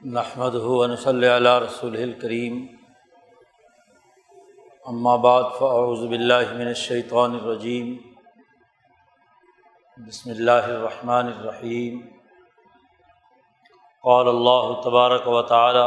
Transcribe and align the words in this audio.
نحمد 0.00 0.54
ہُون 0.54 0.94
صلی 0.96 1.26
اللہ 1.26 1.58
رسول 1.60 1.94
الکریم 1.96 2.66
بعد 5.22 5.44
فاعوذ 5.58 6.04
باللہ 6.06 6.52
من 6.54 6.66
الشیطان 6.66 7.34
الرجیم 7.34 7.96
بسم 9.96 10.30
اللہ 10.30 10.66
الرحمن 10.66 11.26
الرحیم 11.28 11.98
قال 14.04 14.28
اللہ 14.28 14.70
تبارک 14.84 15.28
و 15.28 15.40
تعالی 15.48 15.86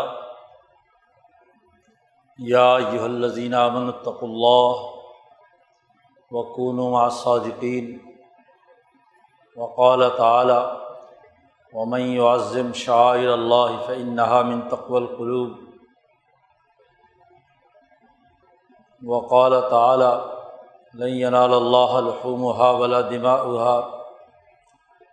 یا 2.39 2.67
ایہا 2.75 3.05
الذین 3.05 3.53
آمنوا 3.55 3.89
اتقوا 3.89 4.29
اللہ 4.29 4.83
وکونوا 6.31 6.91
مع 6.91 7.03
الصادقین 7.03 7.97
وقال 9.57 10.09
تعالی 10.17 10.59
ومن 11.73 12.01
يعظم 12.01 12.73
شعائر 12.73 13.33
اللہ 13.33 13.81
فإنها 13.85 14.41
من 14.41 14.61
تقوى 14.69 15.01
القلوب. 15.01 15.49
وقال 19.03 19.53
تعالی 19.69 20.39
لن 20.93 21.07
ينال 21.07 21.53
الله 21.53 22.01
لحومها 22.01 22.69
ولا 22.69 23.01
دماؤها، 23.01 23.89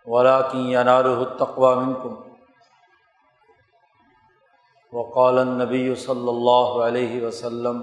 ولكن 0.06 0.59
يناله 0.59 1.20
التقوى 1.23 1.74
منكم. 1.74 2.14
وقال 4.92 5.38
النبی 5.38 5.95
صلی 5.95 6.28
اللہ 6.28 6.83
علیہ 6.83 7.27
وسلم 7.27 7.83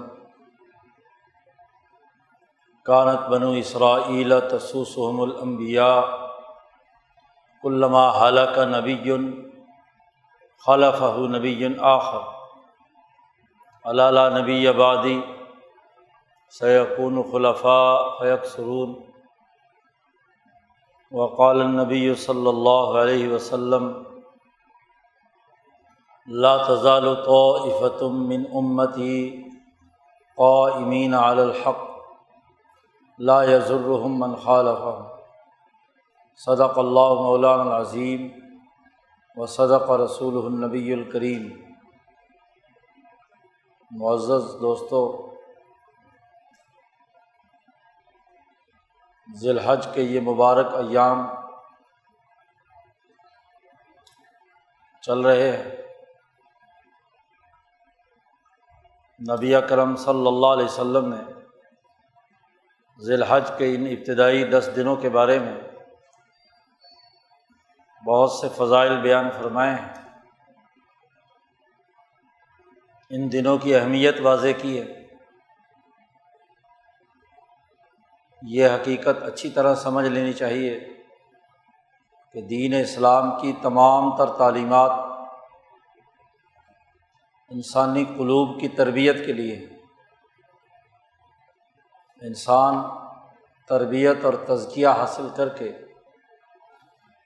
کانت 2.84 3.28
بنو 3.28 3.50
اسرائیل 3.50 4.40
تسوسهم 4.50 5.20
الانبیاء 5.20 6.23
علامہ 7.68 8.04
حلق 8.20 8.58
نبی 8.68 8.96
خلف 10.66 11.02
نبی 11.30 11.66
آخر. 11.90 12.22
علالہ 13.84 14.20
نبی 14.38 14.66
آبادی 14.68 15.20
سیقون 16.52 17.22
خلفاء 17.32 17.96
فیق 18.18 18.44
سرون 18.46 18.94
وقال 21.12 21.62
نبی 21.66 22.14
صلی 22.14 22.48
اللہ 22.48 22.98
علیہ 23.00 23.28
وسلم، 23.32 23.92
لا 26.28 26.56
تزال 26.66 27.14
طائفتم 27.26 28.22
من 28.28 28.44
امتی 28.52 29.18
قائمین 30.38 31.14
علی 31.14 31.40
الحق. 31.40 31.82
لا 33.18 33.42
یضرهم 33.44 34.20
من 34.20 34.36
خالفهم. 34.36 35.13
صدق 36.36 36.78
اللہ 36.78 37.12
مولان 37.20 37.60
العظیم 37.60 38.28
و 39.36 39.46
صدق 39.46 39.90
رسول 39.90 40.46
النبی 40.46 40.92
الکریم۔ 40.92 41.62
معزز 43.90 44.60
دوستوں 44.60 45.34
ذی 49.36 49.50
الحج 49.50 49.86
کے 49.94 50.02
یہ 50.02 50.20
مبارک 50.20 50.74
ایام 50.74 51.26
چل 55.02 55.20
رہے 55.20 55.56
ہیں۔ 55.56 55.76
نبی 59.32 59.54
اکرم 59.54 59.96
صلی 59.96 60.26
اللہ 60.26 60.46
علیہ 60.46 60.64
وسلم 60.64 61.14
نے 61.14 61.22
ذی 63.04 63.14
الحج 63.14 63.50
کے 63.58 63.74
ان 63.74 63.86
ابتدائی 63.86 64.44
دس 64.44 64.70
دنوں 64.76 64.96
کے 64.96 65.08
بارے 65.08 65.38
میں 65.38 65.60
بہت 68.06 68.30
سے 68.30 68.48
فضائل 68.48 69.00
بیان 69.00 69.30
فرمائے 69.30 69.74
ہیں۔ 69.74 69.94
ان 73.10 73.32
دنوں 73.32 73.58
کی 73.58 73.76
اہمیت 73.76 74.20
واضح 74.20 74.48
کی 74.62 74.80
ہے۔ 74.80 75.04
یہ 78.42 78.68
حقیقت 78.68 79.22
اچھی 79.22 79.50
طرح 79.50 79.74
سمجھ 79.74 80.06
لینی 80.06 80.32
چاہیے 80.32 80.80
کہ 82.32 82.40
دین 82.40 82.74
اسلام 82.74 83.40
کی 83.40 83.52
تمام 83.62 84.16
تر 84.16 84.26
تعلیمات 84.26 84.90
انسانی 87.48 88.04
قلوب 88.04 88.60
کی 88.60 88.68
تربیت 88.68 89.26
کے 89.26 89.32
لیے 89.32 89.68
انسان 92.20 92.74
تربیت 93.68 94.24
اور 94.24 94.34
تزکیہ 94.34 94.88
حاصل 94.88 95.28
کر 95.36 95.48
کے 95.48 95.83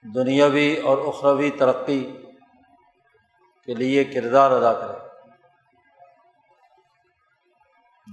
دنیاوی 0.02 0.76
اور 0.76 0.98
اخروی 0.98 1.50
ترقی 1.50 2.16
کے 3.64 3.74
لیے 3.74 4.04
کردار 4.04 4.50
ادا 4.50 4.72
کرے۔ 4.72 5.08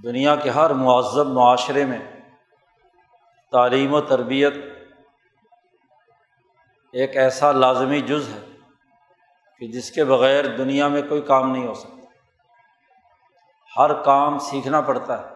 دنیا 0.03 0.35
کے 0.35 0.50
ہر 0.50 0.69
معذب 0.69 1.28
معاشرے 1.28 1.85
میں 1.85 2.00
تعلیم 3.51 3.94
و 3.94 4.01
تربیت 4.01 4.53
ایک 6.94 7.18
ایسا 7.18 7.51
لازمی 7.51 8.01
جز 8.01 8.29
ہے 8.29 8.57
کہ 9.59 9.68
جس 9.68 9.91
کے 9.91 10.06
بغیر 10.06 10.57
دنیا 10.57 10.88
میں 10.88 11.01
کوئی 11.01 11.22
کام 11.22 11.51
نہیں 11.51 11.68
ہو 11.68 11.74
سکتا۔ 11.74 11.95
ہر 13.78 14.03
کام 14.03 14.40
سیکھنا 14.40 14.81
پڑتا 14.81 15.29
ہے۔ 15.29 15.35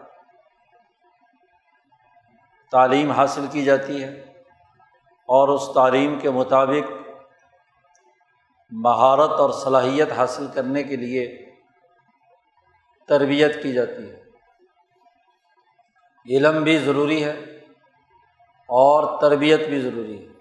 تعلیم 2.70 3.10
حاصل 3.10 3.46
کی 3.52 3.64
جاتی 3.64 4.04
ہے۔ 4.04 4.29
اور 5.30 5.48
اس 5.48 5.62
تعلیم 5.74 6.18
کے 6.18 6.30
مطابق 6.30 6.92
مہارت 8.70 9.30
اور 9.30 9.50
صلاحیت 9.50 10.12
حاصل 10.12 10.46
کرنے 10.54 10.82
کے 10.82 10.96
لیے 10.96 11.52
تربیت 13.08 13.62
کی 13.62 13.72
جاتی 13.72 14.10
ہے۔ 14.10 14.22
علم 16.36 16.62
بھی 16.62 16.78
ضروری 16.78 17.24
ہے 17.24 17.30
اور 18.68 19.20
تربیت 19.20 19.68
بھی 19.68 19.80
ضروری 19.80 20.28
ہے۔ 20.28 20.32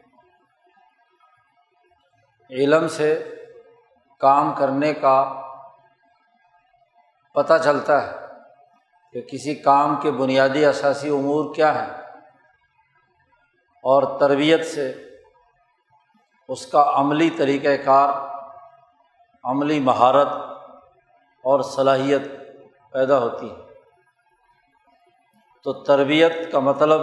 علم 2.49 2.87
سے 2.87 3.35
کام 4.19 4.53
کرنے 4.53 4.93
کا 4.93 5.41
پتہ 7.33 7.53
چلتا 7.63 8.07
ہے 8.07 8.15
کہ 9.13 9.21
کسی 9.21 9.55
کام 9.55 9.95
کے 10.01 10.11
بنیادی 10.11 10.65
اثاثی 10.65 11.09
امور 11.09 11.55
کیا 11.55 11.85
ہیں۔ 11.85 11.98
اور 13.83 14.19
تربیت 14.19 14.67
سے 14.67 15.09
اس 16.47 16.67
کا 16.67 16.91
عملی 16.95 17.29
طریقۂ 17.29 17.85
کار، 17.85 18.09
عملی 19.43 19.79
مہارت 19.79 20.27
اور 21.43 21.61
صلاحیت 21.61 22.21
پیدا 22.91 23.19
ہوتی 23.19 23.49
ہے۔ 23.49 23.55
تو 25.63 25.73
تربیت 25.73 26.51
کا 26.51 26.59
مطلب 26.59 27.01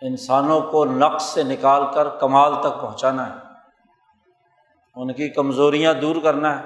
انسانوں 0.00 0.60
کو 0.60 0.84
نقص 0.84 1.22
سے 1.22 1.42
نکال 1.42 1.82
کر 1.94 2.08
کمال 2.08 2.54
تک 2.60 2.80
پہنچانا 2.80 3.30
ہے۔ 3.30 3.40
ان 4.96 5.12
کی 5.12 5.28
کمزوریاں 5.28 5.94
دور 5.94 6.16
کرنا 6.22 6.60
ہے۔ 6.60 6.64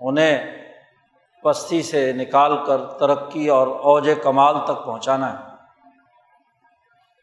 انہیں 0.00 0.58
پستی 1.42 1.82
سے 1.82 2.12
نکال 2.12 2.64
کر 2.66 2.86
ترقی 2.86 3.48
اور 3.48 3.66
اوج 3.66 4.10
کمال 4.22 4.56
تک 4.64 4.84
پہنچانا 4.84 5.40
ہے۔ 5.40 5.47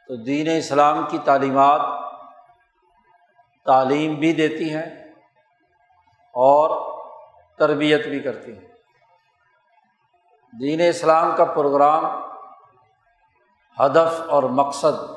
تو 0.08 0.16
دین 0.16 0.58
اسلام 0.58 1.06
کی 1.10 1.18
تعلیمات 1.18 1.82
تعلیم 3.66 4.16
بھی 4.16 4.34
دیتی 4.34 4.76
ہیں 4.76 5.12
اور 6.34 6.94
تربیت 7.58 8.08
بھی 8.08 8.20
کرتی 8.20 8.54
ہیں۔ 8.54 8.68
دین 10.60 10.82
اسلام 10.90 11.36
کا 11.36 11.46
پروگرام 11.46 12.06
ہدف 13.82 14.22
اور 14.30 14.44
مقصد 14.44 15.12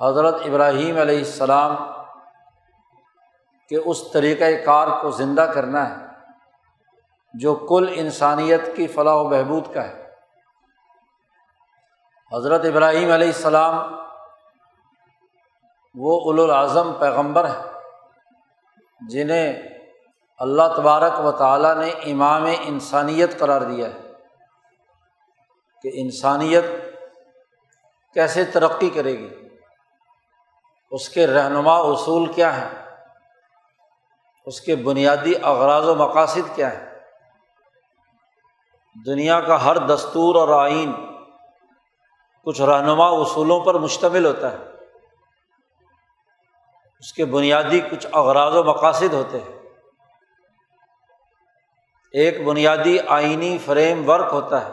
حضرت 0.00 0.34
ابراہیم 0.44 0.98
علیہ 0.98 1.18
السلام 1.18 1.76
کے 3.68 3.76
اس 3.76 4.10
طریقۂ 4.12 4.64
کار 4.64 4.88
کو 5.02 5.10
زندہ 5.10 5.50
کرنا 5.54 5.90
ہے 5.90 6.06
جو 7.34 7.54
کل 7.54 7.88
انسانیت 7.94 8.76
کی 8.76 8.86
فلاح 8.86 9.14
و 9.14 9.28
بہبود 9.28 9.74
کا 9.74 9.88
ہے۔ 9.88 9.99
حضرت 12.30 12.64
ابراہیم 12.64 13.10
علیہ 13.12 13.26
السلام 13.26 13.94
وہ 15.94 16.32
الاظم 16.32 16.92
پیغمبر 16.92 17.44
ہیں، 17.44 17.62
جنہیں 19.00 19.52
اللہ 20.38 20.74
تبارک 20.76 21.18
و 21.20 21.32
تعالیٰ 21.32 21.74
نے 21.76 21.88
امام 22.12 22.44
انسانیت 22.60 23.38
قرار 23.38 23.60
دیا 23.60 23.88
ہے 23.88 24.12
کہ 25.84 25.90
انسانیت 25.94 26.64
کیسے 28.16 28.44
ترقی 28.44 28.90
کرے 28.90 29.18
گی، 29.18 29.28
اس 30.92 31.08
کے 31.08 31.26
رہنما 31.26 31.76
اصول 31.90 32.32
کیا 32.32 32.56
ہیں، 32.56 32.70
اس 34.46 34.60
کے 34.60 34.76
بنیادی 34.76 35.34
اغراض 35.42 35.88
و 35.88 35.94
مقاصد 35.94 36.54
کیا 36.54 36.72
ہیں۔ 36.72 36.88
دنیا 38.96 39.40
کا 39.40 39.64
ہر 39.64 39.76
دستور 39.86 40.36
اور 40.36 40.48
آئین 40.60 40.92
کچھ 42.44 42.62
رہنما 42.62 43.06
اصولوں 43.06 43.60
پر 43.60 43.74
مشتمل 43.74 44.26
ہوتا 44.26 44.52
ہے۔ 44.52 44.56
اس 46.98 47.12
کے 47.12 47.24
بنیادی 47.24 47.80
کچھ 47.80 48.06
اغراض 48.12 48.56
و 48.56 48.64
مقاصد 48.64 49.12
ہوتے 49.12 49.38
ہیں۔ 49.38 49.58
ایک 52.12 52.44
بنیادی 52.44 52.98
آئینی 53.08 53.58
فریم 53.58 54.08
ورک 54.08 54.28
ہوتا 54.32 54.66
ہے۔ 54.66 54.72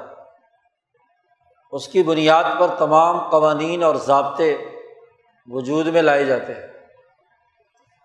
اس 1.71 1.87
کی 1.87 2.03
بنیاد 2.03 2.43
پر 2.59 2.67
تمام 2.67 3.29
قوانین 3.29 3.83
اور 3.83 3.95
ضابطے 3.95 4.57
وجود 5.47 5.87
میں 5.87 6.01
لائے 6.01 6.25
جاتے 6.25 6.53
ہیں۔ 6.53 6.67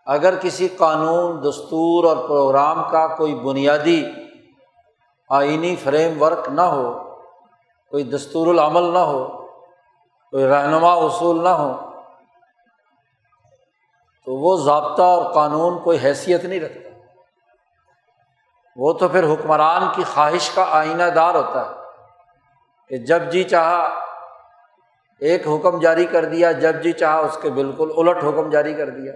اگر 0.06 0.38
کسی 0.38 0.68
قانون، 0.68 1.48
دستور 1.48 2.04
اور 2.04 2.16
پروگرام 2.16 2.90
کا 2.90 3.16
کوئی 3.16 3.34
بنیادی 3.34 4.04
آئینی 5.28 5.76
فریم 5.76 6.22
ورک 6.22 6.48
نہ 6.48 6.60
ہو، 6.60 7.14
کوئی 7.90 8.04
دستور 8.04 8.46
العمل 8.46 8.82
نہ 8.82 8.98
ہو 8.98 9.41
کوئی 10.32 10.46
رہنما 10.46 10.92
اصول 10.92 11.44
نہ 11.44 11.48
ہو، 11.48 11.90
تو 14.24 14.34
وہ 14.34 14.56
ضابطہ 14.56 15.02
اور 15.02 15.32
قانون 15.32 15.78
کوئی 15.78 15.98
حیثیت 15.98 16.44
نہیں 16.44 16.60
رکھتا۔ 16.60 16.90
وہ 18.76 18.92
تو 18.92 19.08
پھر 19.08 19.24
حکمران 19.24 19.82
کی 19.94 20.04
خواہش 20.04 20.50
کا 20.50 20.64
آئینہ 20.70 21.02
دار 21.02 21.34
ہوتا 21.34 21.70
ہے 21.70 21.74
کہ 22.88 22.96
جب 22.96 23.22
جی 23.32 23.44
چاہا 23.44 23.82
ایک 25.18 25.46
حکم 25.48 25.80
جاری 25.80 26.04
کر 26.04 26.24
دیا، 26.24 26.52
جب 26.52 26.82
جی 26.82 26.92
چاہا 26.92 27.18
اس 27.18 27.38
کے 27.42 27.50
بالکل 27.50 27.92
الٹ 27.96 28.16
حکم 28.16 28.50
جاری 28.50 28.74
کر 28.74 28.90
دیا۔ 28.90 29.12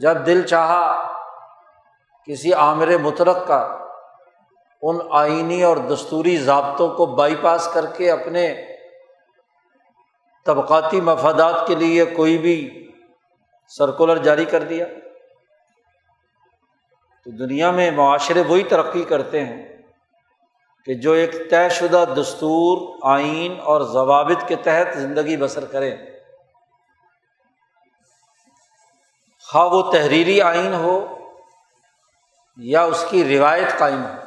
جب 0.00 0.26
دل 0.26 0.46
چاہا 0.46 1.12
کسی 2.24 2.52
عامر 2.52 2.96
مترق 2.98 3.46
کا 3.46 3.81
ان 4.82 4.98
آئینی 5.10 5.62
اور 5.62 5.76
دستوری 5.76 6.36
ضابطوں 6.36 6.88
کو 6.88 7.06
بائی 7.06 7.36
پاس 7.36 7.68
کر 7.74 7.86
کے 7.86 8.10
اپنے 8.10 8.66
طبقاتی 10.46 11.00
مفادات 11.00 11.66
کے 11.66 11.74
لیے 11.74 12.04
کوئی 12.04 12.38
بھی 12.38 12.90
سرکولر 13.68 14.16
جاری 14.16 14.44
کر 14.44 14.62
دیا۔ 14.62 14.86
تو 17.24 17.30
دنیا 17.30 17.70
میں 17.70 17.90
معاشرے 17.90 18.42
وہی 18.48 18.62
ترقی 18.62 19.02
کرتے 19.02 19.44
ہیں 19.44 19.82
کہ 20.84 20.94
جو 20.94 21.12
ایک 21.12 21.50
طے 21.50 21.68
شدہ 21.68 22.04
دستور، 22.16 22.98
آئین 23.02 23.60
اور 23.60 23.80
ضوابط 23.80 24.48
کے 24.48 24.56
تحت 24.56 24.98
زندگی 24.98 25.36
بسر 25.36 25.64
کریں 25.64 25.96
خواہ 29.48 29.66
وہ 29.66 29.92
تحریری 29.92 30.40
آئین 30.42 30.74
ہو 30.74 31.18
یا 32.56 32.82
اس 32.82 33.04
کی 33.10 33.38
روایت 33.38 33.78
قائم 33.78 34.02
ہو۔ 34.02 34.21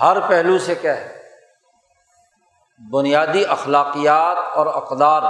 ہر 0.00 0.28
پہلو 0.28 0.58
سے 0.58 0.74
کیا 0.74 0.96
ہے؟ 0.96 1.22
بنیادی 2.90 3.44
اخلاقیات 3.44 4.36
اور 4.54 4.66
اقدار 4.66 5.22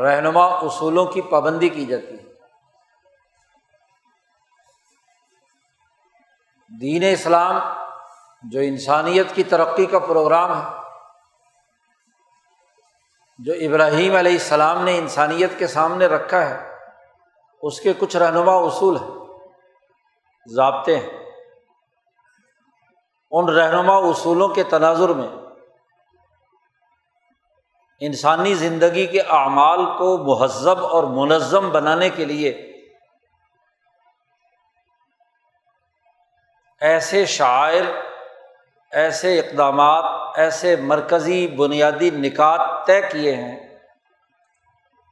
رہنما 0.00 0.44
اصولوں 0.44 1.06
کی 1.06 1.22
پابندی 1.22 1.68
کی 1.68 1.86
جاتی 1.86 2.14
ہے 2.14 2.24
دین 6.80 7.02
اسلام 7.12 7.58
جو 8.42 8.60
انسانیت 8.60 9.34
کی 9.34 9.44
ترقی 9.44 9.86
کا 9.86 9.98
پروگرام 9.98 10.56
ہے، 10.56 10.64
جو 13.38 13.52
ابراہیم 13.52 14.16
علیہ 14.16 14.32
السلام 14.32 14.84
نے 14.84 14.98
انسانیت 14.98 15.58
کے 15.58 15.66
سامنے 15.66 16.06
رکھا 16.06 16.40
ہے، 16.50 16.56
اس 17.62 17.80
کے 17.80 17.92
کچھ 17.98 18.16
رہنما 18.16 18.52
اصول 18.52 18.96
ہیں، 18.96 19.14
ضابطے 20.46 20.96
ہیں۔ 20.96 21.25
ان 23.30 23.48
رہنما 23.48 23.96
اصولوں 23.96 24.48
کے 24.48 24.62
تناظر 24.62 25.08
میں۔ 25.08 25.28
انسانی 28.00 28.54
زندگی 28.54 29.06
کے 29.06 29.20
اعمال 29.20 29.84
کو 29.98 30.18
مہذب 30.18 30.86
اور 30.86 31.04
منظم 31.04 31.70
بنانے 31.70 32.10
کے 32.10 32.24
لیے 32.24 32.72
ایسے 36.80 37.26
شاعر، 37.26 37.82
ایسے 38.90 39.38
اقدامات، 39.38 40.04
ایسے 40.34 40.76
مرکزی 40.76 41.46
بنیادی 41.46 42.10
نکات 42.10 42.86
طے 42.86 43.02
کیے 43.02 43.34
ہیں 43.34 43.78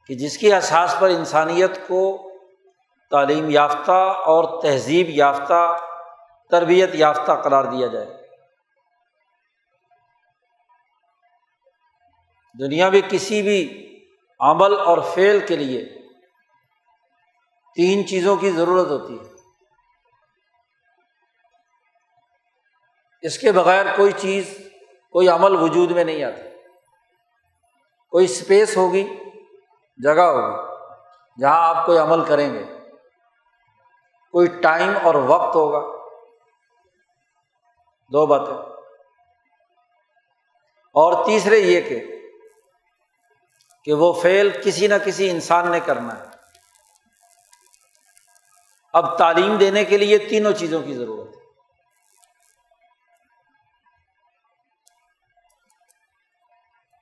کہ 0.07 0.15
جس 0.15 0.37
کی 0.37 0.53
احساس 0.53 0.95
پر 0.99 1.09
انسانیت 1.09 1.87
کو 1.87 2.31
تعلیم 3.11 3.49
یافتہ 3.49 4.13
اور 4.25 4.61
تہذیب 4.61 5.07
یافتہ 5.09 5.77
تربیت 6.51 6.89
یافتہ 6.93 7.31
قرار 7.43 7.63
دیا 7.63 7.87
جائے۔ 7.87 8.25
دنیا 12.59 12.89
میں 12.89 13.01
کسی 13.09 13.41
بھی 13.41 13.81
عمل 14.39 14.79
اور 14.79 14.97
فعل 14.97 15.39
کے 15.47 15.55
لیے 15.55 15.85
تین 17.75 18.07
چیزوں 18.07 18.35
کی 18.35 18.51
ضرورت 18.51 18.87
ہوتی 18.87 19.19
ہے۔ 19.19 19.35
اس 23.21 23.37
کے 23.37 23.51
بغیر 23.51 23.85
کوئی 23.95 24.11
چیز، 24.11 24.57
کوئی 25.11 25.27
عمل 25.27 25.55
وجود 25.55 25.91
میں 25.91 26.03
نہیں 26.03 26.23
آتی۔ 26.23 26.41
کوئی 28.09 28.25
اسپیس 28.25 28.77
ہوگی، 28.77 29.19
جگہ 29.97 30.21
ہوگی، 30.21 30.75
جہاں 31.41 31.75
آپ 31.75 31.85
کوئی 31.85 31.97
عمل 31.97 32.25
کریں 32.25 32.53
گے۔ 32.53 32.65
کوئی 34.31 34.47
ٹائم 34.47 34.93
اور 35.03 35.15
وقت 35.15 35.55
ہوگا۔ 35.55 35.94
دو 38.13 38.25
باتیں۔ 38.25 38.75
اور 40.93 41.25
تیسرے 41.25 41.57
یہ 41.57 41.81
کہ 41.81 42.21
کہ 43.83 43.93
وہ 43.93 44.13
فعل 44.13 44.61
کسی 44.63 44.87
نہ 44.87 44.93
کسی 45.05 45.29
انسان 45.29 45.71
نے 45.71 45.79
کرنا 45.79 46.19
ہے۔ 46.19 46.25
اب 48.93 49.17
تعلیم 49.17 49.57
دینے 49.57 49.85
کے 49.85 49.97
لیے 49.97 50.17
تینوں 50.17 50.51
چیزوں 50.51 50.83
کی 50.83 50.93
ضرورت 50.93 51.35
ہے۔ 51.35 51.41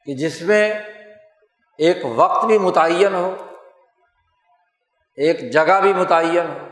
کہ 0.06 0.14
جس 0.14 0.42
میں 0.42 0.74
ایک 1.78 1.98
وقت 2.16 2.46
بھی 2.46 2.58
متعین 2.58 3.16
ہو، 3.16 3.36
ایک 5.16 5.54
جگہ 5.54 5.82
بھی 5.82 5.94
متعین 5.94 6.50
ہو، 6.50 6.68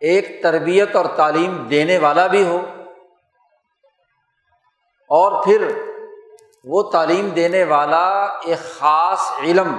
ایک 0.00 0.42
تربیت 0.42 0.96
اور 0.96 1.04
تعلیم 1.16 1.68
دینے 1.68 1.98
والا 1.98 2.26
بھی 2.26 2.42
ہو 2.42 2.73
اور 5.08 5.44
پھر 5.44 5.82
وہ 6.64 6.90
تعلیم 6.90 7.28
دینے 7.28 7.64
والا 7.64 8.24
ایک 8.24 8.58
خاص 8.58 9.32
علم، 9.38 9.76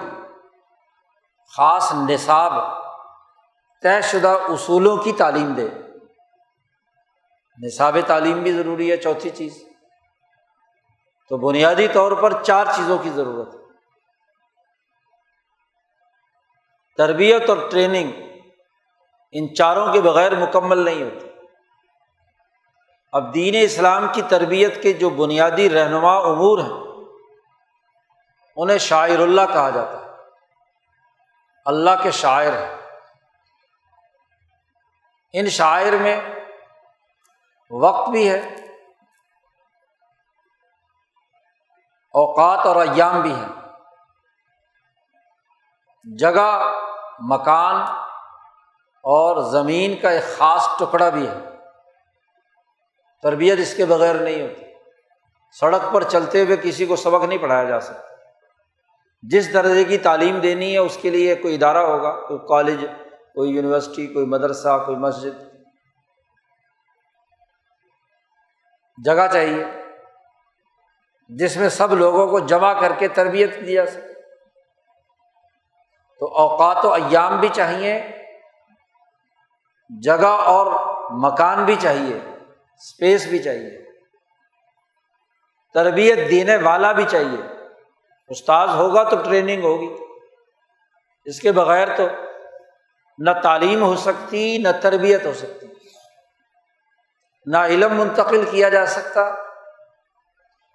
خاص 1.57 1.93
نصاب 2.09 2.53
طے 3.81 4.01
شدہ 4.01 4.37
اصولوں 4.49 4.97
کی 4.97 5.11
تعلیم 5.11 5.53
دے۔ 5.53 5.67
نصاب 7.61 7.97
تعلیم 8.07 8.43
بھی 8.43 8.51
ضروری 8.51 8.91
ہے، 8.91 8.97
چوتھی 8.97 9.29
چیز۔ 9.29 9.63
تو 11.29 11.37
بنیادی 11.37 11.87
طور 11.87 12.11
پر 12.11 12.43
چار 12.43 12.65
چیزوں 12.65 12.97
کی 12.97 13.09
ضرورت 13.09 13.55
ہے۔ 13.55 13.59
تربیت 16.97 17.49
اور 17.49 17.57
ٹریننگ 17.71 18.11
ان 19.31 19.55
چاروں 19.55 19.93
کے 19.93 20.01
بغیر 20.01 20.35
مکمل 20.35 20.77
نہیں 20.77 21.03
ہوتی۔ 21.03 21.27
اب 23.15 23.33
دین 23.33 23.53
اسلام 23.61 24.07
کی 24.13 24.21
تربیت 24.21 24.83
کے 24.83 24.93
جو 24.93 25.09
بنیادی 25.09 25.69
رہنما 25.69 26.17
امور 26.17 26.59
ہیں، 26.59 27.03
انہیں 28.55 28.77
شاعر 28.77 29.19
اللہ 29.19 29.41
کہا 29.53 29.69
جاتا 29.69 30.01
ہے۔ 30.01 30.05
اللہ 31.65 31.89
کے 32.03 32.11
شاعر 32.11 32.53
ہیں۔ 32.53 32.77
ان 35.33 35.49
شاعر 35.49 35.93
میں 35.93 36.21
وقت 37.71 38.09
بھی 38.09 38.29
ہے، 38.29 38.39
اوقات 42.13 42.65
اور 42.65 42.75
ایام 42.75 43.21
بھی 43.21 43.33
ہیں۔ 43.33 43.47
جگہ، 46.17 46.73
مکان 47.19 47.75
اور 49.03 49.41
زمین 49.41 50.01
کا 50.01 50.09
ایک 50.09 50.37
خاص 50.37 50.67
ٹکڑا 50.79 51.09
بھی 51.09 51.29
ہے۔ 51.29 51.54
تربیت 53.25 53.59
اس 53.59 53.73
کے 53.73 53.85
بغیر 53.85 54.15
نہیں 54.15 54.41
ہوتی۔ 54.41 54.61
سڑک 55.59 55.93
پر 55.93 56.03
چلتے 56.03 56.41
ہوئے 56.41 56.57
کسی 56.63 56.85
کو 56.85 56.95
سبق 56.95 57.23
نہیں 57.23 57.39
پڑھایا 57.39 57.63
جا 57.63 57.79
سکتا۔ 57.79 58.15
جس 59.23 59.53
درجے 59.53 59.83
کی 59.83 59.97
تعلیم 59.97 60.39
دینی 60.39 60.73
ہے، 60.73 60.77
اس 60.77 60.97
کے 61.01 61.09
لیے 61.09 61.35
کوئی 61.35 61.55
ادارہ 61.55 61.77
ہوگا، 61.77 62.11
کوئی 62.27 62.39
کالج، 62.47 62.85
کوئی 63.35 63.51
یونیورسٹی، 63.51 64.07
کوئی 64.07 64.25
مدرسہ، 64.25 64.83
کوئی 64.85 64.97
مسجد۔ 64.97 65.43
جگہ 69.03 69.27
چاہیے 69.33 69.65
جس 71.29 71.57
میں 71.57 71.69
سب 71.69 71.93
لوگوں 71.93 72.27
کو 72.27 72.39
جمع 72.39 72.73
کر 72.73 72.91
کے 72.93 73.07
تربیت 73.07 73.55
دی 73.67 73.73
جا 73.73 73.85
سکے۔ 73.85 74.13
تو 76.19 76.25
اوقات 76.35 76.85
و 76.85 76.93
ایام 76.93 77.39
بھی 77.39 77.49
چاہیے، 77.53 78.11
جگہ 80.01 80.27
اور 80.27 80.65
مکان 81.11 81.65
بھی 81.65 81.75
چاہیے۔ 81.79 82.34
اسپیس 82.77 83.25
بھی 83.25 83.43
چاہیے۔ 83.43 83.85
تربیت 85.73 86.17
دینے 86.29 86.55
والا 86.55 86.91
بھی 86.91 87.05
چاہیے۔ 87.11 87.67
استاذ 88.27 88.69
ہوگا 88.69 89.09
تو 89.09 89.15
ٹریننگ 89.15 89.63
ہوگی۔ 89.63 89.95
اس 91.25 91.39
کے 91.39 91.51
بغیر 91.51 91.97
تو 91.97 92.03
نہ 93.17 93.31
تعلیم 93.43 93.83
ہو 93.83 93.95
سکتی، 93.95 94.57
نہ 94.57 94.67
تربیت 94.81 95.25
ہو 95.25 95.33
سکتی۔ 95.33 95.67
نہ 97.45 97.57
علم 97.57 97.93
منتقل 97.93 98.45
کیا 98.51 98.69
جا 98.69 98.85
سکتا 98.85 99.21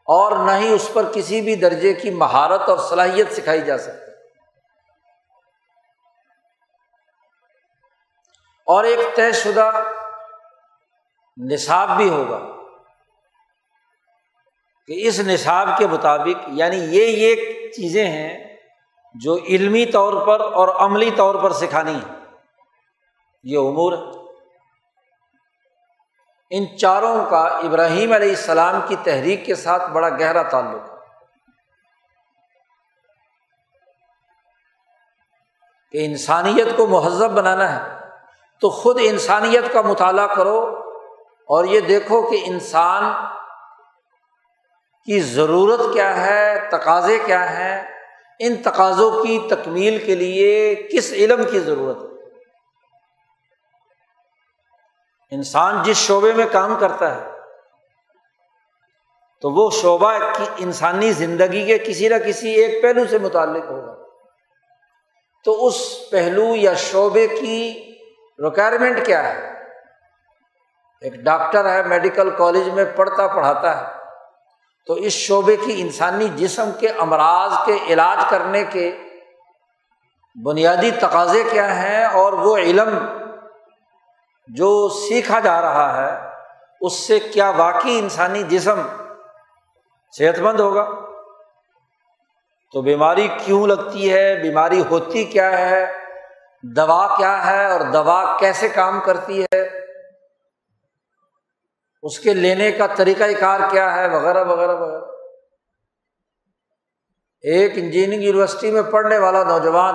اور 0.06 0.46
نہ 0.46 0.50
ہی 0.50 0.72
اس 0.72 0.90
پر 0.92 1.02
کسی 1.14 1.40
بھی 1.40 1.56
درجے 1.56 1.94
کی 1.94 2.10
مہارت 2.10 2.60
اور 2.60 2.78
صلاحیت 2.78 3.32
سکھائی 3.32 3.60
جا 3.60 3.78
سکتی۔ 3.78 4.10
اور 8.66 8.84
ایک 8.84 9.16
طے 9.16 9.32
شدہ 9.32 9.70
نصاب 11.44 11.96
بھی 11.96 12.08
ہوگا 12.08 12.38
کہ 14.86 15.06
اس 15.06 15.20
نصاب 15.20 15.68
کے 15.78 15.86
مطابق 15.86 16.48
یعنی 16.48 16.76
یہ 16.76 17.04
یہ 17.04 17.34
چیزیں 17.70 18.06
ہیں 18.06 18.56
جو 19.14 19.36
علمی 19.36 19.86
طور 19.86 20.26
پر 20.26 20.40
اور 20.40 20.68
عملی 20.68 21.10
طور 21.10 21.34
پر 21.34 21.52
سکھانی 21.52 21.94
ہے 21.94 22.14
یہ 23.42 23.58
امور 23.58 23.92
ہے 23.92 24.20
ان 26.50 26.78
چاروں 26.78 27.24
کا 27.30 27.40
ابراہیم 27.40 28.12
علیہ 28.12 28.28
السلام 28.28 28.80
کی 28.88 28.96
تحریک 29.04 29.46
کے 29.46 29.54
ساتھ 29.54 29.90
بڑا 29.90 30.08
گہرا 30.08 30.42
تعلق 30.42 30.90
ہے۔ 30.90 30.96
کہ 35.90 36.04
انسانیت 36.04 36.76
کو 36.76 36.86
مہذب 36.86 37.30
بنانا 37.30 37.72
ہے، 37.76 37.98
تو 38.60 38.70
خود 38.70 38.98
انسانیت 39.02 39.72
کا 39.72 39.80
مطالعہ 39.80 40.26
کرو 40.26 40.79
اور 41.50 41.64
یہ 41.64 41.80
دیکھو 41.80 42.30
کہ 42.30 42.40
انسان 42.44 43.26
کی 45.04 45.20
ضرورت 45.20 45.80
کیا 45.92 46.26
ہے، 46.26 46.68
تقاضے 46.70 47.18
کیا 47.26 47.58
ہیں، 47.58 47.82
ان 48.38 48.56
تقاضوں 48.56 49.22
کی 49.22 49.48
تکمیل 49.50 50.06
کے 50.06 50.14
لیے 50.14 50.74
کس 50.74 51.12
علم 51.12 51.44
کی 51.50 51.60
ضرورت 51.60 51.96
ہے؟ 51.96 52.36
انسان 55.30 55.82
جس 55.82 55.96
شعبے 55.96 56.32
میں 56.32 56.46
کام 56.52 56.76
کرتا 56.80 57.14
ہے، 57.14 57.30
تو 59.40 59.50
وہ 59.50 59.70
شعبہ 59.70 60.18
کی 60.18 60.44
انسانی 60.58 61.12
زندگی 61.12 61.66
کے 61.66 61.78
کسی 61.78 62.08
نہ 62.08 62.14
کسی 62.26 62.50
ایک 62.50 62.82
پہلو 62.82 63.06
سے 63.06 63.18
متعلق 63.18 63.64
ہوگا۔ 63.64 63.94
تو 65.44 65.66
اس 65.66 65.96
پہلو 66.10 66.56
یا 66.56 66.74
شعبے 66.74 67.26
کی 67.26 67.90
ریکوائرمنٹ 68.44 69.06
کیا 69.06 69.34
ہے؟ 69.34 69.49
ایک 71.00 71.14
ڈاکٹر 71.14 71.72
ہے، 71.72 71.82
میڈیکل 71.82 72.30
کالج 72.30 72.68
میں 72.68 72.84
پڑھتا 72.96 73.26
پڑھاتا 73.26 73.80
ہے۔ 73.80 73.86
تو 74.86 74.94
اس 74.94 75.12
شعبے 75.12 75.56
کی 75.56 75.80
انسانی 75.80 76.28
جسم 76.28 76.70
کے 76.80 76.88
امراض 76.88 77.52
کے 77.66 77.78
علاج 77.88 78.24
کرنے 78.30 78.64
کے 78.64 78.96
بنیادی 80.44 80.90
تقاضے 80.90 81.44
کیا 81.50 81.82
ہیں 81.82 82.04
اور 82.04 82.32
وہ 82.32 82.56
علم 82.56 82.98
جو 84.48 84.88
سیکھا 84.88 85.40
جا 85.40 85.60
رہا 85.60 85.96
ہے، 85.96 86.28
اس 86.80 86.92
سے 86.92 87.18
کیا 87.18 87.50
واقعی 87.50 87.98
انسانی 87.98 88.42
جسم 88.42 88.82
صحت 90.18 90.38
مند 90.38 90.60
ہوگا؟ 90.60 90.90
تو 92.72 92.80
بیماری 92.80 93.28
کیوں 93.44 93.66
لگتی 93.66 94.12
ہے؟ 94.12 94.36
بیماری 94.36 94.82
ہوتی 94.90 95.24
کیا 95.24 95.58
ہے؟ 95.58 95.92
دوا 96.62 97.16
کیا 97.16 97.46
ہے 97.46 97.72
اور 97.72 97.80
دوا 97.80 98.36
کیسے 98.38 98.68
کام 98.68 99.00
کرتی 99.00 99.42
ہے؟ 99.42 99.79
اس 102.02 102.18
کے 102.18 102.34
لینے 102.34 102.72
کا 102.72 102.86
طریقۂ 102.86 103.40
کار 103.40 103.60
کیا 103.70 103.96
ہے، 103.96 104.08
وغیرہ 104.08 104.44
وغیرہ 104.44 104.74
وغیرہ۔ 104.76 105.04
ایک 107.40 107.72
انجینئرنگ 107.74 108.22
یونیورسٹی 108.22 108.70
میں 108.70 108.82
پڑھنے 108.82 109.18
والا 109.18 109.44
نوجوان 109.44 109.94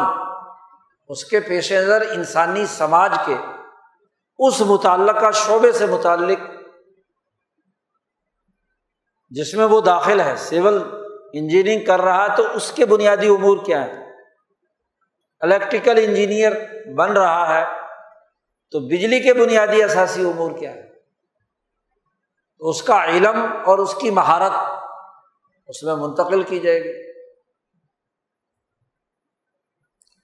اس 1.07 1.25
کے 1.25 1.39
پیش 1.39 1.71
نظر 1.71 2.01
انسانی 2.01 2.65
سماج 2.65 3.11
کے 3.25 3.35
اس 4.37 4.61
متعلقہ 4.61 5.31
شعبے 5.31 5.71
سے 5.71 5.85
متعلق، 5.85 6.39
جس 9.29 9.53
میں 9.53 9.65
وہ 9.65 9.81
داخل 9.81 10.21
ہے۔ 10.21 10.35
سول 10.37 10.83
انجینئرنگ 11.33 11.85
کر 11.85 12.01
رہا 12.01 12.23
ہے 12.23 12.35
تو 12.37 12.43
اس 12.53 12.71
کے 12.71 12.85
بنیادی 12.85 13.27
امور 13.27 13.65
کیا 13.65 13.85
ہے 13.85 14.05
الیکٹریکل 15.39 15.99
انجینئر 16.03 16.51
بن 16.95 17.11
رہا 17.11 17.59
ہے 17.59 17.65
تو 18.71 18.79
بجلی 18.79 19.19
کے 19.19 19.33
بنیادی 19.33 19.83
اثاثی 19.83 20.25
امور 20.25 20.51
کیا 20.51 20.73
ہے 20.73 20.94
تو 22.65 22.69
اس 22.69 22.83
کا 22.83 23.03
علم 23.03 23.45
اور 23.65 23.77
اس 23.77 23.95
کی 23.95 24.11
مہارت 24.11 24.51
اس 25.67 25.83
میں 25.83 25.95
منتقل 25.95 26.43
کی 26.43 26.59
جائے 26.59 26.83
گی۔ 26.83 27.21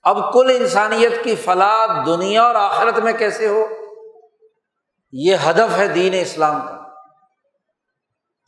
اب 0.03 0.33
کل 0.33 0.57
انسانیت 0.59 1.23
کی 1.23 1.35
فلاح 1.35 2.03
دنیا 2.05 2.43
اور 2.43 2.55
آخرت 2.55 2.99
میں 2.99 3.13
کیسے 3.13 3.47
ہو؟ 3.47 3.67
یہ 5.11 5.35
ہدف 5.49 5.77
ہے 5.77 5.87
دین 5.87 6.13
اسلام 6.21 6.61
کا۔ 6.61 6.77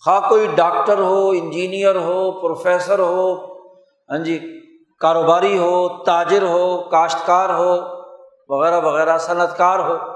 خواہ 0.06 0.30
کوئی 0.30 0.48
ڈاکٹر 0.56 0.98
ہو، 0.98 1.30
انجینئر 1.30 1.96
ہو، 1.96 2.42
پروفیسر 2.42 3.00
ہو 3.00 3.54
ہاں 4.10 4.18
جی 4.18 4.62
کاروباری 5.00 5.58
ہو، 5.58 6.04
تاجر 6.04 6.42
ہو، 6.42 6.90
کاشتکار 6.90 7.50
ہو، 7.50 7.78
وغیرہ 8.50 8.82
وغیرہ 8.82 9.18
صنعت 9.18 9.58
کار 9.58 9.80
ہو، 9.80 10.14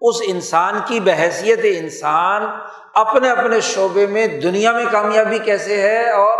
اس 0.00 0.16
انسان 0.26 0.78
کی 0.86 1.00
بحثیت 1.00 1.60
انسان 1.62 2.42
اپنے 2.96 3.30
اپنے 3.30 3.60
شعبے 3.60 4.06
میں 4.06 4.26
دنیا 4.26 4.72
میں 4.72 4.84
کامیابی 4.92 5.38
کیسے 5.38 5.82
ہے 5.82 6.10
اور 6.10 6.38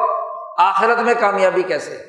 آخرت 0.59 0.99
میں 1.01 1.15
کامیابی 1.21 1.63
کیسے 1.63 1.91
ہے؟ 1.91 2.05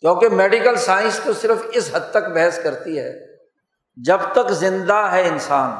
کیونکہ 0.00 0.28
میڈیکل 0.28 0.76
سائنس 0.76 1.20
تو 1.24 1.32
صرف 1.32 1.62
اس 1.72 1.90
حد 1.94 2.10
تک 2.10 2.28
بحث 2.34 2.62
کرتی 2.62 2.98
ہے، 2.98 3.36
جب 3.96 4.18
تک 4.32 4.50
زندہ 4.50 5.08
ہے 5.12 5.28
انسان، 5.28 5.70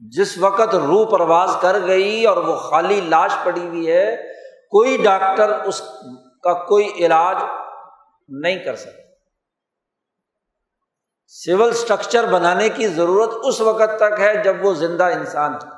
جس 0.00 0.38
وقت 0.38 0.74
روح 0.74 1.10
پرواز 1.10 1.50
کر 1.60 1.76
گئی 1.86 2.24
اور 2.24 2.36
وہ 2.36 2.56
خالی 2.56 3.00
لاش 3.00 3.32
پڑی 3.44 3.66
ہوئی 3.66 3.90
ہے، 3.92 4.16
کوئی 4.70 4.96
ڈاکٹر 4.96 5.60
اس 5.60 5.82
کا 6.42 6.52
کوئی 6.52 6.92
علاج 6.98 7.36
نہیں 8.28 8.56
کر 8.56 8.76
سکتا۔ 8.76 8.99
سول 11.32 11.68
اسٹرکچر 11.68 12.32
بنانے 12.32 12.68
کی 12.68 12.88
ضرورت 12.88 13.30
اس 13.44 13.60
وقت 13.60 13.90
تک 13.96 14.20
ہے 14.20 14.42
جب 14.42 14.56
وہ 14.62 14.74
زندہ 14.74 15.04
انسان 15.04 15.54
ہے 15.54 15.68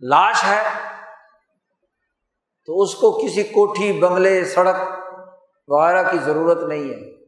لاش 0.00 0.44
ہے 0.44 0.62
تو 2.66 2.82
اس 2.82 2.94
کو 2.94 3.10
کسی 3.12 3.42
کوٹھی، 3.42 4.00
بنگلے، 4.00 4.44
سڑک 4.44 4.76
وغیرہ 5.68 6.10
کی 6.10 6.18
ضرورت 6.18 6.62
نہیں 6.62 6.84
ہے۔ 6.84 7.24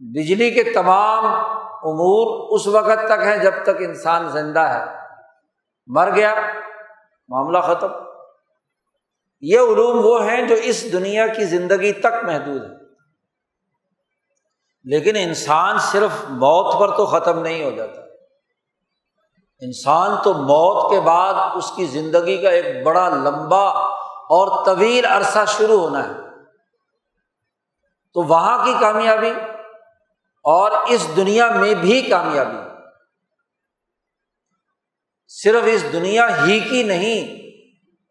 بجلی 0.00 0.50
کے 0.50 0.62
تمام 0.62 1.26
امور 1.66 2.48
اس 2.50 2.66
وقت 2.66 3.06
تک 3.06 3.22
ہیں 3.24 3.36
جب 3.36 3.52
تک 3.62 3.76
انسان 3.78 4.28
زندہ 4.28 4.60
ہے۔ 4.60 4.84
مر 5.86 6.10
گیا، 6.14 6.34
معاملہ 7.28 7.58
ختم۔ 7.58 7.88
یہ 9.40 9.58
علوم 9.58 10.06
وہ 10.06 10.24
ہیں 10.24 10.42
جو 10.42 10.54
اس 10.54 10.92
دنیا 10.92 11.26
کی 11.26 11.44
زندگی 11.44 11.92
تک 11.92 12.24
محدود 12.24 12.62
ہے 12.62 12.91
لیکن 14.84 15.16
انسان 15.16 15.78
صرف 15.78 16.10
موت 16.28 16.80
پر 16.80 16.96
تو 16.96 17.06
ختم 17.06 17.38
نہیں 17.38 17.64
ہو 17.64 17.70
جاتا۔ 17.70 18.00
انسان 19.60 20.10
تو 20.24 20.34
موت 20.34 20.90
کے 20.90 21.00
بعد 21.00 21.34
اس 21.54 21.72
کی 21.76 21.86
زندگی 21.86 22.42
کا 22.42 22.48
ایک 22.48 22.86
بڑا 22.86 23.08
لمبا 23.08 23.68
اور 24.22 24.64
طویل 24.64 25.04
عرصہ 25.04 25.38
شروع 25.48 25.80
ہونا 25.80 26.08
ہے۔ 26.08 26.12
تو 28.14 28.22
وہاں 28.22 28.64
کی 28.64 28.74
کامیابی 28.80 29.30
اور 30.44 30.70
اس 30.86 31.16
دنیا 31.16 31.52
میں 31.52 31.74
بھی 31.74 32.02
کامیابی۔ 32.02 32.56
صرف 35.28 35.62
اس 35.66 35.92
دنیا 35.92 36.46
ہی 36.46 36.60
کی 36.60 36.82
نہیں 36.82 37.46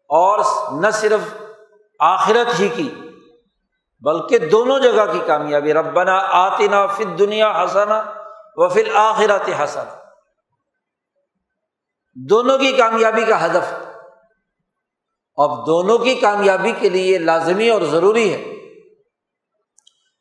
اور 0.02 0.38
نہ 0.72 0.90
صرف 0.92 1.42
آخرت 2.00 2.60
ہی 2.60 2.68
کی۔ 2.68 2.94
بلکہ 4.04 4.38
دونوں 4.38 4.78
جگہ 4.78 5.12
کی 5.12 5.20
کامیابی، 5.26 5.72
ربنا 5.72 6.18
آتی 6.18 6.68
نا 6.68 6.86
دنیا 7.18 7.64
حسنا 7.64 8.02
و 8.56 8.68
فل 8.68 8.90
آخرات 8.94 9.48
حسن 9.62 9.84
دونوں 12.16 12.58
کی 12.58 12.72
کامیابی 12.72 13.24
کا 13.24 13.44
ہدف۔ 13.46 13.72
اب 15.36 15.66
دونوں 15.66 15.98
کی 15.98 16.14
کامیابی 16.14 16.72
کے 16.78 16.88
لیے 16.88 17.18
لازمی 17.18 17.68
اور 17.68 17.82
ضروری 17.82 18.32
ہے 18.34 18.42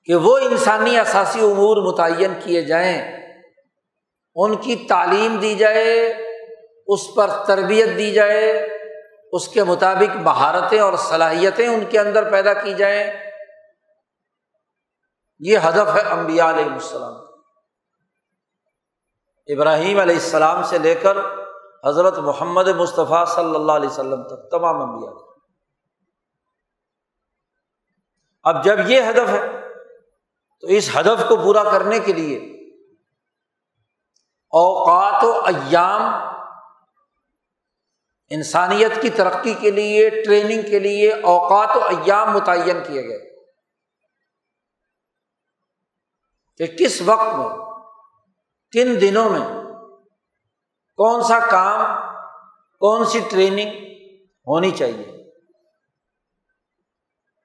کہ 0.06 0.16
وہ 0.16 0.38
انسانی 0.38 1.00
اثاثی 1.00 1.40
امور 1.40 1.78
متعین 1.78 2.34
کیے 2.44 2.62
جائیں، 2.62 2.98
ان 4.36 4.56
کی 4.56 4.76
تعلیم 4.76 5.36
دی 5.36 5.56
جائے، 5.56 6.14
اس 6.88 7.02
پر 7.16 7.28
تربیت 7.48 7.98
دی 7.98 8.12
جائے، 8.12 8.68
اس 9.32 9.48
کے 9.48 9.64
مطابق 9.64 10.16
مہارتیں 10.16 10.80
اور 10.80 10.94
صلاحیتیں 10.98 11.68
ان 11.68 11.86
کے 11.90 12.00
اندر 12.00 12.32
پیدا 12.32 12.54
کی 12.54 12.74
جائیں۔ 12.74 13.31
یہ 15.42 15.58
ہدف 15.58 15.96
ہے 15.96 16.02
امبیا 16.02 16.50
علیہ 16.50 16.66
السلام 16.66 17.14
ابراہیم 19.48 20.00
علیہ 20.00 20.16
السلام 20.16 20.64
سے 20.64 20.78
لے 20.78 20.96
کر 20.96 21.18
حضرت 21.88 22.18
محمد 22.18 22.68
مصطفیٰ 22.68 23.26
صلی 23.26 23.56
اللہ 23.56 23.72
علیہ 23.72 23.90
وسلم 23.90 24.24
تک 24.24 24.52
تمام 24.52 24.82
امبیا 24.82 25.12
اب 28.44 28.64
جب 28.64 28.90
یہ 28.90 29.02
ہدف 29.02 29.30
ہے، 29.30 29.48
تو 30.60 30.68
اس 30.68 30.90
ہدف 30.96 31.28
کو 31.28 31.36
پورا 31.36 31.64
کرنے 31.64 32.00
کے 32.00 32.14
لیے 32.14 32.38
اوقات 34.54 35.24
و 35.24 35.42
ایام 35.46 36.02
انسانیت 38.30 39.02
کی 39.02 39.10
ترقی 39.10 39.54
کے 39.54 39.72
لیے، 39.72 40.10
ٹریننگ 40.10 40.62
کے 40.62 40.80
لیے 40.80 41.12
اوقات 41.12 41.78
و 41.78 41.80
ایام 41.80 42.32
متعین 42.32 42.84
کیے 42.88 43.08
گئے۔ 43.08 43.31
کہ 46.62 46.78
کس 46.78 47.02
وقت 47.02 47.36
میں 47.36 47.50
کن 48.72 49.02
دنوں 49.02 49.30
میں 49.30 49.64
کون 50.98 51.24
سا 51.24 51.40
کام، 51.40 52.10
کون 52.80 53.06
سی 53.06 53.20
ٹریننگ 53.32 53.70
ہونی 54.48 54.72
چاہیے؟ 54.72 55.32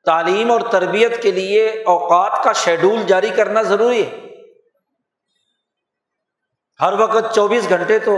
تعلیم 0.04 0.50
اور 0.50 0.61
تربیت 0.70 1.23
کے 1.23 1.30
لیے 1.30 1.68
اوقات 1.68 2.44
کا 2.44 2.52
شیڈول 2.52 3.02
جاری 3.06 3.30
کرنا 3.30 3.62
ضروری 3.62 4.06
ہے۔ 4.06 4.26
ہر 6.80 6.92
وقت 6.92 7.35
چوبیس 7.35 7.68
گھنٹے 7.68 7.99
تو 7.99 8.16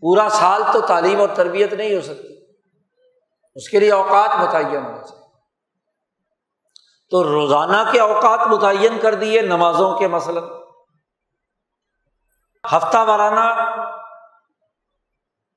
پورا 0.00 0.28
سال 0.28 0.62
تو 0.72 0.80
تعلیم 0.80 1.20
اور 1.20 1.28
تربیت 1.34 1.72
نہیں 1.72 1.96
ہو 1.96 2.00
سکتی۔ 2.00 2.44
اس 3.54 3.68
کے 3.68 3.78
لیے 3.78 3.92
اوقات 3.92 4.30
متعین 4.40 4.84
ہونا 4.84 5.02
چاہیے۔ 5.02 5.19
تو 7.10 7.24
روزانہ 7.24 7.90
کے 7.92 8.00
اوقات 8.00 8.40
متعین 8.46 8.98
کر 8.98 9.14
دیے 9.14 9.40
نمازوں 9.40 9.98
کے 9.98 10.08
مثلاً۔ 10.08 10.44
ہفتہ 12.72 12.98
وارانہ 12.98 13.70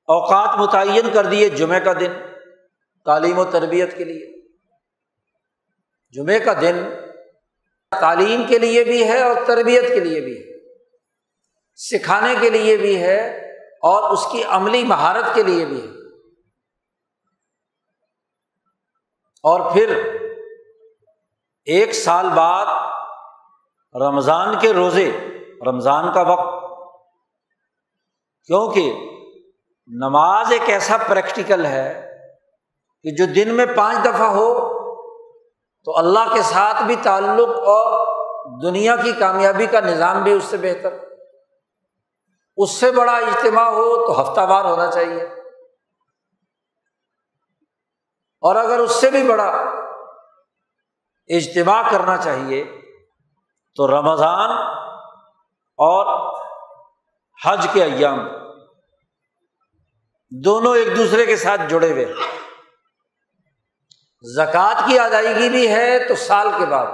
اوقات 0.06 0.58
متعین 0.58 1.10
کر 1.14 1.26
دیے 1.26 1.48
جمعہ 1.48 1.78
کا 1.78 1.92
دن، 1.92 2.12
تعلیم 3.04 3.38
و 3.38 3.44
تربیت 3.44 3.98
کے 3.98 4.04
لیے۔ 4.04 4.48
جمعے 6.10 6.38
کا 6.38 6.52
دن 6.60 6.90
تعلیم 8.00 8.42
کے 8.48 8.58
لیے 8.58 8.84
بھی 8.84 9.04
ہے 9.04 9.22
اور 9.22 9.34
تربیت 9.46 9.88
کے 9.88 10.00
لیے 10.00 10.20
بھی 10.20 10.38
ہے۔ 10.38 10.74
سکھانے 11.76 12.34
کے 12.40 12.50
لیے 12.50 12.76
بھی 12.76 13.02
ہے 13.02 13.50
اور 13.60 14.10
اس 14.10 14.26
کی 14.32 14.44
عملی 14.44 14.84
مہارت 14.84 15.34
کے 15.34 15.42
لیے 15.42 15.64
بھی 15.64 15.82
ہے۔ 15.82 15.88
اور 19.42 19.72
پھر 19.72 20.18
ایک 21.64 21.92
سال 21.92 22.28
بعد 22.28 22.66
رمضان 23.94 24.58
کے 24.58 24.72
روزے، 24.72 25.28
رمضان 25.66 26.12
کا 26.12 26.20
وقت، 26.20 26.64
کیونکہ 28.46 28.94
نماز 29.86 30.52
ایک 30.52 30.62
ایسا 30.66 30.96
پریکٹیکل 31.08 31.66
ہے 31.66 32.16
کہ 33.02 33.10
جو 33.10 33.32
دن 33.32 33.54
میں 33.54 33.66
پانچ 33.76 33.98
دفعہ 34.04 34.26
ہو، 34.26 34.74
تو 35.84 35.98
اللہ 35.98 36.34
کے 36.34 36.42
ساتھ 36.42 36.82
بھی 36.82 36.96
تعلق 37.02 37.48
اور 37.48 38.06
دنیا 38.62 38.96
کی 38.96 39.12
کامیابی 39.12 39.66
کا 39.66 39.80
نظام 39.80 40.22
بھی 40.22 40.32
اس 40.32 40.44
سے 40.44 40.56
بہتر۔ 40.56 40.92
اس 42.56 42.70
سے 42.70 42.90
بڑا 42.90 43.16
اجتماع 43.16 43.68
ہو 43.68 44.06
تو 44.06 44.20
ہفتہ 44.20 44.40
وار 44.40 44.64
ہونا 44.64 44.90
چاہیے۔ 44.90 45.22
اور 48.40 48.56
اگر 48.56 48.78
اس 48.78 48.90
سے 48.90 49.10
بھی 49.10 49.28
بڑا 49.28 49.52
اجتماع 51.28 51.82
کرنا 51.90 52.16
چاہیے 52.16 52.64
تو 53.74 53.86
رمضان 53.86 54.50
اور 55.76 56.34
حج 57.44 57.66
کے 57.72 57.84
ایام 57.84 58.28
دونوں 60.30 60.76
ایک 60.76 60.96
دوسرے 60.96 61.26
کے 61.26 61.36
ساتھ 61.36 61.60
جڑے 61.68 61.92
ہوئے 61.92 62.12
زکوٰۃ 64.22 64.86
کی 64.86 64.98
ادائیگی 64.98 65.48
بھی 65.48 65.68
ہے 65.68 66.08
تو 66.08 66.14
سال 66.14 66.48
کے 66.58 66.66
بعد۔ 66.66 66.86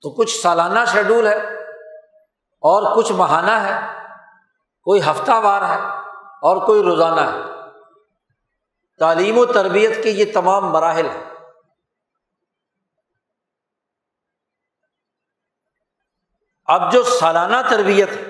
تو 0.00 0.10
کچھ 0.10 0.40
سالانہ 0.40 0.78
شیڈول 0.92 1.26
ہے 1.26 1.36
اور 2.60 2.96
کچھ 2.96 3.12
ماہانہ 3.12 3.50
ہے۔ 3.50 3.80
کوئی 4.82 5.00
ہفتہ 5.00 5.32
وار 5.32 5.62
ہے 5.62 5.80
اور 6.42 6.66
کوئی 6.66 6.82
روزانہ 6.82 7.20
ہے۔ 7.20 7.40
تعلیم 8.98 9.38
و 9.38 9.46
تربیت 9.46 10.02
کے 10.02 10.10
یہ 10.10 10.24
تمام 10.34 10.70
مراحل 10.70 11.06
ہیں۔ 11.06 11.35
اب 16.68 16.92
جو 16.92 17.02
سالانہ 17.02 17.56
تربیت 17.70 18.08
ہے، 18.08 18.22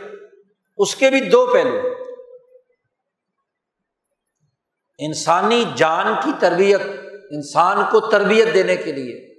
اس 0.76 0.94
کے 0.94 1.10
بھی 1.10 1.20
دو 1.20 1.46
پہلو 1.52 1.78
انسانی 4.98 5.64
جان 5.74 6.06
کی 6.24 6.30
تربیت، 6.40 6.80
انسان 7.30 7.76
کو 7.90 8.00
تربیت 8.00 8.54
دینے 8.54 8.76
کے 8.76 8.92
لیے۔ 8.92 9.34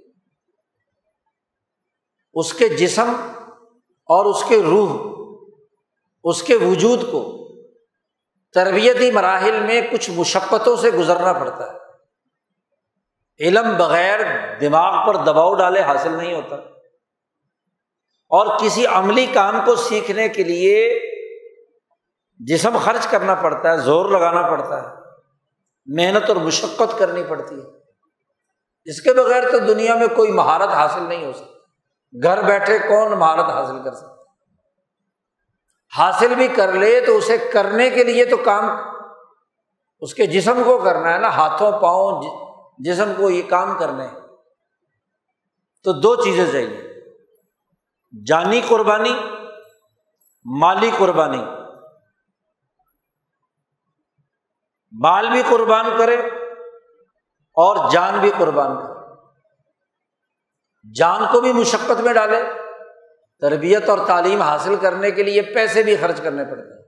اس 2.34 2.54
کے 2.54 2.68
جسم 2.68 3.12
اور 4.06 4.24
اس 4.24 4.44
کے 4.48 4.62
روح، 4.62 5.18
اس 6.24 6.42
کے 6.42 6.56
وجود 6.56 7.10
کو 7.10 7.48
تربیتی 8.54 9.10
مراحل 9.10 9.60
میں 9.60 9.80
کچھ 9.92 10.10
مشقتوں 10.10 10.76
سے 10.76 10.90
گزرنا 10.90 11.32
پڑتا 11.32 11.72
ہے۔ 11.72 11.78
علم 13.40 13.76
بغیر 13.78 14.20
دماغ 14.58 15.06
پر 15.06 15.16
دباؤ 15.16 15.54
ڈالے 15.54 15.80
حاصل 15.80 16.12
نہیں 16.12 16.34
ہوتا۔ 16.34 16.77
اور 18.28 18.58
کسی 18.58 18.86
عملی 18.86 19.26
کام 19.26 19.60
کو 19.64 19.76
سیکھنے 19.76 20.28
کے 20.28 20.44
لیے 20.44 21.00
جسم 22.38 22.76
خرچ 22.84 23.06
کرنا 23.06 23.34
پڑتا 23.34 23.72
ہے، 23.72 23.78
زور 23.78 24.10
لگانا 24.10 24.42
پڑتا 24.42 24.82
ہے، 24.82 24.96
محنت 25.86 26.28
اور 26.28 26.36
مشقت 26.36 26.98
کرنی 26.98 27.22
پڑتی 27.28 27.54
ہے۔ 27.54 27.66
اس 28.84 29.00
کے 29.00 29.12
بغیر 29.12 29.50
تو 29.50 29.58
دنیا 29.58 29.94
میں 29.94 30.06
کوئی 30.16 30.32
مہارت 30.32 30.68
حاصل 30.68 31.02
نہیں 31.02 31.24
ہو 31.24 31.32
سکتی۔ 31.32 31.58
گھر 32.22 32.42
بیٹھے 32.42 32.78
کون 32.78 33.12
مہارت 33.12 33.50
حاصل 33.50 33.82
کر 33.84 33.94
سکتا؟ 33.94 34.14
حاصل 35.98 36.34
بھی 36.34 36.48
کر 36.48 36.72
لے 36.72 37.00
تو 37.00 37.16
اسے 37.16 37.38
کرنے 37.38 37.90
کے 37.90 38.04
لیے 38.04 38.24
تو 38.24 38.36
کام 38.36 38.70
اس 40.00 40.14
کے 40.14 40.26
جسم 40.26 40.62
کو 40.64 40.78
کرنا 40.78 41.12
ہے 41.12 41.18
نا، 41.18 41.28
ہاتھوں، 41.28 41.72
پاؤں، 41.72 42.22
جسم 42.78 43.12
کو 43.16 43.30
یہ 43.30 43.42
کام 43.48 43.78
کرنے۔ 43.78 44.06
تو 45.84 45.92
دو 45.92 46.16
چیزیں 46.16 46.52
چاہیے۔ 46.52 46.87
جانی 48.26 48.60
قربانی، 48.68 49.20
مالی 50.44 50.90
قربانی۔ 50.98 51.44
مال 54.92 55.30
بھی 55.30 55.42
قربان 55.50 55.86
کرے 55.98 56.14
اور 57.54 57.90
جان 57.90 58.18
بھی 58.18 58.30
قربان 58.38 58.76
کرے۔ 58.76 58.98
جان 60.94 61.22
کو 61.32 61.40
بھی 61.40 61.52
مشقت 61.52 62.00
میں 62.00 62.14
ڈالے۔ 62.14 62.42
تربیت 63.40 63.88
اور 63.88 64.06
تعلیم 64.06 64.42
حاصل 64.42 64.76
کرنے 64.76 65.10
کے 65.10 65.22
لیے 65.22 65.42
پیسے 65.42 65.82
بھی 65.82 65.96
خرچ 65.96 66.20
کرنے 66.20 66.44
پڑتے 66.44 66.74
ہیں۔ 66.74 66.82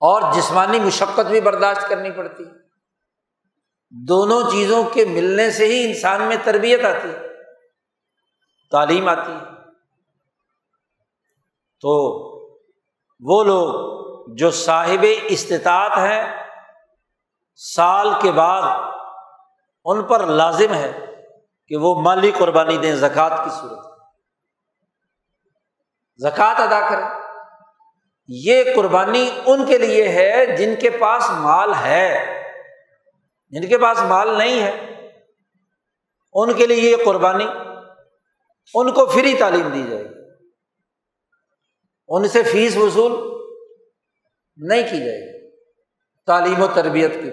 اور 0.00 0.22
جسمانی 0.34 0.80
مشقت 0.80 1.26
بھی 1.30 1.40
برداشت 1.40 1.88
کرنی 1.88 2.10
پڑتی۔ 2.10 2.44
ہے 2.44 2.50
دونوں 3.90 4.50
چیزوں 4.50 4.84
کے 4.84 5.04
ملنے 5.04 5.50
سے 5.50 5.64
ہی 5.64 5.86
انسان 5.86 6.22
میں 6.22 6.36
تربیت 6.44 6.84
آتی 6.84 7.10
ہے۔ 7.10 7.27
تعلیم 8.70 9.08
آتی 9.08 9.32
ہے۔ 9.32 9.44
تو 11.80 11.90
وہ 13.20 13.44
لوگ 13.44 13.98
جو 14.36 14.50
صاحب 14.50 15.06
استطاعت 15.24 15.98
ہیں، 15.98 16.42
سال 17.56 18.08
کے 18.22 18.32
بعد 18.32 18.62
ان 19.84 20.02
پر 20.02 20.26
لازم 20.26 20.74
ہے 20.74 21.22
کہ 21.68 21.76
وہ 21.76 22.00
مالی 22.00 22.32
قربانی 22.38 22.76
دیں 22.76 22.96
زکوٰۃ 22.96 23.44
کی 23.44 23.50
صورت۔ 23.50 23.78
زکوٰۃ 26.16 26.54
ادا 26.58 26.90
کریں۔ 26.90 27.20
یہ 28.28 28.64
قربانی 28.76 29.30
ان 29.46 29.66
کے 29.66 29.78
لیے 29.78 30.08
ہے 30.08 30.56
جن 30.56 30.74
کے 30.80 30.90
پاس 30.90 31.30
مال 31.30 31.72
ہے۔ 31.74 32.34
جن 33.50 33.68
کے 33.68 33.78
پاس 33.78 34.02
مال 34.02 34.38
نہیں 34.38 34.62
ہے، 34.62 34.98
ان 36.32 36.52
کے 36.52 36.66
لیے 36.66 36.90
یہ 36.90 36.96
قربانی 37.04 37.46
ان 38.74 38.92
کو 38.92 39.06
فری 39.06 39.34
تعلیم 39.34 39.68
دی 39.68 39.82
جائے 39.90 40.04
گی۔ 40.04 40.14
ان 42.08 42.28
سے 42.28 42.42
فیس 42.42 42.76
وصول 42.76 43.12
نہیں 44.56 44.82
کی 44.82 45.04
جائے 45.04 45.20
گی 45.20 45.50
تعلیم 46.26 46.62
و 46.62 46.66
تربیت 46.74 47.14
کی۔ 47.14 47.30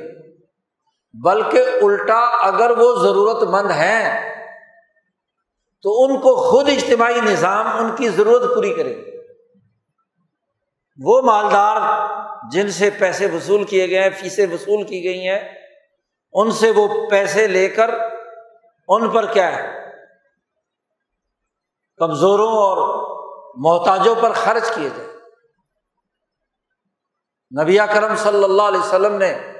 بلکہ 1.24 1.58
الٹا 1.58 2.20
اگر 2.20 2.70
وہ 2.70 3.04
ضرورت 3.04 3.44
مند 3.44 3.72
ہیں 3.72 4.36
تو 5.84 6.04
ان 6.04 6.20
کو 6.20 6.52
خود 6.52 6.70
اجتماعی 6.70 7.22
نظام 7.22 7.68
ان 7.68 7.96
کی 7.96 8.10
ضرورت 8.10 8.56
پوری 8.56 8.74
کرے۔ 8.74 8.96
وہ 11.04 11.22
مالدار 11.22 12.08
جن 12.52 12.72
سے 12.72 12.90
پیسے 13.00 13.26
وصول 13.26 13.64
کیے 13.64 13.90
گئے 13.90 14.02
ہیں، 14.02 14.10
فیسیں 14.10 14.48
وصول 14.48 14.84
کی 14.84 15.04
گئی 15.04 15.28
ہیں، 15.28 15.56
ان 16.34 16.52
سے 16.52 16.72
وہ 16.72 17.10
پیسے 17.10 17.48
لے 17.48 17.70
کر 17.70 17.90
ان 18.88 19.10
پر 19.10 19.26
کیا 19.26 19.56
ہے؟ 19.56 19.75
کمزوروں 21.98 22.52
اور 22.52 22.78
محتاجوں 23.56 24.16
پر 24.22 24.32
خرچ 24.32 24.76
کیے 24.76 24.90
جائیں۔ 24.90 25.12
نبی 27.62 27.78
کرم 27.94 28.16
صلی 28.16 28.44
اللہ 28.44 28.62
علیہ 28.62 28.80
وسلم 28.80 29.16
نے 29.16 29.52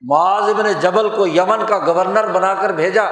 معاذ 0.00 0.48
ابن 0.48 0.72
جبل 0.80 1.08
کو 1.16 1.26
یمن 1.26 1.66
کا 1.66 1.78
گورنر 1.78 2.32
بنا 2.32 2.54
کر 2.54 2.70
بھیجا 2.70 3.04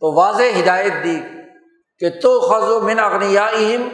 تو 0.00 0.12
واضح 0.12 0.58
ہدایت 0.58 0.92
دی 1.04 1.20
کہ 1.98 2.20
تو 2.20 2.40
خز 2.40 2.70
و 2.70 2.80
من 2.80 2.98
اغنیا 2.98 3.46
اہم 3.46 3.88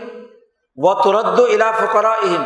و 0.77 1.03
ترد 1.03 1.39
و 1.39 1.45
الا 1.45 1.71
فقرا 1.71 2.13
اہم 2.13 2.45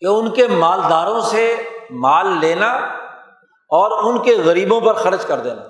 کہ 0.00 0.06
ان 0.06 0.30
کے 0.30 0.46
مالداروں 0.48 1.20
سے 1.20 1.68
مال 1.90 2.26
لینا 2.40 2.74
اور 3.70 4.04
ان 4.04 4.22
کے 4.22 4.36
غریبوں 4.44 4.80
پر 4.80 4.94
خرچ 4.94 5.26
کر 5.26 5.38
دینا۔ 5.38 5.62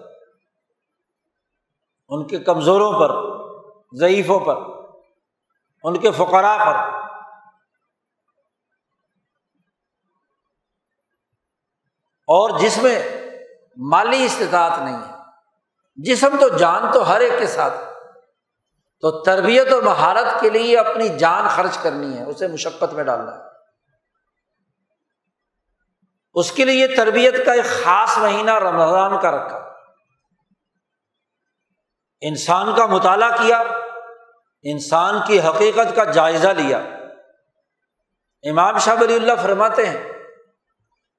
ان 2.09 2.27
کے 2.27 2.39
کمزوروں 2.39 2.93
پر 2.93 3.34
ضعیفوں 3.95 4.41
پر، 4.41 4.57
ان 5.83 6.01
کے 6.01 6.11
فقراء 6.11 6.57
پر۔ 6.57 6.75
اور 12.27 12.59
جس 12.59 12.79
میں 12.79 13.09
مالی 13.77 14.25
استطاعت 14.25 14.79
نہیں 14.79 15.09
ہے، 15.09 15.13
جسم 15.97 16.37
تو 16.41 16.49
جان 16.49 16.93
تو 16.93 17.09
ہر 17.09 17.21
ایک 17.21 17.33
کے 17.39 17.47
ساتھ 17.47 17.75
تو 19.01 19.23
تربیت 19.23 19.73
اور 19.73 19.83
مہارت 19.83 20.41
کے 20.41 20.51
لیے 20.51 20.79
اپنی 20.79 21.09
جان 21.09 21.49
خرچ 21.49 21.79
کرنی 21.79 22.19
ہے، 22.19 22.25
اسے 22.25 22.49
مشقت 22.49 22.95
میں 22.95 23.05
ڈالنا 23.05 23.37
ہے۔ 23.37 23.43
اس 26.35 26.53
کے 26.53 26.65
لیے 26.65 26.87
تربیت 26.87 27.47
کا 27.47 27.53
ایک 27.53 27.65
خاص 27.65 28.19
مہینہ 28.19 28.51
رمضان 28.51 29.21
کا 29.21 29.31
رکھا۔ 29.31 29.73
انسان 32.21 32.75
کا 32.77 32.87
مطالعہ 32.87 33.31
کیا۔ 33.31 33.63
انسان 34.65 35.15
کی 35.27 35.41
حقیقت 35.41 35.97
کا 35.97 36.05
جائزہ 36.05 36.49
لیا۔ 36.49 36.79
امام 38.43 38.79
شاہ 38.79 38.97
ولی 39.01 39.15
اللہ 39.15 39.33
فرماتے 39.43 39.87
ہیں 39.87 40.13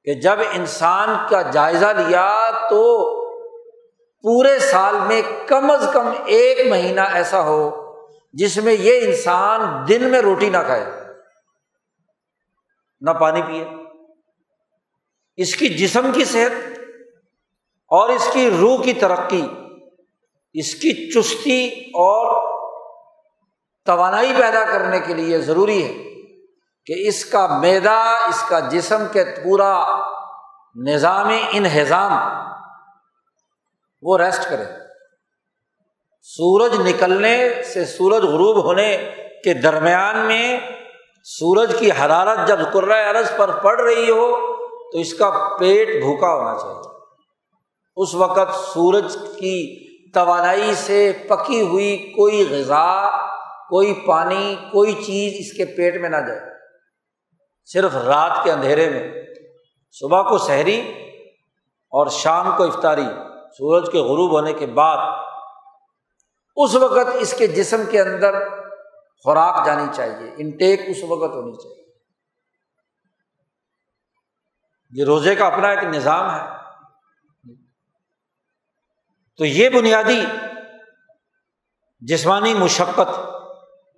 کہ 0.05 0.13
جب 0.13 0.39
انسان 0.51 1.10
کا 1.29 1.41
جائزہ 1.41 1.86
لیا 1.86 2.51
تو 2.69 2.81
پورے 4.23 4.60
سال 4.60 4.95
میں 5.08 5.21
کم 5.45 5.71
از 5.71 5.89
کم 5.93 6.10
ایک 6.25 6.67
مہینہ 6.67 7.01
ایسا 7.01 7.41
ہو 7.41 7.60
جس 8.34 8.58
میں 8.58 8.73
یہ 8.73 9.05
انسان 9.05 9.60
دن 9.88 10.03
میں 10.03 10.21
روٹی 10.21 10.49
نہ 10.49 10.58
کھائے، 10.65 10.86
نہ 13.01 13.12
پانی 13.12 13.41
پیے۔ 13.41 13.65
اس 15.36 15.55
کی 15.55 15.67
جسم 15.67 16.12
کی 16.13 16.25
صحت 16.25 16.79
اور 17.91 18.10
اس 18.10 18.27
کی 18.34 18.49
روح 18.60 18.84
کی 18.84 18.93
ترقی، 18.93 19.47
اس 20.53 20.75
کی 20.75 21.12
چستی 21.12 21.67
اور 21.93 22.55
توانائی 23.86 24.34
پیدا 24.41 24.65
کرنے 24.65 25.00
کے 25.00 25.13
لیے 25.13 25.39
ضروری 25.39 25.84
ہے 25.84 25.93
کہ 26.86 27.08
اس 27.08 27.26
کا 27.26 27.58
میدا، 27.60 28.02
اس 28.02 28.43
کا 28.48 28.60
جسم 28.60 29.04
کے 29.13 29.24
پورا 29.24 29.86
نظام 30.76 31.32
انہضام 31.52 32.12
وہ 34.02 34.17
ریسٹ 34.17 34.50
کرے۔ 34.50 34.63
سورج 36.21 36.89
نکلنے 36.89 37.63
سے 37.74 37.86
سورج 37.86 38.24
غروب 38.24 38.63
ہونے 38.63 38.98
کے 39.43 39.54
درمیان 39.54 40.17
میں 40.17 40.60
سورج 41.24 41.76
کی 41.80 41.89
حرارت 41.91 42.48
جب 42.48 42.60
عرض 42.91 43.38
پر 43.38 43.52
پڑ 43.52 43.82
رہی 43.82 44.10
ہو 44.10 44.56
تو 44.91 44.98
اس 44.98 45.13
کا 45.13 45.30
پیٹ 45.60 45.88
بھوکا 45.88 46.34
ہونا 46.34 46.58
چاہیے۔ 46.62 46.95
اس 47.98 48.15
وقت 48.15 48.56
سورج 48.56 49.17
کی 49.39 49.86
توانائی 50.10 50.76
سے 50.76 51.12
پکی 51.30 51.62
ہوئی 51.62 51.98
کوئی 51.98 52.48
غذا 52.50 53.25
کوئی 53.69 54.04
پانی، 54.08 54.56
کوئی 54.71 54.93
چیز 54.93 55.34
اس 55.39 55.58
کے 55.58 55.65
پیٹ 55.65 56.01
میں 56.01 56.10
نہ 56.10 56.17
جائے۔ 56.17 56.56
صرف 57.65 57.95
رات 57.95 58.43
کے 58.43 58.51
اندھیرے 58.51 58.89
میں۔ 58.89 59.23
صبح 59.91 60.21
کو 60.21 60.38
شہری 60.38 60.91
اور 61.89 62.08
شام 62.08 62.58
کو 62.58 62.63
افطاری۔ 62.63 63.06
سورج 63.58 63.91
کے 63.91 63.97
غروب 63.97 64.32
ہونے 64.32 64.54
کے 64.54 64.65
بعد 64.65 65.23
اس 66.56 66.75
وقت 66.75 67.08
اس 67.13 67.34
کے 67.38 67.47
جسم 67.47 67.82
کے 67.91 68.01
اندر 68.01 68.49
خوراک 69.23 69.65
جانی 69.65 69.86
چاہیے۔ 69.93 70.36
انٹیک 70.38 70.82
اس 70.88 70.97
وقت 71.04 71.36
ہونی 71.36 71.54
چاہیے۔ 71.54 71.86
یہ 74.91 75.06
روزے 75.06 75.36
کا 75.36 75.47
اپنا 75.47 75.67
ایک 75.67 75.84
نظام 75.84 76.36
ہے۔ 76.36 76.56
تو 79.38 79.45
یہ 79.45 79.69
بنیادی 79.69 80.25
جسمانی 81.99 82.54
مشقت 82.54 83.35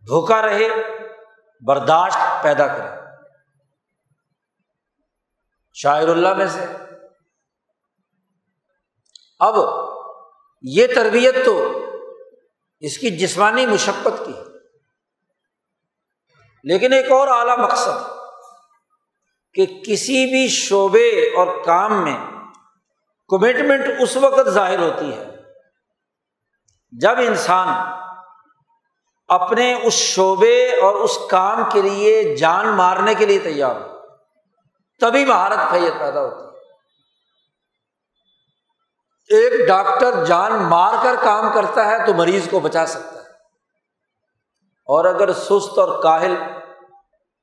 بھوکا 0.08 0.42
رہے، 0.42 0.68
برداشت 1.66 2.44
پیدا 2.44 2.68
کرے۔ 2.68 2.98
شاعر 5.74 6.08
اللہ 6.08 6.34
میں 6.34 6.48
سے۔ 6.48 6.66
اب 9.40 9.56
یہ 10.64 10.88
تربیت 10.88 11.36
تو 11.46 11.86
اس 12.80 12.98
کی 12.98 13.18
جسمانی 13.18 13.66
مشقت 13.66 14.26
کی 14.26 14.34
لیکن 16.64 16.94
ایک 16.94 17.12
اور 17.12 17.28
اعلیٰ 17.28 17.58
مقصد 17.58 18.10
کہ 19.54 19.66
کسی 19.66 20.26
بھی 20.26 20.48
شعبے 20.48 21.10
اور 21.10 21.64
کام 21.66 22.04
میں 22.04 22.18
کمٹمنٹ 23.28 24.02
اس 24.02 24.18
وقت 24.18 24.50
ظاہر 24.50 24.80
ہوتی 24.80 25.14
ہے 25.14 25.26
جب 26.92 27.18
انسان 27.18 27.68
اپنے 29.28 29.80
اس 29.84 29.94
شعبے 29.94 30.80
اور 30.82 30.96
اس 30.96 31.20
کام 31.30 31.70
کے 31.72 31.82
لیے 31.82 32.36
جان 32.36 32.68
مارنے 32.68 33.14
کے 33.14 33.26
لیے 33.26 33.40
تیار 33.40 33.76
ہو 33.76 33.98
تبھی 35.00 35.26
مہارت 35.26 35.72
فیت 35.72 36.00
پیدا 36.00 36.22
ہوتی 36.22 36.42
ہے۔ 36.42 36.48
ایک 39.38 39.68
ڈاکٹر 39.68 40.26
جان 40.26 40.54
مار 40.54 40.94
کر 41.04 41.16
کام 41.24 41.54
کرتا 41.54 41.86
ہے 41.86 42.06
تو 42.06 42.14
مریض 42.14 42.50
کو 42.50 42.60
بچا 42.60 42.86
سکتا 42.86 43.20
ہے۔ 43.22 43.28
اور 44.86 45.06
اگر 45.06 45.34
سست 45.34 45.80
اور 45.80 46.04
کاہل 46.04 46.36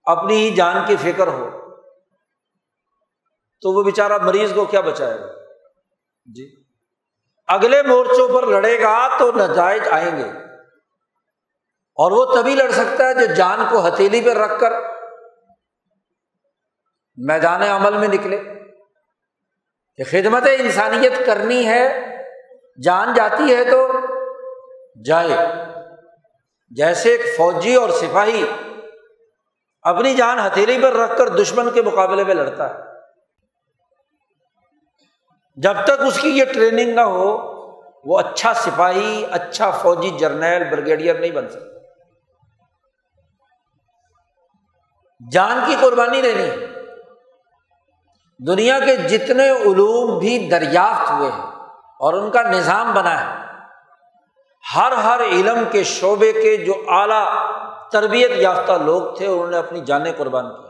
اپنی 0.04 0.36
ہی 0.36 0.50
جان 0.54 0.76
کی 0.86 0.96
فکر 0.96 1.26
ہو، 1.26 1.50
تو 3.60 3.72
وہ 3.72 3.82
بےچارا 3.82 4.18
مریض 4.18 4.54
کو 4.54 4.64
کیا 4.64 4.80
بچائے 4.80 5.20
گا؟ 5.20 5.26
جی۔ 6.34 6.54
اگلے 7.46 7.82
مورچوں 7.82 8.28
پر 8.28 8.46
لڑے 8.46 8.82
گا 8.82 9.18
تو 9.18 9.32
نتائج 9.32 9.82
آئیں 9.90 10.18
گے۔ 10.18 10.43
اور 11.94 12.12
وہ 12.12 12.42
تبھی 12.42 12.54
لڑ 12.54 12.70
سکتا 12.70 13.08
ہے 13.08 13.14
جو 13.14 13.34
جان 13.34 13.66
کو 13.70 13.88
ہتھیلی 13.88 14.20
پہ 14.20 14.30
رکھ 14.30 14.60
کر 14.60 14.72
میدان 17.16 17.62
عمل 17.62 17.98
میں 17.98 18.08
نکلے۔ 18.08 18.42
کہ 19.96 20.04
خدمت 20.04 20.42
انسانیت 20.58 21.12
کرنی 21.26 21.66
ہے، 21.66 22.16
جان 22.82 23.14
جاتی 23.14 23.54
ہے 23.54 23.64
تو 23.64 23.88
جائے۔ 25.04 25.28
جیسے 26.70 27.10
ایک 27.10 27.36
فوجی 27.36 27.74
اور 27.74 27.90
سپاہی 27.90 28.46
اپنی 29.82 30.14
جان 30.14 30.38
ہتھیلی 30.38 30.78
پر 30.82 30.92
رکھ 30.92 31.18
کر 31.18 31.28
دشمن 31.28 31.70
کے 31.70 31.82
مقابلے 31.82 32.24
میں 32.24 32.34
لڑتا 32.34 32.70
ہے۔ 32.70 32.74
جب 35.56 35.74
تک 35.84 36.00
اس 36.06 36.20
کی 36.20 36.28
یہ 36.28 36.44
ٹریننگ 36.44 36.94
نہ 36.94 37.00
ہو، 37.00 37.54
وہ 38.04 38.18
اچھا 38.18 38.54
سپاہی 38.54 39.26
اچھا 39.30 39.70
فوجی 39.70 40.10
جرنیل 40.10 40.64
بریگیڈیئر 40.64 41.14
نہیں 41.14 41.30
بن 41.30 41.48
سکتا۔ 41.48 41.73
جان 45.32 45.60
کی 45.66 45.74
قربانی 45.80 46.20
لینی 46.20 46.66
دنیا 48.46 48.78
کے 48.78 48.96
جتنے 48.96 49.50
علوم 49.50 50.18
بھی 50.18 50.48
دریافت 50.50 51.10
ہوئے 51.10 51.30
ہیں 51.30 51.42
اور 52.00 52.14
ان 52.14 52.30
کا 52.30 52.42
نظام 52.42 52.94
بنا 52.94 53.20
ہے، 53.20 53.44
ہر 54.76 54.92
ہر 54.92 55.20
علم 55.20 55.64
کے 55.70 55.84
شعبے 55.84 56.32
کے 56.32 56.56
جو 56.56 56.72
اعلیٰ 56.88 57.26
تربیت 57.90 58.30
یافتہ 58.30 58.72
لوگ 58.72 59.16
تھے، 59.16 59.26
انہوں 59.26 59.50
نے 59.50 59.56
اپنی 59.56 59.80
جانیں 59.80 60.12
قربان 60.12 60.48
کی۔ 60.48 60.68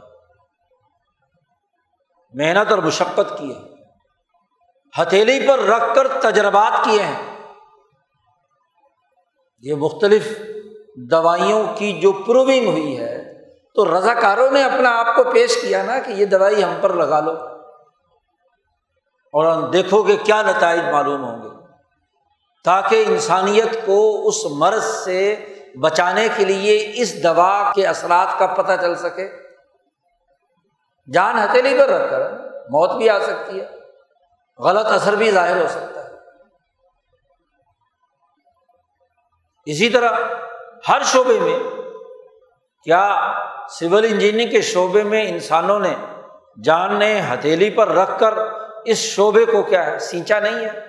محنت 2.35 2.70
اور 2.70 2.78
مشقت 2.78 3.38
کی 3.38 3.54
ہے۔ 3.54 3.61
ہتھیلی 5.02 5.46
پر 5.48 5.59
رکھ 5.59 5.94
کر 5.94 6.09
تجربات 6.09 6.85
کیے 6.85 7.02
ہیں۔ 7.02 7.35
یہ 9.61 9.74
مختلف 9.74 10.38
دوائیوں 10.96 11.66
کی 11.76 12.00
جو 12.00 12.12
پروونگ 12.12 12.66
ہوئی 12.66 12.98
ہے 12.98 13.23
تو 13.74 13.98
رضاکاروں 13.98 14.50
نے 14.50 14.64
اپنا 14.64 14.98
آپ 14.98 15.16
کو 15.16 15.24
پیش 15.24 15.62
کیا 15.62 15.82
نا 15.82 15.98
کہ 15.98 16.12
یہ 16.12 16.24
دوائی 16.24 16.64
ہم 16.64 16.74
پر 16.80 16.92
لگا 16.92 17.20
لو۔ 17.20 17.32
اور 19.32 19.68
دیکھو 19.68 20.02
کہ 20.02 20.16
کیا 20.16 20.42
نتائج 20.42 20.80
معلوم 20.92 21.24
ہوں 21.24 21.42
گے۔ 21.42 21.48
تاکہ 22.64 23.04
انسانیت 23.08 23.87
کو 23.87 24.28
اس 24.28 24.34
مرض 24.50 24.84
سے 24.84 25.44
بچانے 25.80 26.28
کے 26.37 26.44
لیے 26.44 26.92
اس 26.94 27.22
دوا 27.22 27.72
کے 27.74 27.87
اثرات 27.87 28.38
کا 28.38 28.46
پتہ 28.46 28.72
چل 28.80 28.94
سکے۔ 28.94 29.42
جان 31.12 31.38
ہتھیلی 31.38 31.78
پر 31.78 31.88
رکھ 31.88 32.10
کر 32.10 32.30
موت 32.48 32.90
بھی 32.90 33.10
آ 33.10 33.18
سکتی 33.18 33.60
ہے۔ 33.60 33.66
غلط 34.58 34.87
اثر 34.87 35.14
بھی 35.14 35.30
ظاہر 35.30 35.62
ہو 35.62 35.68
سکتا 35.68 36.04
ہے۔ 36.04 36.10
اسی 39.66 39.90
طرح 39.90 40.10
ہر 40.88 41.02
شعبے 41.02 41.40
میں 41.40 41.58
کیا 42.84 43.32
سول 43.68 44.04
انجینئرنگ 44.04 44.50
کے 44.50 44.60
شعبے 44.60 45.02
میں 45.02 45.28
انسانوں 45.28 45.78
نے 45.78 45.94
جان 46.64 46.98
نے 46.98 47.20
ہتھیلی 47.20 47.70
پر 47.70 47.88
رکھ 47.88 48.20
کر 48.20 48.34
اس 48.84 48.98
شعبے 48.98 49.44
کو 49.44 49.62
کیا 49.62 49.86
ہے، 49.86 49.98
سینچا 49.98 50.38
نہیں 50.38 50.64
ہے؟ 50.64 50.80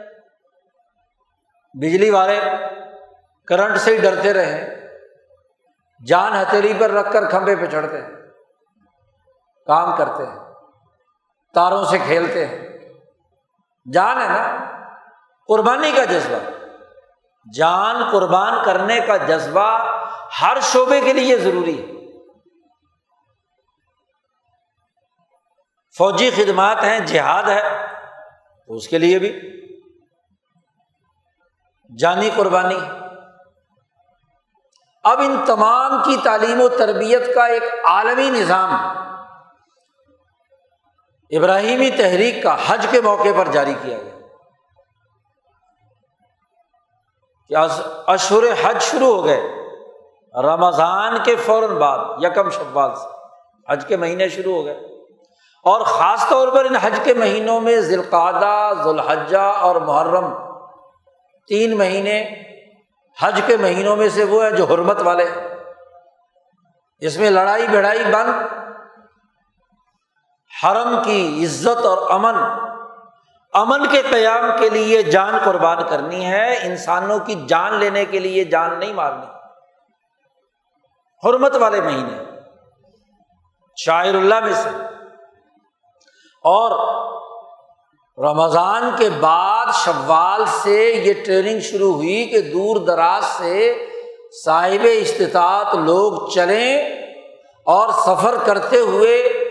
بجلی 1.74 2.10
والے 2.10 2.40
کرنٹ 3.48 3.78
سے 3.78 3.92
ہی 3.92 4.02
ڈرتے 4.02 4.34
رہے 4.34 4.88
جان 6.06 6.34
ہتھیلی 6.34 6.74
پر 6.80 6.92
رکھ 6.92 7.14
کر 7.14 7.30
کھمبے 7.30 7.56
پہ 7.56 7.66
چڑھتے 7.66 8.02
ہیں۔ 8.02 8.12
کام 9.68 9.96
کرتے 9.96 10.26
ہیں۔ 10.26 10.36
تاروں 11.54 11.86
سے 11.86 11.98
کھیلتے 11.98 12.46
ہیں۔ 12.46 12.68
جان 13.94 14.22
ہے 14.22 14.28
نا؟ 14.28 14.72
قربانی 15.48 15.92
کا 15.92 16.04
جذبہ۔ 16.04 16.50
جان 17.54 18.10
قربان 18.12 18.54
کرنے 18.66 19.00
کا 19.00 19.18
جذبہ 19.18 19.95
ہر 20.42 20.58
شعبے 20.62 21.02
کے 21.02 21.14
لیے 21.14 21.38
ضروری 21.38 21.80
ہے۔ 21.80 21.96
فوجی 25.98 26.30
خدمات 26.30 26.84
ہیں، 26.84 27.00
جہاد 27.00 27.44
ہے، 27.44 27.88
تو 28.68 28.74
اس 28.74 28.88
کے 28.88 28.98
لیے 28.98 29.20
بھی۔ 29.20 29.56
جانی 31.98 32.30
قربانی۔ 32.36 32.80
اب 35.04 35.20
ان 35.20 35.46
تمام 35.46 36.04
کی 36.04 36.18
تعلیم 36.24 36.62
و 36.62 36.70
تربیت 36.70 37.36
کا 37.36 37.46
ایک 37.46 37.64
عالمی 37.86 38.30
نظام، 38.30 38.74
ابراہیمی 41.30 41.90
تحریک 41.90 42.44
کا 42.44 42.56
حج 42.68 42.88
کے 42.92 43.02
موقع 43.02 43.30
پر 43.38 43.48
جاری 43.48 43.74
کیا 43.82 43.98
گیا۔ 43.98 44.12
کہ 47.48 47.82
اشور 48.08 48.44
حج 48.64 48.82
شروع 48.82 49.16
ہو 49.16 49.26
گئے۔ 49.26 49.55
رمضان 50.42 51.24
کے 51.24 51.36
فوراً 51.36 51.70
بعد 51.70 52.00
یکم 52.24 52.50
شبال 52.50 52.96
سے 52.96 53.08
حج 53.70 53.86
کے 53.86 53.98
مہینے 53.98 54.30
شروع 54.30 54.56
ہو 54.56 54.66
گئے۔ 54.66 54.78
اور 55.64 55.82
خاص 55.82 56.30
طور 56.30 56.48
پر 56.48 56.66
ان 56.66 56.76
حج 56.76 57.00
کے 57.04 57.14
مہینوں 57.14 57.62
میں 57.62 57.78
ذیلقادہ 57.78 58.72
ذوالحجہ 58.84 59.38
اور 59.38 59.76
محرم 59.76 60.34
تین 61.48 61.78
مہینے 61.78 62.30
حج 63.22 63.42
کے 63.46 63.58
مہینوں 63.58 63.96
میں 63.96 64.10
سے 64.10 64.24
وہ 64.24 64.44
ہیں 64.44 64.52
جو 64.52 64.66
حرمت 64.66 65.02
والے 65.02 65.26
اس 67.00 67.18
میں 67.18 67.30
لڑائی 67.30 67.68
بڑھائی 67.68 68.04
بند۔ 68.04 68.34
حرم 70.64 71.04
کی 71.04 71.46
عزت 71.46 71.86
اور 71.86 72.12
امن 72.12 72.36
امن 73.54 73.88
کے 73.88 74.02
قیام 74.02 74.58
کے 74.60 74.70
لیے 74.70 75.02
جان 75.02 75.38
قربان 75.44 75.78
کرنی 75.90 76.26
ہے۔ 76.26 76.60
انسانوں 76.62 77.20
کی 77.20 77.46
جان 77.48 77.74
لینے 77.74 78.06
کے 78.06 78.20
لیے 78.20 78.44
جان 78.44 78.80
نہیں 78.80 78.94
مارنی۔ 78.94 79.35
حرمت 81.26 81.56
والے 81.56 81.82
مہینے۔ 81.82 82.24
شاعر 83.78 84.14
اللہ 84.14 84.40
میں 84.40 84.54
سے۔ 84.54 84.70
اور 86.44 86.96
رمضان 88.18 88.92
کے 88.98 89.10
بعد 89.20 89.66
شوال 89.74 90.46
سے 90.46 90.92
یہ 90.92 91.14
ٹریننگ 91.26 91.60
شروع 91.60 91.94
ہوئی 91.94 92.26
کہ 92.26 92.42
دور 92.42 92.76
دراز 92.76 93.26
سے 93.26 93.88
صاحب 94.46 94.88
استطاعت 94.92 95.76
لوگ 95.76 96.30
چلیں 96.30 96.78
اور 97.66 97.90
سفر 97.90 98.36
کرتے 98.46 98.80
ہوئے 98.80 99.42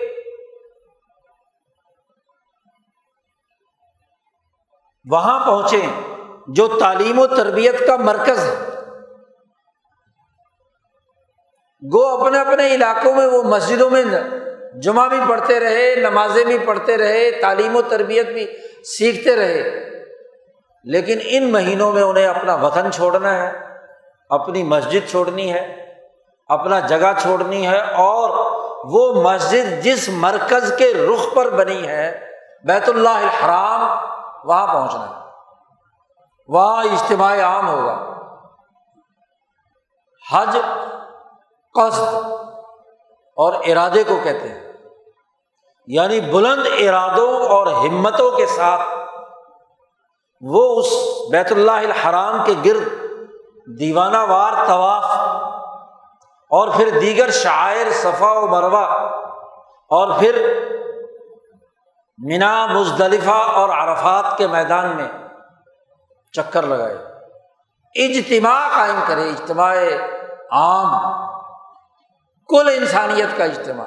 وہاں 5.10 5.46
پہنچیں، 5.46 6.00
جو 6.48 6.78
تعلیم 6.80 7.18
و 7.18 7.26
تربیت 7.26 7.86
کا 7.86 7.96
مرکز 7.96 8.38
ہے۔ 8.38 8.73
گو 11.92 12.06
اپنے 12.06 12.40
اپنے 12.40 12.74
علاقوں 12.74 13.14
میں، 13.14 13.26
وہ 13.26 13.42
مسجدوں 13.42 13.90
میں 13.90 14.02
جمعہ 14.80 15.08
بھی 15.08 15.20
پڑھتے 15.28 15.60
رہے، 15.60 15.94
نمازیں 15.96 16.44
بھی 16.44 16.58
پڑھتے 16.58 16.96
رہے، 16.96 17.30
تعلیم 17.30 17.76
و 17.76 17.82
تربیت 17.82 18.26
بھی 18.26 18.46
سیکھتے 18.84 19.36
رہے۔ 19.36 19.90
لیکن 20.84 21.18
ان 21.24 21.52
مہینوں 21.52 21.92
میں 21.92 22.02
انہیں 22.02 22.26
اپنا 22.26 22.54
وطن 22.54 22.92
چھوڑنا 22.92 23.34
ہے، 23.34 23.52
اپنی 24.30 24.62
مسجد 24.62 25.10
چھوڑنی 25.10 25.52
ہے، 25.52 25.94
اپنا 26.48 26.80
جگہ 26.80 27.12
چھوڑنی 27.18 27.66
ہے 27.66 27.80
اور 27.80 28.30
وہ 28.84 29.22
مسجد 29.22 29.84
جس 29.84 30.08
مرکز 30.08 30.72
کے 30.78 30.92
رخ 30.94 31.34
پر 31.34 31.50
بنی 31.50 31.88
ہے، 31.88 32.30
بیت 32.64 32.88
اللہ 32.88 33.08
الحرام، 33.08 33.80
وہاں 34.44 34.66
پہنچنا 34.66 35.06
ہے۔ 35.06 35.24
وہاں 36.48 36.84
اجتماع 36.84 37.40
عام 37.42 37.68
ہوگا۔ 37.68 38.14
حج 40.32 40.58
قصد 41.74 42.14
اور 43.36 43.52
ارادے 43.66 44.04
کو 44.04 44.16
کہتے 44.24 44.48
ہیں۔ 44.48 44.72
یعنی 45.86 46.20
بلند 46.20 46.66
ارادوں 46.80 47.46
اور 47.46 47.66
ہمتوں 47.66 48.30
کے 48.30 48.46
ساتھ 48.46 48.82
وہ 50.40 50.80
اس 50.80 50.86
بیت 51.32 51.52
اللہ 51.52 51.70
الحرام 51.70 52.44
کے 52.44 52.52
گرد 52.64 52.86
دیوانہ 53.80 54.16
وار 54.16 54.52
طواف 54.66 55.04
اور 56.50 56.68
پھر 56.76 56.98
دیگر 57.00 57.30
شاعر 57.30 57.90
صفا 57.90 58.32
و 58.32 58.46
مروا 58.46 58.84
اور 59.88 60.18
پھر 60.18 60.60
مینا، 62.18 62.66
مزدلفہ 62.66 63.30
اور 63.30 63.68
عرفات 63.68 64.38
کے 64.38 64.46
میدان 64.46 64.96
میں 64.96 65.08
چکر 66.32 66.62
لگائے۔ 66.62 66.96
اجتماع 67.94 68.68
قائم 68.76 69.00
کرے، 69.06 69.28
اجتماع 69.28 69.76
عام۔ 70.50 71.24
کل 72.54 72.68
انسانیت 72.68 73.38
کا 73.38 73.44
اجتماع۔ 73.44 73.86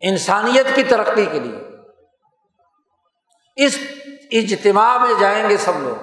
انسانیت 0.00 0.66
کی 0.74 0.82
ترقی 0.82 1.26
کے 1.26 1.40
لیے۔ 1.40 1.68
اس 3.56 3.78
اجتماع 4.32 4.98
میں 4.98 5.14
جائیں 5.20 5.48
گے 5.48 5.56
سب 5.56 5.72
لوگ۔ 5.76 6.02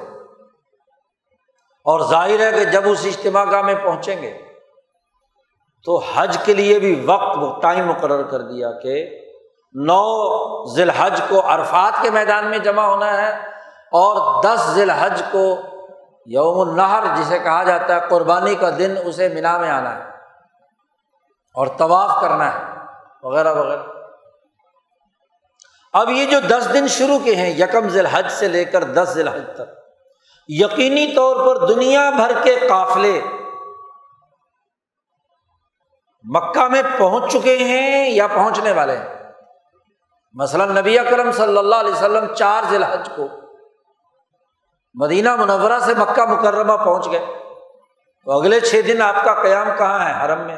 اور 1.84 2.10
ظاہر 2.10 2.40
ہے 2.40 2.52
کہ 2.52 2.66
جب 2.66 2.82
اس 2.86 3.06
اجتماع 3.06 3.46
گاہ 3.52 3.62
میں 3.62 3.76
پہنچیں 3.76 4.22
گے، 4.22 4.38
تو 5.86 6.04
حج 6.16 6.38
کے 6.46 6.54
لیے 6.54 6.80
بھی 6.80 7.04
وقت 7.06 7.62
ٹائم 7.62 7.88
مقرر 7.88 8.24
کر 8.24 8.42
دیا 8.42 8.72
کہ 8.72 9.20
نو 9.74 10.66
ذی 10.76 10.82
الحج 10.82 11.22
کو 11.30 11.42
عرفات 11.46 11.94
کے 12.02 12.10
میدان 12.10 12.46
میں 12.46 12.60
جمع 12.60 12.84
ہونا 12.84 13.22
ہے 13.22 13.30
اور 13.92 14.44
دس 14.44 14.70
ذی 14.74 14.82
الحج 14.82 15.22
کو 15.32 15.56
یوم 16.26 16.70
النہر 16.70 17.04
جسے 17.16 17.40
کہا 17.40 17.64
جاتا 17.64 17.96
ہے، 17.96 18.00
قربانی 18.10 18.56
کا 18.56 18.70
دن 18.70 18.96
اسے 19.06 19.30
مینا 19.30 19.58
میں 19.58 19.70
آنا 19.70 19.96
ہے۔ 19.96 20.19
اور 21.60 21.68
طواف 21.68 22.22
کرنا 22.22 22.54
ہے، 22.54 22.64
وغیرہ 23.24 23.54
وغیرہ۔ 23.54 23.82
اب 25.94 26.10
یہ 26.10 26.26
جو 26.26 26.40
دس 26.40 26.68
دن 26.74 26.88
شروع 26.88 27.20
کے 27.20 27.36
ہیں، 27.36 27.50
یکم 27.50 27.90
ذی 27.90 28.00
الحج 28.00 28.28
سے 28.30 28.48
لے 28.48 28.66
کر 28.66 28.84
دس 28.84 29.10
ذی 29.14 29.22
الحج 29.22 29.44
تک، 29.56 29.70
یقینی 30.48 31.16
طور 31.16 31.36
پر 31.36 31.68
دنیا 31.68 32.10
بھر 32.10 32.32
کے 32.44 32.56
قافلے 32.70 33.22
مکہ 36.24 36.68
میں 36.68 36.82
پہنچ 36.98 37.34
چکے 37.34 37.58
ہیں 37.58 38.10
یا 38.10 38.28
پہنچنے 38.28 38.72
والے 38.72 38.98
ہیں؟ 38.98 39.32
مثلاً 40.34 40.78
نبی 40.78 41.00
اکرم 41.00 41.32
صلی 41.32 41.58
اللہ 41.58 41.76
علیہ 41.76 41.94
وسلم 41.94 42.34
چار 42.34 42.64
ذی 42.70 42.76
الحج 42.76 43.10
کو 43.16 43.28
مدینہ 44.94 45.36
منورہ 45.36 45.80
سے 45.80 45.94
مکہ 45.98 46.26
مکرمہ 46.26 46.84
پہنچ 46.84 47.12
گئے۔ 47.12 47.26
تو 48.26 48.32
اگلے 48.32 48.60
چھ 48.60 48.82
دن 48.88 49.02
آپ 49.02 49.16
کا 49.26 49.42
قیام 49.42 49.68
کہاں 49.78 50.00
ہے؟ 50.10 50.26
حرم 50.26 50.42
میں۔ 50.42 50.58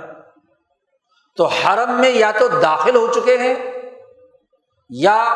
تو 1.36 1.46
حرم 1.46 2.02
میں 2.02 2.10
یا 2.10 2.32
تو 2.32 2.48
داخل 2.48 2.96
ہو 2.96 3.08
چکے 3.08 3.38
ہیں 3.38 3.56
یا 4.90 5.36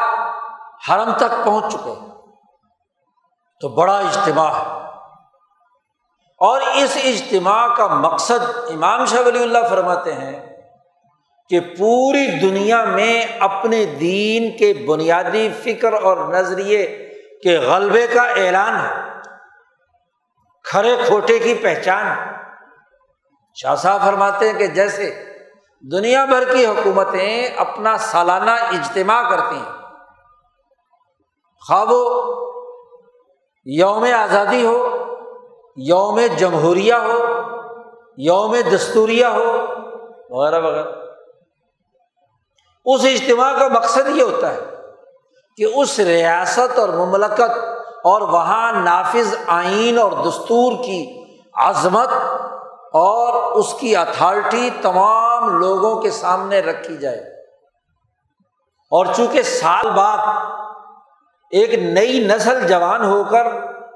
حرم 0.90 1.12
تک 1.18 1.46
پہنچ 1.46 1.74
چکے 1.74 1.90
ہیں۔ 1.90 2.10
تو 3.62 3.68
بڑا 3.70 3.98
اجتماع 3.98 4.52
ہے۔ 4.52 4.86
اور 6.40 6.62
اس 6.62 6.98
اجتماع 7.04 7.68
کا 7.68 7.88
مقصد 7.88 8.72
امام 8.72 9.06
شاہ 9.06 9.22
ولی 9.26 9.44
اللہ 9.44 9.58
فرماتے 9.70 10.14
ہیں 10.14 10.58
کہ 11.50 11.60
پوری 11.60 12.40
دنیا 12.40 12.86
میں 12.86 13.26
اپنے 13.40 13.86
دین 13.86 14.58
کے 14.58 14.86
بنیادی 14.88 15.50
فکر 15.64 15.94
اور 15.94 16.18
نظریے 16.18 17.14
کے 17.44 17.58
غلبے 17.58 18.08
کا 18.08 18.22
اعلان 18.22 18.76
ہے۔ 18.76 19.20
کھڑے 20.64 20.98
کھوٹے 21.06 21.40
کی 21.40 21.54
پہچان۔ 21.54 22.06
شاہ 23.56 23.76
صاحب 23.76 24.02
فرماتے 24.06 24.52
ہیں 24.52 24.60
کہ 24.60 24.68
جیسے 24.68 25.35
دنیا 25.82 26.26
بھر 26.26 26.54
کی 26.54 26.66
حکومتیں 26.66 27.48
اپنا 27.58 27.98
سالانہ 27.98 28.52
اجتماع 28.52 29.30
کرتی 29.30 29.56
ہیں۔ 29.56 29.72
خواب 31.68 31.92
یوم 33.66 34.06
آزادی 34.18 34.66
ہو، 34.66 34.98
یوم 35.78 36.20
جمہوریہ 36.38 36.94
ہو، 36.94 37.26
یوم 38.18 38.56
دستوریہ 38.74 39.26
ہو، 39.26 39.66
وغیرہ 40.30 40.60
وغیرہ۔ 40.60 40.92
اس 42.86 43.06
اجتماع 43.06 43.60
کا 43.60 43.68
مقصد 43.68 44.10
یہ 44.16 44.24
ہوتا 44.24 44.54
ہے 44.54 44.60
کہ 45.58 45.66
اس 45.76 46.00
ریاست 46.00 46.80
اور 46.80 46.90
مملکت 46.90 47.58
اور 48.04 48.22
وہاں 48.22 48.72
نافذ 48.72 49.36
آئین 49.48 49.98
اور 50.00 50.12
دستور 50.12 50.84
کی 50.84 51.24
عظمت 51.54 52.10
اور 52.96 53.52
اس 53.52 53.74
کی 53.80 53.96
اتھارٹی 53.96 54.70
تمام 54.82 55.58
لوگوں 55.60 55.96
کے 56.02 56.12
سامنے 56.12 56.60
رکھی 56.60 56.98
جائے۔ 56.98 57.20
اور 58.92 59.06
چونکہ 59.16 59.42
سال 59.42 59.90
بعد 59.92 60.18
ایک 61.52 61.74
نئی 61.74 62.24
نسل 62.28 62.68
جوان 62.68 63.04
ہو 63.06 63.24
کر 63.24 63.48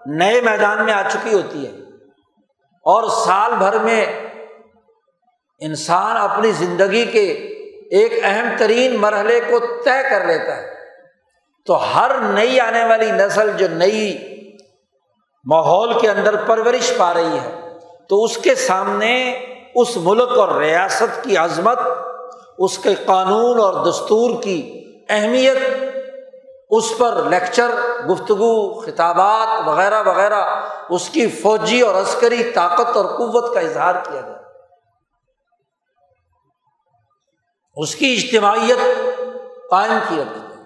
نئے 0.06 0.42
میدان 0.42 0.86
میں 0.86 0.94
آ 0.94 1.02
چکی 1.10 1.34
ہوتی 1.34 1.66
ہے، 1.66 1.72
اور 2.86 3.08
سال 3.26 3.54
بھر 3.54 3.78
میں 3.80 4.06
انسان 5.62 6.18
اپنی 6.18 6.52
زندگی 6.52 7.06
کے 7.06 7.24
ایک 7.92 8.14
اہم 8.24 8.50
ترین 8.58 9.00
مرحلے 9.02 9.40
کو 9.40 9.60
طے 9.86 10.02
کر 10.10 10.26
لیتا 10.26 10.56
ہے۔ 10.58 10.78
تو 11.68 11.76
ہر 11.86 12.18
نئی 12.20 12.60
آنے 12.60 12.84
والی 12.86 13.12
نسل 13.12 13.52
جو 13.58 13.68
نئی 13.68 14.18
ماحول 15.46 16.00
کے 16.00 16.10
اندر 16.10 16.36
پرورش 16.46 16.92
پا 16.98 17.14
رہی 17.14 17.38
ہے 17.40 17.69
تو 18.10 18.24
اس 18.24 18.38
کے 18.38 18.56
سامنے 18.56 19.46
اس 19.76 19.98
ملک 19.98 20.38
اور 20.38 20.56
ریاست 20.56 21.24
کی 21.24 21.38
عظمت، 21.38 21.80
اس 22.58 22.78
کے 22.78 22.96
قانون 22.96 23.60
اور 23.60 23.86
دستور 23.86 24.44
کی 24.44 24.86
اہمیت، 25.10 25.58
اس 26.70 26.94
پر 26.98 27.24
لیکچر، 27.30 27.70
گفتگو، 28.10 28.82
خطابات 28.82 29.68
وغیرہ 29.68 30.04
وغیرہ، 30.04 30.66
اس 30.90 31.10
کی 31.10 31.28
فوجی 31.28 31.82
اور 31.82 31.96
عسکری 31.96 32.44
طاقت 32.44 32.98
اور 32.98 33.06
قوت 33.06 33.54
کا 33.54 33.60
اظہار 33.60 33.96
کیا 33.96 34.22
گیا۔ 34.22 34.36
اس 37.76 37.96
کی 37.96 38.14
اجتماعیت 38.14 38.78
قائم 39.70 40.00
کی 40.10 40.22
رکھتی 40.22 40.58
ہے 40.58 40.64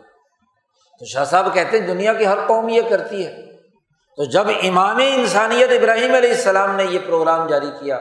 تو 1.00 1.06
شاہ 1.06 1.26
صاحب 1.26 1.54
کہتے 1.54 1.80
ہیں 1.80 1.88
دنیا 1.88 2.14
کی 2.14 2.28
ہر 2.28 2.48
قوم 2.48 2.70
یہ 2.70 2.82
کرتی 2.90 3.26
ہے۔ 3.26 3.53
تو 4.18 4.24
جب 4.24 4.48
امام 4.64 4.98
انسانیت 5.04 5.70
ابراہیم 5.72 6.14
علیہ 6.16 6.30
السلام 6.30 6.76
نے 6.76 6.84
یہ 6.84 7.00
پروگرام 7.08 7.48
جاری 7.48 7.70
کیا، 7.80 8.00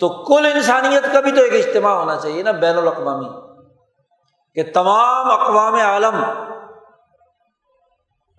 تو 0.00 0.08
کل 0.24 0.46
انسانیت 0.46 1.12
کا 1.12 1.20
بھی 1.20 1.32
تو 1.32 1.42
ایک 1.42 1.54
اجتماع 1.54 1.92
ہونا 1.92 2.16
چاہیے 2.16 2.42
نا 2.42 2.50
بین 2.50 2.78
الاقوامی، 2.78 3.28
کہ 4.56 4.62
تمام 4.74 5.30
اقوام 5.30 5.74
عالم، 5.74 6.24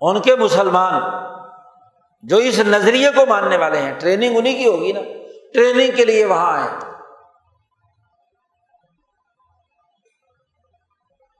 ان 0.02 0.22
کے 0.22 0.36
مسلمان 0.36 1.02
جو 2.24 2.38
اس 2.38 2.60
نظریے 2.60 3.12
کو 3.12 3.26
ماننے 3.26 3.58
والے 3.58 3.78
ہیں، 3.78 3.94
ٹریننگ 4.00 4.38
انہیں 4.38 4.58
کی 4.58 4.68
ہوگی 4.70 4.92
نا، 4.92 5.02
ٹریننگ 5.54 5.96
کے 5.96 6.06
لیے 6.06 6.26
وہاں 6.26 6.54
آئے۔ 6.54 6.70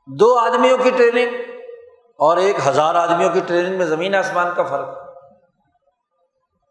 دو 0.08 0.38
آدمیوں 0.38 0.78
کی 0.78 0.90
ٹریننگ 0.90 1.36
اور 2.20 2.38
ایک 2.38 2.68
ہزار 2.68 2.96
آدمیوں 2.96 3.30
کی 3.30 3.40
ٹریننگ 3.40 3.78
میں 3.78 3.86
زمین 3.86 4.16
آسمان 4.16 4.54
کا 4.56 4.64
فرق۔ 4.64 5.03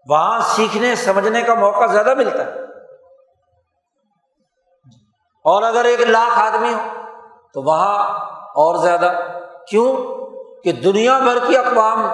وہاں 0.09 0.41
سیکھنے، 0.41 0.95
سمجھنے 0.95 1.43
کا 1.43 1.55
موقع 1.55 1.87
زیادہ 1.87 2.15
ملتا 2.15 2.45
ہے۔ 2.45 2.51
اور 5.45 5.63
اگر 5.63 5.85
ایک 5.85 6.01
لاکھ 6.01 6.39
آدمی 6.39 6.75
ہو، 6.75 6.89
تو 7.55 7.63
وہاں 7.63 8.09
اور 8.39 8.77
زیادہ۔ 8.77 9.13
کیوں؟ 9.69 9.97
کہ 10.65 10.73
دنیا 10.73 11.19
بھر 11.19 11.39
کی 11.47 11.57
اقوام 11.57 12.07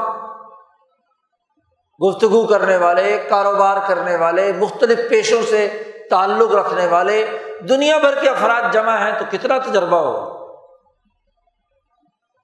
گفتگو 2.06 2.46
کرنے 2.46 2.76
والے، 2.76 3.26
کاروبار 3.30 3.76
کرنے 3.86 4.16
والے، 4.16 4.52
مختلف 4.52 5.10
پیشوں 5.10 5.42
سے 5.42 5.82
تعلق 6.10 6.54
رکھنے 6.54 6.86
والے، 6.86 7.38
دنیا 7.68 7.98
بھر 7.98 8.20
کے 8.20 8.28
افراد 8.28 8.72
جمع 8.72 8.96
ہیں 8.96 9.18
تو 9.18 9.24
کتنا 9.30 9.58
تجربہ 9.58 9.96
ہوگا؟ 9.96 10.52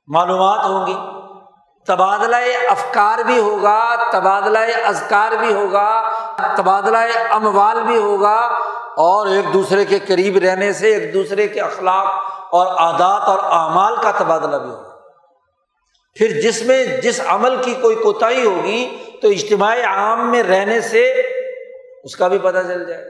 معلومات 0.07 0.64
ہوں 0.64 0.87
گی۔ 0.87 1.13
تبادلہ 1.87 2.37
افکار 2.70 3.18
بھی 3.18 3.38
ہوگا، 3.38 4.11
تبادلہ 4.12 4.59
ازکار 4.85 5.33
بھی 5.33 5.53
ہوگا، 5.53 6.12
تبادلہ 6.57 6.99
اموال 7.31 7.83
بھی 7.83 7.97
ہوگا، 7.97 8.38
اور 8.97 9.27
ایک 9.27 9.53
دوسرے 9.55 9.85
کے 9.85 9.99
قریب 9.99 10.37
رہنے 10.37 10.73
سے 10.73 10.94
ایک 10.94 11.14
دوسرے 11.14 11.49
کے 11.49 11.61
اخلاق 11.61 12.07
اور 12.55 12.66
عادات 12.66 13.29
اور 13.29 13.38
اعمال 13.38 13.97
کا 13.97 14.11
تبادلہ 14.11 14.57
بھی 14.57 14.70
ہوگا۔ 14.70 14.90
پھر 16.14 16.40
جس 16.40 16.62
میں 16.62 16.85
جس 16.87 17.20
عمل 17.27 17.62
کی 17.62 17.75
کوئی 17.75 17.97
کوتاہی 17.97 18.47
ہوگی 18.47 19.03
تو 19.23 19.29
اجتماعی 19.29 19.83
عام 19.83 20.31
میں 20.31 20.42
رہنے 20.42 20.81
سے 20.81 21.11
اس 22.05 22.16
کا 22.16 22.29
بھی 22.29 22.38
پتہ 22.38 22.59
چل 22.59 22.85
جائے 22.87 23.03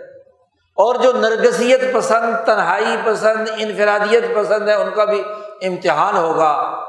اور 0.77 0.95
جو 0.95 1.13
نرگسیت 1.13 1.81
پسند، 1.95 2.47
تنہائی 2.47 2.97
پسند، 3.05 3.49
انفرادیت 3.59 4.25
پسند 4.37 4.69
ہے، 4.69 4.75
ان 4.75 4.91
کا 4.91 5.05
بھی 5.05 5.23
امتحان 5.63 6.17
ہوگا۔ 6.17 6.85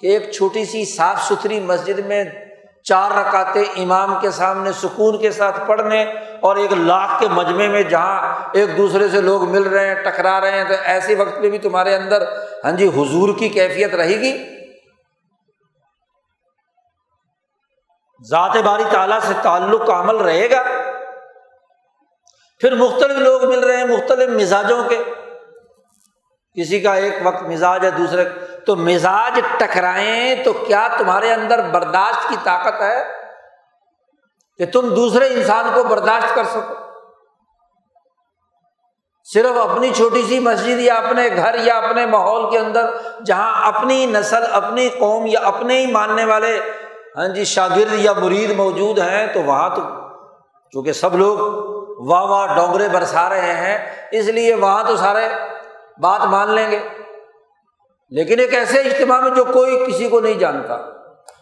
کہ 0.00 0.06
ایک 0.06 0.30
چھوٹی 0.32 0.64
سی 0.64 0.84
صاف 0.84 1.22
ستھری 1.28 1.60
مسجد 1.60 1.98
میں 1.98 2.24
چار 2.82 3.10
رکاتے 3.10 3.60
امام 3.60 4.20
کے 4.20 4.30
سامنے، 4.30 4.72
سکون 4.72 5.18
کے 5.18 5.30
ساتھ 5.30 5.60
پڑھنے 5.66 6.02
اور 6.40 6.56
ایک 6.56 6.72
لاکھ 6.72 7.20
کے 7.20 7.28
مجمے 7.28 7.68
میں 7.68 7.82
جہاں 7.82 8.34
ایک 8.52 8.76
دوسرے 8.76 9.08
سے 9.08 9.20
لوگ 9.20 9.50
مل 9.50 9.62
رہے 9.62 9.86
ہیں، 9.86 9.94
ٹکرا 9.94 10.40
رہے 10.40 10.50
ہیں، 10.50 10.64
تو 10.64 10.74
ایسے 10.84 11.14
وقت 11.14 11.38
میں 11.38 11.50
بھی 11.50 11.58
تمہارے 11.58 11.96
اندر 11.96 12.22
ہاں 12.64 12.72
جی 12.72 12.88
حضور 12.88 13.38
کی 13.38 13.48
کیفیت 13.48 13.94
رہے 13.94 14.16
گی۔ 14.20 14.58
ذات 18.30 18.56
باری 18.56 18.84
تعالیٰ 18.90 19.18
سے 19.20 19.32
تعلق 19.42 19.86
کا 19.86 20.00
عمل 20.00 20.16
رہے 20.16 20.50
گا۔ 20.50 20.62
پھر 22.60 22.74
مختلف 22.74 23.18
لوگ 23.18 23.44
مل 23.44 23.58
رہے 23.58 23.76
ہیں 23.76 23.84
مختلف 23.84 24.28
مزاجوں 24.28 24.84
کے۔ 24.88 25.02
کسی 26.54 26.80
کا 26.80 26.94
ایک 26.94 27.12
وقت 27.22 27.42
مزاج 27.42 27.84
ہے، 27.84 27.90
دوسرے 27.90 28.24
تو 28.68 28.76
مزاج 28.76 29.40
ٹکرائیں 29.58 30.34
تو 30.44 30.52
کیا 30.52 30.88
تمہارے 30.98 31.32
اندر 31.32 31.62
برداشت 31.62 32.28
کی 32.28 32.36
طاقت 32.42 32.82
ہے 32.82 33.04
کہ 34.58 34.66
تم 34.66 34.88
دوسرے 34.94 35.26
انسان 35.26 35.70
کو 35.74 35.82
برداشت 35.82 36.34
کر 36.34 36.44
سکو؟ 36.44 36.74
صرف 39.24 39.58
اپنی 39.58 39.90
چھوٹی 39.96 40.22
سی 40.22 40.38
مسجد 40.38 40.80
یا 40.80 40.94
اپنے 40.94 41.28
گھر 41.36 41.54
یا 41.58 41.78
اپنے 41.78 42.06
ماحول 42.06 42.50
کے 42.50 42.58
اندر 42.58 42.90
جہاں 43.26 43.72
اپنی 43.72 44.06
نسل، 44.06 44.44
اپنی 44.52 44.88
قوم 44.88 45.26
یا 45.26 45.40
اپنے 45.40 45.80
ہی 45.80 45.86
ماننے 45.92 46.24
والے 46.24 46.60
ہاں 47.16 47.28
جی 47.28 47.44
شاگرد 47.44 47.92
یا 47.92 48.12
مرید 48.12 48.56
موجود 48.56 48.98
ہیں، 48.98 49.26
تو 49.26 49.42
وہاں 49.42 49.68
تو 49.76 49.82
چونکہ 50.70 50.92
سب 50.92 51.16
لوگ 51.16 51.38
واہ 52.08 52.22
واہ 52.22 52.54
ڈونگرے 52.56 52.88
برسا 52.88 53.28
رہے 53.28 53.52
ہیں، 53.52 54.08
اس 54.10 54.26
لیے 54.26 54.54
وہاں 54.54 54.84
تو 54.84 54.96
سارے 54.96 55.28
بات 56.00 56.20
مان 56.20 56.50
لیں 56.50 56.70
گے۔ 56.70 56.97
لیکن 58.10 58.38
ایک 58.38 58.54
ایسے 58.54 58.80
اجتماع 58.80 59.20
میں 59.20 59.30
جو 59.30 59.44
کوئی 59.44 59.84
کسی 59.86 60.08
کو 60.08 60.20
نہیں 60.20 60.34
جانتا 60.34 60.74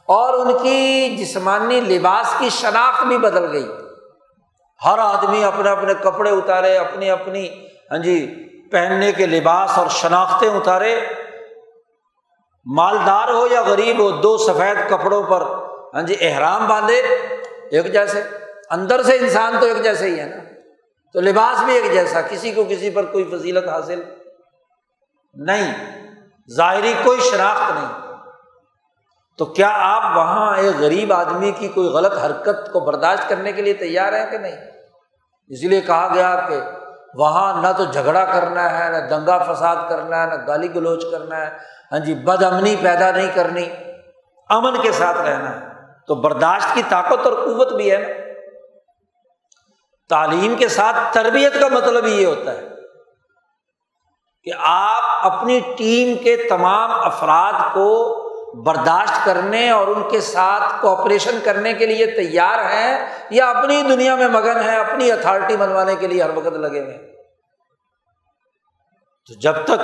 اور 0.07 0.47
ان 0.47 0.63
کی 0.63 1.17
جسمانی 1.17 1.81
لباس 1.81 2.35
کی 2.39 2.49
شناخت 2.49 3.07
بھی 3.07 3.19
بدل 3.19 3.53
گئی۔ 3.53 3.67
ہر 4.85 4.99
آدمی 4.99 5.45
اپنے 5.45 5.71
اپنے 5.71 5.95
کپڑے 5.95 6.31
اتارے، 6.31 6.77
اپنی 6.77 7.11
اپنی 7.11 7.67
ہاں 7.91 7.99
جی 7.99 8.47
پہننے 8.73 9.13
کے 9.13 9.27
لباس 9.27 9.79
اور 9.79 9.87
شناختیں 9.89 10.49
اتارے۔ 10.49 11.01
مالدار 12.65 13.29
ہو 13.29 13.47
یا 13.51 13.63
غریب 13.63 13.99
ہو، 13.99 14.11
دو 14.11 14.39
سفید 14.39 14.91
کپڑوں 14.91 15.23
پر 15.23 15.43
ہاں 15.95 16.03
جی 16.03 16.15
احرام 16.21 16.69
باندھے، 16.69 17.03
ایک 17.71 17.93
جیسے۔ 17.93 18.23
اندر 18.71 19.03
سے 19.03 19.17
انسان 19.17 19.55
تو 19.61 19.67
ایک 19.67 19.83
جیسے 19.83 20.07
ہی 20.07 20.21
ہے 20.21 20.25
نا۔ 20.25 20.43
تو 21.13 21.21
لباس 21.21 21.65
بھی 21.65 21.75
ایک 21.75 21.93
جیسا، 21.93 22.21
کسی 22.21 22.53
کو 22.53 22.65
کسی 22.65 22.91
پر 22.91 23.05
کوئی 23.05 23.25
فضیلت 23.25 23.69
حاصل 23.69 24.03
نہیں۔ 25.35 25.97
ظاہری 26.55 26.95
کوئی 27.05 27.21
شناخت 27.21 27.71
نہیں۔ 27.75 28.07
تو 29.39 29.45
کیا 29.45 29.71
آپ 29.73 30.17
وہاں 30.17 30.57
ایک 30.57 30.77
غریب 30.81 31.13
آدمی 31.13 31.53
کی 31.53 31.69
کوئی 31.69 31.89
غلط 31.89 32.13
حرکت 32.25 32.73
کو 32.73 32.81
برداشت 32.81 33.29
کرنے 33.29 33.53
کے 33.53 33.63
لیے 33.63 33.75
تیار 33.75 34.13
ہے 34.13 34.27
کہ 34.31 34.39
نہیں؟ 34.39 34.57
اس 35.49 35.65
لیے 35.65 35.81
کہا 35.81 36.09
گیا 36.15 36.47
کہ 36.49 36.61
وہاں 37.15 37.63
نہ 37.63 37.67
تو 37.77 37.85
جھگڑا 37.85 38.25
کرنا 38.25 38.79
ہے، 38.79 38.91
نہ 38.91 38.97
دنگا 38.97 39.39
فساد 39.39 39.77
کرنا 39.89 40.23
ہے، 40.23 40.27
نہ 40.27 40.47
گالی 40.47 40.75
گلوچ 40.75 41.05
کرنا 41.11 41.37
ہے۔ 41.37 41.51
ہاں 41.93 41.99
جی 41.99 42.15
بد 42.15 42.43
امنی 42.43 42.77
پیدا 42.83 43.11
نہیں 43.11 43.29
کرنی، 43.35 43.69
امن 44.49 44.83
کے 44.83 44.93
ساتھ 44.93 45.19
رہنا 45.19 45.61
ہے۔ 45.61 45.67
تو 46.07 46.15
برداشت 46.15 46.75
کی 46.75 46.83
طاقت 46.89 47.27
اور 47.27 47.33
قوت 47.33 47.73
بھی 47.73 47.93
ہے 47.93 47.97
نا۔ 47.97 48.09
تعلیم 50.09 50.55
کے 50.55 50.69
ساتھ 50.69 50.97
تربیت 51.13 51.61
کا 51.61 51.69
مطلب 51.69 52.07
یہ 52.07 52.27
ہوتا 52.27 52.53
ہے۔ 52.53 52.76
کہ 54.47 54.53
آپ 54.59 55.33
اپنی 55.33 55.61
ٹیم 55.61 56.23
کے 56.25 56.37
تمام 56.37 56.91
افراد 56.93 57.53
کو 57.53 58.23
برداشت 58.63 59.25
کرنے 59.25 59.71
اور 59.71 59.87
ان 59.87 60.03
کے 60.11 60.21
ساتھ 60.21 60.83
کوپریشن 60.83 61.39
کرنے 61.45 61.73
کے 61.73 61.87
لیے 61.87 62.07
تیار 62.07 62.59
ہیں 62.59 63.09
یا 63.31 63.51
اپنی 63.51 63.83
دنیا 63.83 64.15
میں 64.15 64.29
مگن 64.29 64.63
ہے 64.65 64.77
اپنی 64.77 65.13
اتھارٹی 65.13 65.57
بنوانے 65.57 65.97
کے 65.97 66.07
لیے 66.07 66.23
ہر 66.23 66.31
وقت 66.37 66.47
لگے 66.47 66.81
ہوئے 66.81 66.99
تو 69.29 69.41
جب 69.41 69.53
تک 69.65 69.81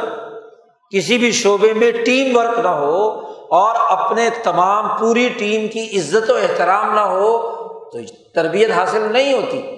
کسی 0.91 1.19
بھی 1.19 1.33
شعبے 1.33 1.73
میں 1.73 1.93
ٹیم 2.05 2.37
ورک 2.37 2.59
نہ 2.59 2.69
ہو 2.69 3.19
اور 3.51 3.77
اپنے 3.79 4.29
تمام 4.43 4.89
پوری 4.99 5.29
ٹیم 5.29 5.69
کی 5.69 5.99
عزت 5.99 6.31
و 6.31 6.37
احترام 6.37 6.95
نہ 6.95 7.01
ہو، 7.01 7.39
تو 7.91 7.99
تربیت 8.35 8.71
حاصل 8.71 9.13
نہیں 9.13 9.33
ہوتی۔ 9.33 9.77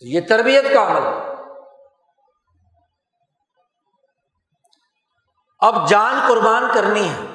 تو 0.00 0.06
یہ 0.06 0.20
تربیت 0.28 0.64
کا 0.74 0.82
عمل 0.82 1.06
ہے۔ 1.06 1.27
اب 5.58 5.88
جان 5.88 6.20
قربان 6.28 6.64
کرنی 6.74 7.08
ہے۔ 7.08 7.26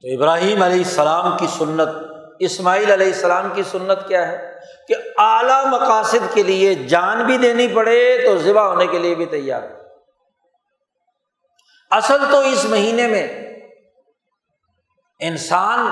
تو 0.00 0.22
ابراہیم 0.22 0.62
علیہ 0.62 0.84
السلام 0.84 1.36
کی 1.36 1.46
سنت، 1.46 1.88
اسماعیل 2.38 2.90
علیہ 2.90 3.06
السلام 3.06 3.48
کی 3.54 3.62
سنت 3.62 4.08
کیا 4.08 4.28
ہے؟ 4.28 4.60
کہ 4.88 4.94
اعلیٰ 5.18 5.66
مقاصد 5.66 6.34
کے 6.34 6.42
لیے 6.42 6.74
جان 6.74 7.26
بھی 7.26 7.38
دینی 7.38 7.68
پڑے 7.68 8.26
تو 8.26 8.38
ذبح 8.38 8.62
ہونے 8.62 8.86
کے 8.86 8.98
لیے 8.98 9.14
بھی 9.14 9.26
تیار۔ 9.26 9.62
اصل 11.90 12.30
تو 12.30 12.38
اس 12.38 12.64
مہینے 12.64 13.06
میں 13.06 13.56
انسان 15.20 15.86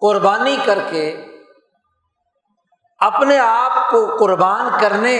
قربانی 0.00 0.56
کر 0.64 0.78
کے 0.90 1.26
اپنے 2.98 3.38
آپ 3.38 3.90
کو 3.90 4.16
قربان 4.16 4.80
کرنے 4.80 5.18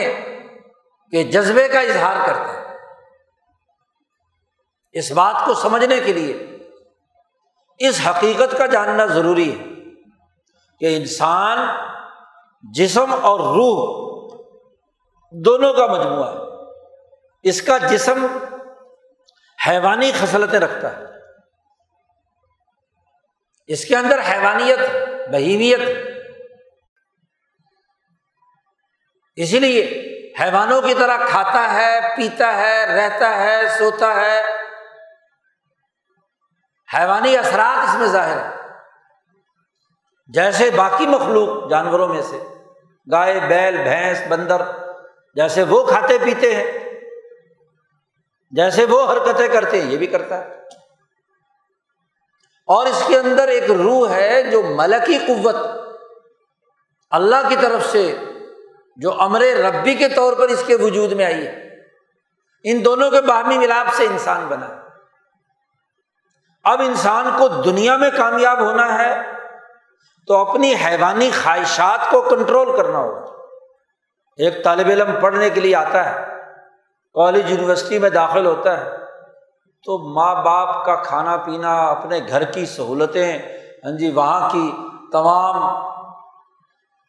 کے 1.10 1.24
جذبے 1.24 1.68
کا 1.68 1.80
اظہار 1.80 2.26
کرتے 2.26 2.40
ہیں 2.40 2.61
اس 4.92 5.12
بات 5.12 5.46
کو 5.46 5.54
سمجھنے 5.54 6.00
کے 6.00 6.12
لیے 6.12 6.58
اس 7.78 8.00
حقیقت 8.06 8.58
کا 8.58 8.66
جاننا 8.66 9.06
ضروری 9.06 9.60
ہے 9.60 9.64
کہ 10.80 10.96
انسان 10.96 11.58
جسم 12.74 13.14
اور 13.22 13.40
روح 13.40 14.02
دونوں 15.32 15.74
کا 15.74 15.86
مجموعہ 15.86 16.32
ہے۔ 16.32 16.38
اس 17.42 17.62
کا 17.62 17.78
جسم 17.78 18.26
حیوانی 19.66 20.12
خصلتیں 20.12 20.60
رکھتا 20.60 20.96
ہے۔ 20.96 21.04
اس 23.66 23.84
کے 23.84 23.96
اندر 23.96 24.20
حیوانیت 24.30 24.78
بہیمیت 25.28 25.80
اسی 29.36 29.58
لیے 29.58 29.84
حیوانوں 30.40 30.82
کی 30.82 30.94
طرح 30.94 31.16
کھاتا 31.16 31.72
ہے، 31.72 32.16
پیتا 32.16 32.56
ہے، 32.56 32.84
رہتا 32.86 33.38
ہے، 33.38 33.68
سوتا 33.78 34.14
ہے۔ 34.20 34.61
حیوانی 36.96 37.36
اثرات 37.36 37.88
اس 37.88 37.94
میں 37.98 38.06
ظاہر 38.06 38.36
ہے 38.36 38.56
جیسے 40.26 40.70
باقی 40.70 41.06
مخلوق 41.06 41.70
جانوروں 41.70 42.08
میں 42.08 42.22
سے، 42.22 42.42
گائے، 43.12 43.40
بیل، 43.40 43.82
بھینس، 43.82 44.22
بندر، 44.28 44.62
جیسے 45.34 45.62
وہ 45.62 45.86
کھاتے 45.86 46.18
پیتے 46.18 46.54
ہیں، 46.54 46.94
جیسے 48.50 48.84
وہ 48.84 49.12
حرکتیں 49.12 49.48
کرتے 49.48 49.80
ہیں، 49.80 49.90
یہ 49.90 49.96
بھی 49.96 50.06
کرتا 50.06 50.38
ہے۔ 50.38 50.54
اور 52.66 52.86
اس 52.86 53.02
کے 53.06 53.18
اندر 53.18 53.48
ایک 53.48 53.70
روح 53.70 54.08
ہے 54.08 54.42
جو 54.42 54.62
ملکی 54.62 55.18
قوت، 55.18 55.54
اللہ 57.10 57.48
کی 57.48 57.56
طرف 57.60 57.86
سے 57.86 58.18
جو 58.96 59.20
امر 59.20 59.40
ربی 59.40 59.94
کے 59.94 60.08
طور 60.08 60.32
پر 60.32 60.48
اس 60.48 60.64
کے 60.66 60.76
وجود 60.76 61.12
میں 61.12 61.24
آئی 61.24 61.46
ہے۔ 61.46 61.68
ان 62.64 62.84
دونوں 62.84 63.10
کے 63.10 63.20
باہمی 63.20 63.58
ملاپ 63.58 63.94
سے 63.94 64.04
انسان 64.04 64.46
بنا 64.46 64.68
ہے۔ 64.68 64.81
اب 66.64 66.80
انسان 66.80 67.28
کو 67.38 67.48
دنیا 67.48 67.96
میں 67.96 68.10
کامیاب 68.16 68.60
ہونا 68.60 68.86
ہے 68.98 69.12
تو 70.28 70.36
اپنی 70.36 70.74
حیوانی 70.84 71.30
خواہشات 71.42 72.10
کو 72.10 72.20
کنٹرول 72.20 72.76
کرنا 72.76 72.98
ہوگا۔ 72.98 73.20
ایک 74.38 74.62
طالب 74.64 74.88
علم 74.88 75.10
پڑھنے 75.20 75.50
کے 75.50 75.60
لیے 75.60 75.76
آتا 75.76 76.04
ہے، 76.06 76.24
کالج، 77.14 77.50
یونیورسٹی 77.50 77.98
میں 77.98 78.10
داخل 78.10 78.46
ہوتا 78.46 78.78
ہے، 78.80 78.90
تو 79.86 79.98
ماں 80.14 80.34
باپ 80.34 80.84
کا 80.84 80.94
کھانا 80.94 81.36
پینا، 81.36 81.74
اپنے 81.86 82.20
گھر 82.28 82.44
کی 82.44 82.66
سہولتیں 82.66 83.38
ہاں 83.84 83.98
جی 83.98 84.10
وہاں 84.10 84.48
کی 84.50 84.70
تمام 85.12 85.56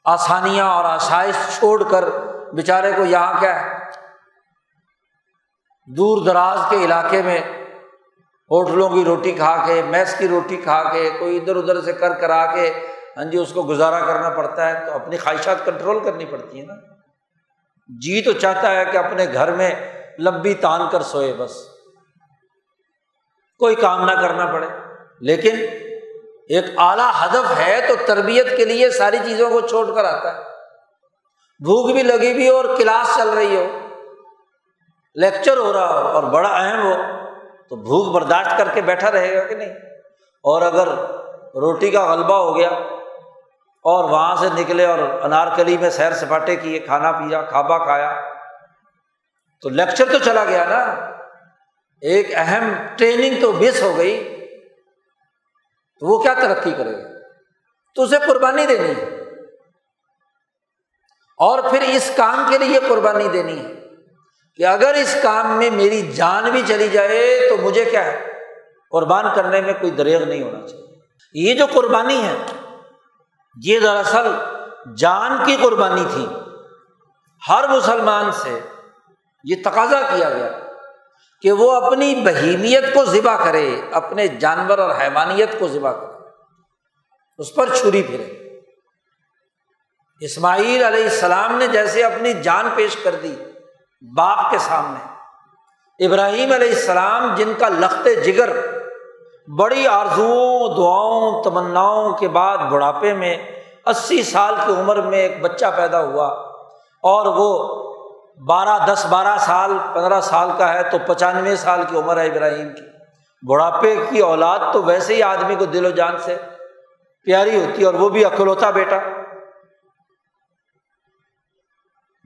آسانیاں 0.05 0.67
اور 0.67 0.85
آسائش 0.85 1.35
چھوڑ 1.59 1.83
کر 1.83 2.09
بیچارے 2.53 2.91
کو 2.91 3.05
یہاں 3.05 3.39
کیا 3.39 3.61
ہے، 3.61 3.79
دور 5.87 6.25
دراز 6.25 6.59
کے 6.69 6.83
علاقے 6.85 7.21
میں 7.21 7.39
ہوٹلوں 8.53 8.89
کی 8.89 9.05
روٹی 9.05 9.31
کھا 9.31 9.63
کے، 9.65 9.81
میس 9.81 10.15
کی 10.17 10.27
روٹی 10.27 10.55
کھا 10.55 10.83
کے، 10.83 11.09
کوئی 11.19 11.37
ادھر 11.37 11.55
ادھر 11.55 11.81
سے 11.81 11.93
کر 11.93 12.13
کرا 12.13 12.45
کے 12.45 12.73
ہاں 13.17 13.23
جی 13.23 13.37
اس 13.37 13.53
کو 13.53 13.63
گزارا 13.63 13.99
کرنا 13.99 14.29
پڑتا 14.29 14.69
ہے 14.69 14.85
تو 14.85 14.91
اپنی 14.91 15.17
خواہشات 15.17 15.65
کنٹرول 15.65 15.99
کرنی 16.03 16.25
پڑتی 16.25 16.59
ہیں 16.59 16.67
نا۔ 16.67 16.73
جی 17.87 18.21
تو 18.21 18.31
چاہتا 18.31 18.71
ہے 18.71 18.85
کہ 18.85 18.97
اپنے 18.97 19.25
گھر 19.33 19.51
میں 19.51 19.71
لمبی 20.19 20.53
تان 20.53 20.89
کر 20.91 21.01
سوئے 21.01 21.33
بس۔ 21.33 21.67
کوئی 23.59 23.75
کام 23.75 24.05
نہ 24.05 24.11
کرنا 24.11 24.45
پڑے۔ 24.45 24.67
لیکن 25.19 25.55
ایک 26.49 26.65
اعلیٰ 26.77 27.11
ہدف 27.23 27.59
ہے 27.59 27.85
تو 27.87 27.95
تربیت 28.05 28.57
کے 28.57 28.65
لیے 28.65 28.89
ساری 28.89 29.17
چیزوں 29.25 29.49
کو 29.49 29.61
چھوڑ 29.61 29.95
کر 29.95 30.05
آتا 30.05 30.37
ہے۔ 30.37 30.43
بھوک 31.59 31.91
بھی 31.91 32.03
لگی 32.03 32.31
ہوئی 32.31 32.47
اور 32.47 32.65
کلاس 32.77 33.17
چل 33.17 33.29
رہی 33.29 33.55
ہو۔ 33.55 33.79
لیکچر 35.15 35.57
ہو 35.57 35.73
رہا 35.73 35.87
ہو 35.87 36.07
اور 36.07 36.23
بڑا 36.23 36.49
اہم 36.49 36.85
ہو۔ 36.85 37.22
تو 37.69 37.75
بھوک 37.75 38.15
برداشت 38.15 38.57
کر 38.57 38.67
کے 38.73 38.81
بیٹھا 38.81 39.11
رہے 39.11 39.37
گا 39.37 39.43
کہ 39.43 39.55
نہیں؟ 39.55 39.69
اور 40.43 40.61
اگر 40.61 40.87
روٹی 41.55 41.91
کا 41.91 42.13
غلبہ 42.13 42.35
ہو 42.35 42.57
گیا 42.57 42.69
اور 43.83 44.09
وہاں 44.09 44.35
سے 44.35 44.49
نکلے 44.61 44.85
اور 44.85 44.99
انارکلی 44.99 45.77
میں 45.77 45.89
سیر 45.89 46.11
سپاٹے 46.11 46.55
کیے، 46.55 46.79
کھانا 46.79 47.11
پیا، 47.11 47.41
کھابا 47.41 47.77
کھایا، 47.77 48.21
تو 49.61 49.69
لیکچر 49.69 50.11
تو 50.11 50.19
چلا 50.19 50.43
گیا 50.43 50.65
نا۔ 50.65 50.83
ایک 52.01 52.27
اہم 52.35 52.73
ٹریننگ 52.97 53.41
تو 53.41 53.53
مس 53.53 53.81
ہو 53.81 53.97
گئی۔ 53.97 54.45
تو 55.99 56.07
وہ 56.07 56.23
کیا 56.23 56.33
ترقی 56.33 56.71
کرے 56.71 57.03
گا؟ 57.03 57.09
تو 57.95 58.03
اسے 58.03 58.17
قربانی 58.27 58.65
دینی 58.65 58.89
ہے۔ 58.89 59.19
اور 61.37 61.59
پھر 61.69 61.81
اس 61.81 62.11
کام 62.17 62.45
کے 62.49 62.57
لیے 62.57 62.79
قربانی 62.89 63.27
دینی 63.27 63.65
ہے۔ 63.65 63.82
کہ 64.55 64.65
اگر 64.65 64.93
اس 64.93 65.17
کام 65.23 65.57
میں 65.57 65.69
میری 65.69 66.11
جان 66.11 66.49
بھی 66.51 66.61
چلی 66.67 66.87
جائے 66.87 67.49
تو 67.49 67.57
مجھے 67.57 67.85
کیا 67.85 68.05
ہے؟ 68.05 68.33
قربان 68.91 69.25
کرنے 69.35 69.61
میں 69.61 69.73
کوئی 69.73 69.91
دریغ 69.91 70.23
نہیں 70.23 70.43
ہونا 70.43 70.67
چاہیے۔ 70.67 70.85
یہ 71.33 71.53
جو 71.53 71.65
قربانی 71.73 72.23
ہے، 72.23 72.37
یہ 73.63 73.79
دراصل 73.79 74.31
جان 74.97 75.45
کی 75.45 75.57
قربانی 75.61 76.05
تھی۔ 76.13 76.27
ہر 77.49 77.67
مسلمان 77.67 78.31
سے 78.31 78.59
یہ 79.43 79.55
تقاضا 79.65 80.01
کیا 80.01 80.29
گیا 80.29 80.49
کہ 81.41 81.51
وہ 81.51 81.71
اپنی 81.71 82.15
بہیمیت 82.15 82.93
کو 82.93 83.05
ذبح 83.05 83.45
کرے، 83.45 83.81
اپنے 83.91 84.27
جانور 84.27 84.77
اور 84.77 84.91
حیوانیت 85.01 85.59
کو 85.59 85.67
ذبح 85.67 85.91
کرے۔ 85.91 86.29
اس 87.37 87.55
پر 87.55 87.69
چھری 87.73 88.03
پھرے۔ 88.03 88.49
اسماعیل 90.19 90.83
علیہ 90.83 91.03
السلام 91.03 91.57
نے 91.57 91.67
جیسے 91.67 92.03
اپنی 92.03 92.33
جان 92.33 92.69
پیش 92.75 92.97
کر 93.03 93.15
دی 93.15 93.35
باپ 94.17 94.51
کے 94.51 94.57
سامنے۔ 94.57 95.13
ابراہیم 96.05 96.51
علیہ 96.51 96.69
السلام 96.69 97.35
جن 97.35 97.53
کا 97.59 97.69
لخت 97.69 98.07
جگر، 98.25 98.49
بڑی 99.59 99.87
آرزوؤں، 99.87 100.75
دعاؤں، 100.77 101.43
تمناؤں 101.43 102.13
کے 102.13 102.27
بعد 102.27 102.57
بڑھاپے 102.57 103.13
میں 103.13 103.37
اسی 103.85 104.23
سال 104.23 104.55
کی 104.65 104.71
عمر 104.71 105.01
میں 105.01 105.17
ایک 105.17 105.41
بچہ 105.41 105.65
پیدا 105.75 106.03
ہوا 106.03 106.27
اور 107.03 107.25
وہ 107.25 107.83
بارہ، 108.45 108.93
دس، 108.93 109.05
بارہ 109.09 109.37
سال، 109.39 109.77
پندرہ 109.93 110.21
سال 110.21 110.49
کا 110.57 110.73
ہے 110.73 110.83
تو 110.83 110.97
پچانوے 111.05 111.55
سال 111.55 111.83
کی 111.89 111.97
عمر 111.97 112.17
ہے 112.17 112.27
ابراہیم 112.27 112.69
کی۔ 112.69 112.93
بڑھاپے 113.49 113.95
کی 114.09 114.19
اولاد 114.19 114.59
تو 114.73 114.83
ویسے 114.83 115.15
ہی 115.15 115.23
آدمی 115.23 115.55
کو 115.55 115.65
دل 115.65 115.85
و 115.85 115.89
جان 115.89 116.17
سے 116.17 116.37
پیاری 117.25 117.65
ہوتی 117.65 117.81
ہے 117.81 117.85
اور 117.85 117.93
وہ 117.93 118.09
بھی 118.09 118.25
اکلوتا 118.25 118.69
بیٹا۔ 118.69 118.97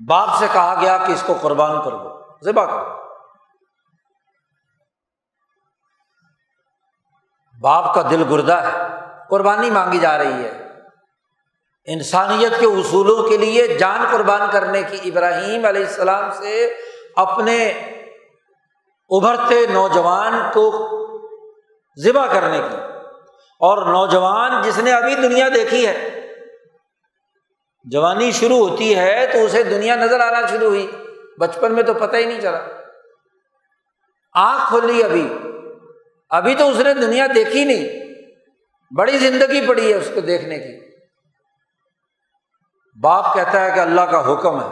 باپ 0.06 0.30
سے 0.40 0.48
کہا 0.54 0.82
گیا 0.82 0.98
کہ 0.98 1.12
اس 1.12 1.24
کو 1.28 1.34
قربان 1.42 1.82
کر 1.86 1.92
دو 1.92 2.10
ذبح 2.46 2.66
کرو۔ 2.66 2.98
باپ 7.62 7.94
کا 7.96 8.02
دل 8.10 8.24
گردہ 8.30 8.54
ہے، 8.54 8.72
قربانی 9.30 9.70
مانگی 9.70 10.00
جا 10.00 10.18
رہی 10.18 10.44
ہے۔ 10.44 10.64
انسانیت 11.86 12.60
کے 12.60 12.66
اصولوں 12.66 13.30
کے 13.30 13.38
لیے 13.38 13.68
جان 13.68 14.06
قربان 14.12 14.42
کرنے 14.52 14.84
کی 14.84 15.10
ابراہیم 15.10 15.66
علیہ 15.66 15.86
السلام 15.86 16.32
سے 16.32 16.74
اپنے 17.16 17.66
ابھرتے 19.10 19.66
نوجوان 19.66 20.34
کو 20.54 20.94
ذبح 22.04 22.34
کرنے 22.34 22.60
کی۔ 22.60 22.78
اور 23.60 23.94
نوجوان 23.94 24.62
جس 24.62 24.78
نے 24.78 24.92
ابھی 24.92 25.16
دنیا 25.16 25.48
دیکھی 25.56 25.88
ہے 25.88 26.17
جوانی 27.92 28.32
شروع 28.32 28.70
ہوتی 28.70 28.96
ہے 28.96 29.28
تو 29.34 29.38
اسے 29.46 29.64
دنیا 29.64 29.96
نظر 29.96 30.20
آنا 30.20 30.48
شروع 30.48 30.68
ہوئی۔ 30.68 30.92
بچپن 31.40 31.74
میں 31.74 31.84
تو 31.84 31.94
پتہ 31.94 32.16
ہی 32.16 32.26
نہیں 32.26 32.42
چلا۔ 32.42 32.62
آنکھ 34.34 34.68
کھولی 34.68 35.04
ابھی۔ 35.04 35.38
ابھی 36.30 36.56
تو 36.56 36.70
اس 36.70 36.78
نے 36.78 36.94
دنیا 36.94 37.28
دیکھی 37.36 37.64
نہیں۔ 37.66 38.14
بڑی 38.98 39.18
زندگی 39.18 39.68
پڑی 39.68 39.94
ہے 39.94 39.98
اس 39.98 40.12
کو 40.16 40.20
دیکھنے 40.20 40.60
کی۔ 40.60 40.96
باپ 43.02 43.36
کہتا 43.36 43.66
ہے 43.66 43.72
کہ 43.72 43.80
اللہ 43.80 44.02
کا 44.02 44.34
حکم 44.34 44.62
ہے 44.62 44.70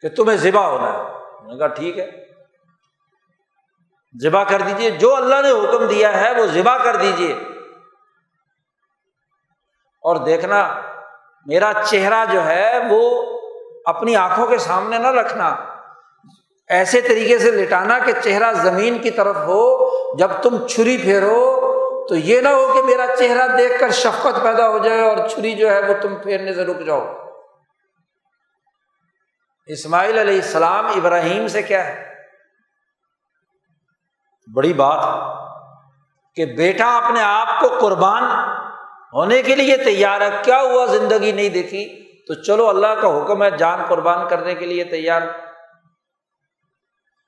کہ 0.00 0.08
تمہیں 0.08 0.38
ذبح 0.38 0.60
ہونا 0.60 0.92
ہے۔ 0.92 1.02
نے 1.46 1.58
کہا 1.58 1.66
ٹھیک 1.66 1.98
ہے۔ 1.98 2.10
ذبح 4.22 4.44
کر 4.44 4.60
دیجیے 4.60 4.90
جو 4.90 5.16
اللہ 5.16 5.34
نے 5.34 5.50
حکم 5.50 5.84
دیا 5.84 6.20
ہے 6.20 6.40
وہ 6.40 6.46
ذبح 6.46 6.78
کر 6.84 6.96
دیجیے 6.96 7.32
اور 10.02 10.16
دیکھنا 10.16 10.91
میرا 11.46 11.72
چہرہ 11.84 12.24
جو 12.32 12.46
ہے 12.46 12.78
وہ 12.90 13.32
اپنی 13.84 14.16
آنکھوں 14.16 14.46
کے 14.46 14.58
سامنے 14.58 14.98
نہ 14.98 15.08
رکھنا۔ 15.08 15.56
ایسے 16.68 17.00
طریقے 17.00 17.38
سے 17.38 17.50
لٹانا 17.50 17.98
کہ 17.98 18.12
چہرہ 18.24 18.52
زمین 18.52 18.98
کی 18.98 19.10
طرف 19.10 19.36
ہو، 19.36 19.88
جب 20.16 20.30
تم 20.42 20.66
چھری 20.66 20.98
پھیرو 20.98 21.72
تو 22.08 22.14
یہ 22.14 22.40
نہ 22.40 22.48
ہو 22.48 22.72
کہ 22.74 22.82
میرا 22.82 23.06
چہرہ 23.18 23.56
دیکھ 23.56 23.80
کر 23.80 23.90
شفقت 23.90 24.42
پیدا 24.42 24.68
ہو 24.68 24.78
جائے 24.78 25.00
اور 25.00 25.28
چھری 25.28 25.54
جو 25.54 25.70
ہے 25.70 25.82
وہ 25.82 25.94
تم 26.02 26.16
پھیرنے 26.16 26.54
سے 26.54 26.64
رک 26.64 26.86
جاؤ۔ 26.86 27.12
اسماعیل 29.66 30.18
علیہ 30.18 30.34
السلام 30.34 30.86
ابراہیم 30.86 31.48
سے 31.48 31.62
کیا 31.62 31.86
ہے؟ 31.86 32.14
بڑی 34.54 34.72
بات 34.72 35.04
کہ 36.34 36.46
بیٹا 36.46 37.00
اپنے 37.04 37.22
آپ 37.22 37.60
کو 37.60 37.68
قربان 37.80 38.22
ہونے 39.12 39.42
کے 39.42 39.54
لیے 39.54 39.76
تیار 39.76 40.20
ہے۔ 40.20 40.30
کیا 40.44 40.60
ہوا؟ 40.60 40.86
زندگی 40.86 41.32
نہیں 41.32 41.48
دیکھی۔ 41.48 42.02
تو 42.26 42.34
چلو 42.34 42.68
اللہ 42.68 42.86
کا 42.86 43.18
حکم 43.18 43.42
ہے 43.42 43.50
جان 43.50 43.84
قربان 43.88 44.28
کرنے 44.28 44.54
کے 44.54 44.66
لیے 44.66 44.84
تیار۔ 44.84 45.22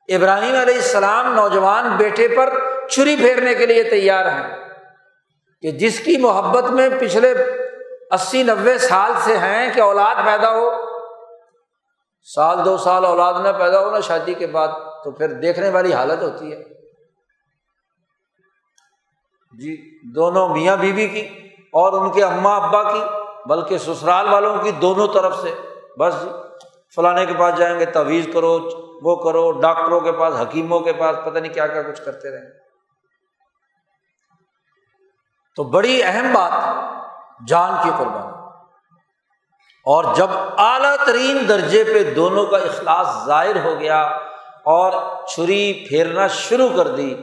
ابراہیم 0.08 0.54
علیہ 0.56 0.74
السلام 0.74 1.34
نوجوان 1.34 1.96
بیٹے 1.96 2.28
پر 2.28 2.54
چھری 2.88 3.16
پھیرنے 3.16 3.54
کے 3.54 3.66
لیے 3.66 3.82
تیار 3.82 4.26
ہیں۔ 4.26 4.64
کہ 5.62 5.70
جس 5.70 6.00
کی 6.00 6.16
محبت 6.16 6.64
میں 6.70 6.88
پچھلے 7.00 7.34
اسی 8.10 8.42
نوے 8.42 8.78
سال 8.78 9.12
سے 9.24 9.36
ہیں 9.38 9.74
کہ 9.74 9.80
اولاد 9.80 10.14
پیدا 10.24 10.50
ہو۔ 10.50 10.70
سال 12.34 12.64
دو 12.64 12.76
سال 12.76 13.04
اولاد 13.04 13.34
نہ 13.34 13.58
پیدا 13.58 13.86
ہو 13.86 13.90
نا 13.90 14.00
شادی 14.00 14.34
کے 14.34 14.46
بعد 14.46 14.68
تو 15.04 15.10
پھر 15.10 15.28
دیکھنے 15.28 15.70
والی 15.70 15.92
حالت 15.92 16.22
ہوتی 16.22 16.52
ہے۔ 16.52 16.62
جی 19.60 19.98
دونوں 20.14 20.48
میاں 20.48 20.76
بیوی 20.76 21.08
کی۔ 21.08 21.43
اور 21.74 21.92
ان 21.92 22.12
کے 22.12 22.24
اماں 22.24 22.60
ابا 22.60 22.82
کی، 22.82 23.00
بلکہ 23.46 23.78
سسرال 23.78 24.32
والوں 24.32 24.58
کی 24.58 24.70
دونوں 24.70 25.08
طرف 25.08 25.36
سے۔ 25.36 25.54
بس 25.98 26.14
جی 26.22 26.28
فلانے 26.94 27.26
کے 27.26 27.34
پاس 27.34 27.56
جائیں 27.56 27.80
گے 27.80 27.84
تویز 27.84 28.28
کرو، 28.32 28.58
وہ 29.02 29.16
کرو، 29.16 29.52
ڈاکٹروں 29.52 30.00
کے 30.00 30.12
پاس، 30.12 30.34
حکیموں 30.40 30.80
کے 30.80 30.92
پاس، 30.92 31.16
پتہ 31.24 31.38
نہیں 31.38 31.52
کیا 31.52 31.66
کیا 31.66 31.82
کچھ 31.82 32.02
کرتے 32.04 32.30
رہیں۔ 32.30 32.50
تو 35.56 35.62
بڑی 35.62 36.00
اہم 36.02 36.32
بات، 36.32 36.52
جان 37.48 37.72
کی 37.84 37.90
قربانی۔ 37.98 38.34
اور 39.84 40.04
جب 40.14 40.26
اعلیٰ 40.58 40.96
ترین 41.06 41.48
درجے 41.48 41.84
پہ 41.84 42.14
دونوں 42.14 42.46
کا 42.46 42.56
اخلاص 42.56 43.26
ظاہر 43.26 43.64
ہو 43.64 43.80
گیا 43.80 44.02
اور 44.64 44.92
چھری 45.26 45.86
پھیرنا 45.88 46.26
شروع 46.26 46.68
کر 46.76 46.88
دی، 46.88 47.14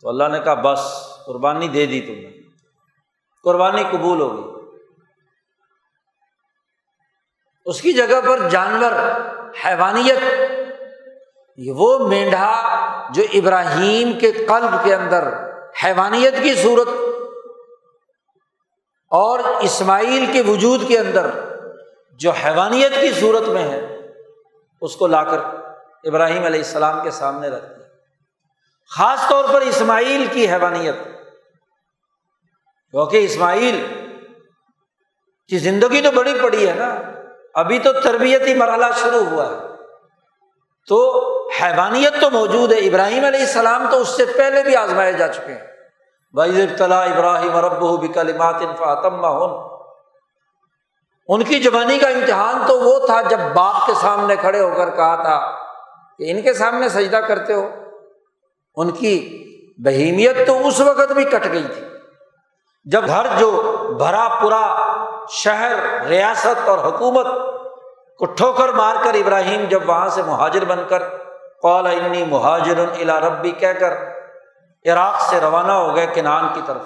تو 0.00 0.08
اللہ 0.08 0.28
نے 0.28 0.40
کہا، 0.40 0.54
بس 0.54 1.08
قربانی 1.26 1.68
دے 1.68 1.86
دی 1.86 2.00
تم 2.00 2.12
نے۔ 2.12 2.45
قربانی 3.46 3.82
قبول 3.90 4.20
ہو 4.20 4.36
گئی 4.36 4.56
اس 7.64 7.80
کی 7.80 7.92
جگہ 7.92 8.20
پر 8.28 8.48
جانور، 8.48 8.92
حیوانیت 9.64 10.18
وہ 11.74 12.08
مینڈھا 12.08 12.52
جو 13.14 13.22
ابراہیم 13.34 14.18
کے 14.18 14.32
قلب 14.32 14.84
کے 14.84 14.94
اندر 14.94 15.28
حیوانیت 15.84 16.34
کی 16.42 16.54
صورت 16.54 16.88
اور 19.10 19.38
اسماعیل 19.38 20.26
کے 20.32 20.42
وجود 20.42 20.88
کے 20.88 20.98
اندر 20.98 21.26
جو 22.12 22.30
حیوانیت 22.30 22.92
کی 23.00 23.12
صورت 23.20 23.48
میں 23.48 23.62
ہے، 23.62 24.10
اس 24.80 24.96
کو 24.96 25.06
لا 25.06 25.24
کر 25.24 25.38
ابراہیم 26.04 26.44
علیہ 26.44 26.60
السلام 26.60 27.02
کے 27.02 27.10
سامنے 27.10 27.48
رکھ 27.48 27.64
دیا۔ 27.64 27.86
خاص 28.96 29.28
طور 29.28 29.44
پر 29.52 29.60
اسماعیل 29.60 30.26
کی 30.32 30.48
حیوانیت۔ 30.48 30.94
کیونکہ 32.96 33.24
اسماعیل 33.24 33.86
کی 35.48 35.58
زندگی 35.58 36.02
تو 36.02 36.10
بڑی 36.10 36.34
پڑی 36.42 36.68
ہے 36.68 36.74
نا، 36.74 37.00
ابھی 37.54 37.78
تو 37.78 37.92
تربیتی 37.92 38.54
مرحلہ 38.54 38.86
شروع 39.02 39.20
ہوا 39.20 39.46
ہے۔ 39.46 39.54
تو 40.88 41.22
حیوانیت 41.62 42.20
تو 42.20 42.30
موجود 42.30 42.72
ہے، 42.72 42.78
ابراہیم 42.78 43.24
علیہ 43.24 43.40
السلام 43.40 43.86
تو 43.90 44.00
اس 44.00 44.08
سے 44.08 44.24
پہلے 44.24 44.62
بھی 44.62 44.76
آزمائے 44.76 45.12
جا 45.12 45.28
چکے 45.28 45.52
ہیں۔ 45.52 45.66
بھائی 46.34 46.62
ابتلا 46.62 47.02
ابراہیم 47.02 47.56
رب 47.56 47.78
بکلمات 47.78 48.54
ہوں 48.54 49.78
ان 51.28 51.42
کی 51.42 51.58
جوانی 51.58 51.98
کا 51.98 52.08
امتحان 52.08 52.62
تو 52.66 52.80
وہ 52.80 53.06
تھا 53.06 53.22
جب 53.22 53.38
باپ 53.54 53.86
کے 53.86 53.92
سامنے 54.00 54.36
کھڑے 54.36 54.60
ہو 54.60 54.74
کر 54.76 54.90
کہا 54.90 55.14
تھا 55.14 55.52
کہ 56.18 56.30
ان 56.30 56.42
کے 56.42 56.52
سامنے 56.52 56.88
سجدہ 56.88 57.16
کرتے 57.16 57.52
ہو۔ 57.52 57.68
ان 58.76 58.90
کی 58.90 59.42
بہیمیت 59.78 60.46
تو 60.46 60.68
اس 60.68 60.80
وقت 60.80 61.12
بھی 61.12 61.24
کٹ 61.24 61.52
گئی 61.52 61.66
تھی۔ 61.74 61.85
جب 62.90 63.06
گھر 63.06 63.26
جو 63.38 63.50
بھرا 63.98 64.28
پورا 64.40 64.76
شہر، 65.28 66.06
ریاست 66.06 66.68
اور 66.68 66.78
حکومت 66.78 67.26
کو 68.18 68.24
ٹھوکر 68.24 68.68
مار 68.68 68.96
کر 69.04 69.14
ابراہیم 69.14 69.64
جب 69.64 69.88
وہاں 69.88 70.08
سے 70.08 70.22
مہاجر 70.22 70.64
بن 70.64 70.78
کر 70.88 71.02
قال 71.62 71.86
انی 71.86 72.24
مہاجر 72.24 72.78
الا 72.78 73.20
ربی، 73.20 73.50
کہہ 73.50 73.72
کر 73.72 73.92
عراق 74.92 75.20
سے 75.20 75.40
روانہ 75.40 75.72
ہو 75.72 75.96
گئے 75.96 76.06
کنان 76.06 76.48
کی 76.54 76.60
طرف۔ 76.66 76.82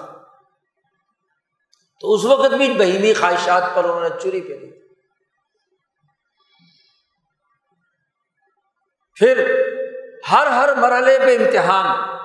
تو 2.01 2.13
اس 2.13 2.25
وقت 2.25 2.55
بھی 2.55 2.75
بہیمی 2.79 3.15
خواہشات 3.15 3.63
پر 3.75 3.85
انہوں 3.85 4.01
نے 4.01 4.09
چوری 4.23 4.41
پھیری۔ 4.41 4.71
پھر 9.15 9.61
ہر 10.31 10.47
ہر 10.47 10.75
مرحلے 10.75 11.19
پہ 11.19 11.37
امتحان۔ 11.37 12.21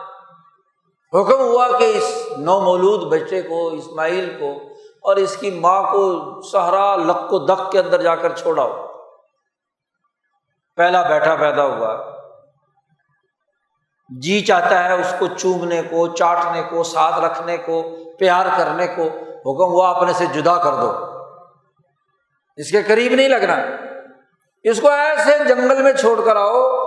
حکم 1.16 1.42
ہوا 1.42 1.68
کہ 1.80 1.84
اس 1.84 2.28
نو 2.38 2.60
مولود 2.60 3.14
بچے 3.14 3.42
کو، 3.42 3.68
اسماعیل 3.68 4.38
کو 4.40 4.52
اور 5.02 5.16
اس 5.16 5.38
کی 5.38 5.52
ماں 5.52 5.84
کو 5.84 6.42
سہرا 6.42 6.96
لک 6.96 7.34
و 7.34 7.40
دک 7.40 7.72
کے 7.72 7.80
اندر 7.80 8.02
جا 8.02 8.16
کر 8.16 8.36
چھوڑا 8.36 8.64
ہو 8.64 8.88
پہلا 10.76 11.02
بیٹھا 11.02 11.36
پیدا 11.36 11.64
ہوا۔ 11.64 12.16
جی 14.22 14.42
چاہتا 14.42 14.84
ہے 14.84 15.00
اس 15.00 15.14
کو 15.20 15.28
چومنے 15.28 15.82
کو، 15.90 16.08
چاٹنے 16.08 16.64
کو، 16.70 16.84
ساتھ 16.84 17.20
رکھنے 17.20 17.58
کو، 17.58 17.84
پیار 18.20 18.46
کرنے 18.58 18.88
کو۔ 18.88 19.04
حکم 19.36 19.74
ہوا 19.74 19.90
اپنے 19.90 20.14
سے 20.14 20.26
جدا 20.26 20.56
کر 20.56 20.74
دو۔ 20.74 20.92
اس 22.56 22.72
کے 22.72 22.84
قریب 22.84 23.12
نہیں 23.12 23.30
لگنا۔ 23.30 23.56
اس 24.64 24.82
کو 24.82 24.90
ایسے 24.90 25.44
جنگل 25.48 25.84
میں 25.84 25.94
چھوڑ 25.94 26.26
کر 26.26 26.36
آؤ 26.36 26.85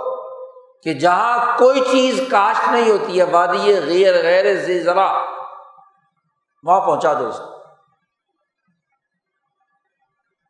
کہ 0.83 0.93
جہاں 0.93 1.57
کوئی 1.57 1.81
چیز 1.91 2.21
کاشت 2.31 2.71
نہیں 2.71 2.91
ہوتی 2.91 3.19
ہے، 3.19 3.23
وادی 3.23 3.79
غیر 3.79 4.23
غیر 4.23 4.55
ذرا، 4.83 5.11
وہاں 6.63 6.79
پہنچا 6.79 7.13
دو 7.13 7.27
اس 7.27 7.37
کو۔ 7.37 7.59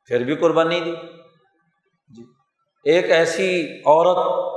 پھر 0.06 0.24
بھی 0.24 0.36
قربانی 0.36 0.80
دی۔ 0.80 0.96
جی۔ 2.08 2.24
ایک 2.84 3.12
ایسی 3.12 3.80
عورت 3.80 4.50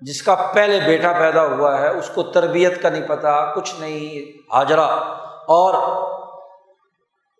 جس 0.00 0.22
کا 0.22 0.50
پہلے 0.54 0.80
بیٹا 0.80 1.12
پیدا 1.12 1.46
ہوا 1.46 1.80
ہے، 1.80 1.88
اس 1.88 2.10
کو 2.14 2.22
تربیت 2.22 2.82
کا 2.82 2.88
نہیں 2.88 3.08
پتا، 3.08 3.54
کچھ 3.54 3.74
نہیں، 3.80 4.38
حاجرہ۔ 4.54 5.14
اور 5.48 5.74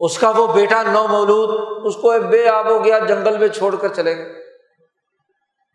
اس 0.00 0.18
کا 0.18 0.30
وہ 0.30 0.46
بیٹا 0.52 0.82
نو 0.82 1.06
مولود 1.06 1.82
اس 1.86 1.96
کو 1.96 2.14
بے 2.28 2.48
آب 2.48 2.68
ہو 2.68 2.84
گیا، 2.84 2.98
جنگل 2.98 3.38
میں 3.38 3.48
چھوڑ 3.48 3.76
کر 3.76 3.88
چلے 3.88 4.16
گئے۔ 4.16 4.44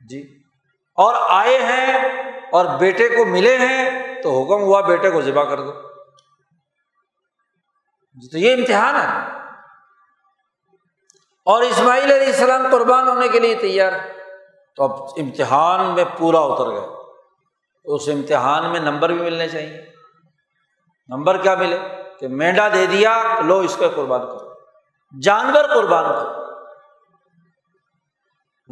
جی۔ 0.09 0.40
اور 1.01 1.15
آئے 1.29 1.59
ہیں 1.59 1.97
اور 2.51 2.65
بیٹے 2.65 3.09
کو 3.09 3.25
ملے 3.25 3.57
ہیں 3.57 4.15
تو 4.21 4.43
حکم 4.43 4.63
ہوا 4.63 4.81
بیٹے 4.81 5.11
کو 5.11 5.21
ذبح 5.21 5.43
کر 5.43 5.61
دو۔ 5.61 5.71
جی، 8.13 8.29
تو 8.29 8.37
یہ 8.37 8.53
امتحان 8.53 8.95
ہے۔ 8.95 9.37
اور 11.45 11.61
اسماعیل 11.61 12.11
علیہ 12.11 12.25
السلام 12.25 12.67
قربان 12.71 13.07
ہونے 13.07 13.27
کے 13.27 13.39
لیے 13.39 13.55
تیار۔ 13.55 13.91
تو 14.75 14.83
اب 14.83 14.91
امتحان 15.17 15.85
میں 15.85 16.03
پورا 16.17 16.39
اتر 16.39 16.71
گئے 16.71 16.87
تو 17.83 17.95
اس 17.95 18.09
امتحان 18.13 18.71
میں 18.71 18.79
نمبر 18.79 19.09
بھی 19.09 19.21
ملنے 19.21 19.49
چاہیے۔ 19.49 19.85
نمبر 21.07 21.37
کیا 21.37 21.55
ملے؟ 21.55 21.79
کہ 22.19 22.27
مینڈا 22.27 22.67
دے 22.67 22.85
دیا، 22.85 23.23
لو 23.45 23.59
اس 23.59 23.75
کو 23.75 23.85
قربان 23.95 24.21
کرو۔ 24.21 24.53
جانور 25.21 25.63
قربان 25.63 26.03
کرو۔ 26.03 26.40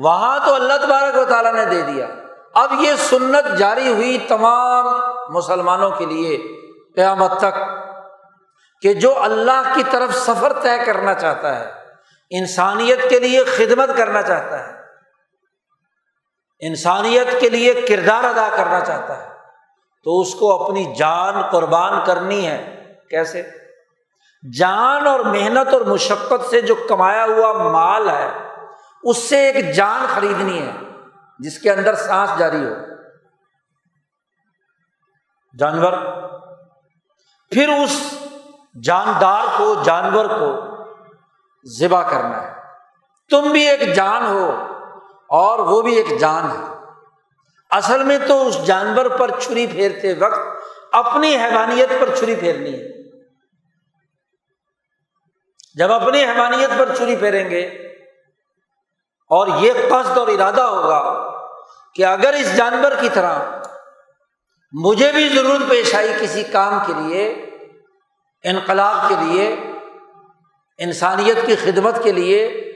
وہاں 0.03 0.39
تو 0.45 0.53
اللہ 0.55 0.73
تبارک 0.81 1.17
و 1.17 1.25
تعالیٰ 1.25 1.53
نے 1.53 1.65
دے 1.65 1.81
دیا۔ 1.81 2.07
اب 2.53 2.73
یہ 2.79 2.93
سنت 2.95 3.57
جاری 3.57 3.93
ہوئی 3.93 4.17
تمام 4.27 4.85
مسلمانوں 5.29 5.89
کے 5.91 6.05
لیے 6.05 6.37
قیامت 6.95 7.31
تک 7.37 7.59
کہ 8.81 8.93
جو 8.93 9.23
اللہ 9.23 9.71
کی 9.75 9.83
طرف 9.91 10.15
سفر 10.15 10.53
طے 10.53 10.85
کرنا 10.85 11.13
چاہتا 11.13 11.59
ہے، 11.59 11.71
انسانیت 12.29 13.09
کے 13.09 13.19
لیے 13.19 13.43
خدمت 13.43 13.89
کرنا 13.97 14.21
چاہتا 14.21 14.59
ہے، 14.59 14.73
انسانیت 16.59 17.39
کے 17.39 17.49
لیے 17.49 17.73
کردار 17.73 18.23
ادا 18.23 18.49
کرنا 18.57 18.79
چاہتا 18.79 19.23
ہے، 19.23 19.27
تو 20.03 20.19
اس 20.21 20.35
کو 20.35 20.63
اپنی 20.63 20.93
جان 20.95 21.41
قربان 21.51 22.05
کرنی 22.05 22.47
ہے۔ 22.47 22.59
کیسے؟ 23.09 23.43
جان 24.57 25.07
اور 25.07 25.19
محنت 25.19 25.73
اور 25.73 25.81
مشقت 25.81 26.49
سے 26.49 26.61
جو 26.61 26.75
کمایا 26.75 27.25
ہوا 27.25 27.51
مال 27.53 28.09
ہے 28.09 28.48
اس 29.03 29.17
سے 29.17 29.49
ایک 29.49 29.75
جان 29.75 30.05
خریدنی 30.09 30.61
ہے، 30.61 30.71
جس 31.39 31.59
کے 31.59 31.71
اندر 31.71 31.95
سانس 31.95 32.29
جاری 32.39 32.65
ہو۔ 32.65 32.73
جانور۔ 35.59 35.93
پھر 37.51 37.69
اس 37.69 38.13
جاندار 38.83 39.43
کو، 39.57 39.75
جانور 39.83 40.25
کو 40.25 40.65
ذبح 41.79 42.09
کرنا 42.09 42.43
ہے۔ 42.43 42.53
تم 43.29 43.51
بھی 43.51 43.69
ایک 43.69 43.95
جان 43.95 44.25
ہو 44.25 44.51
اور 45.29 45.59
وہ 45.59 45.81
بھی 45.81 45.95
ایک 45.95 46.19
جان 46.19 46.51
ہے۔ 46.51 46.65
اصل 47.69 48.03
میں 48.03 48.19
تو 48.27 48.47
اس 48.47 48.65
جانور 48.65 49.05
پر 49.05 49.39
چھری 49.39 49.67
پھیرتے 49.67 50.13
وقت 50.13 50.39
اپنی 50.91 51.35
حیوانیت 51.35 51.89
پر 52.01 52.15
چھری 52.15 52.35
پھیرنی 52.35 52.73
ہے۔ 52.73 53.09
جب 55.73 55.91
اپنی 55.91 56.23
حیوانیت 56.23 56.69
پر 56.79 56.95
چھری 56.95 57.15
پھیریں 57.15 57.49
گے 57.49 57.88
اور 59.29 59.47
یہ 59.47 59.73
قصد 59.73 60.17
اور 60.17 60.27
ارادہ 60.27 60.61
ہوگا 60.61 61.31
کہ 61.95 62.05
اگر 62.05 62.33
اس 62.33 62.57
جانور 62.57 62.91
کی 63.01 63.09
طرح 63.13 63.39
مجھے 64.71 65.11
بھی 65.11 65.29
ضرورت 65.29 65.69
پیش 65.69 65.95
آئی 65.95 66.13
کسی 66.21 66.43
کام 66.43 66.79
کے 66.87 66.93
لیے، 66.93 67.29
انقلاب 68.43 69.09
کے 69.09 69.15
لیے، 69.19 69.55
انسانیت 70.77 71.45
کی 71.45 71.55
خدمت 71.55 72.03
کے 72.03 72.11
لیے 72.11 72.71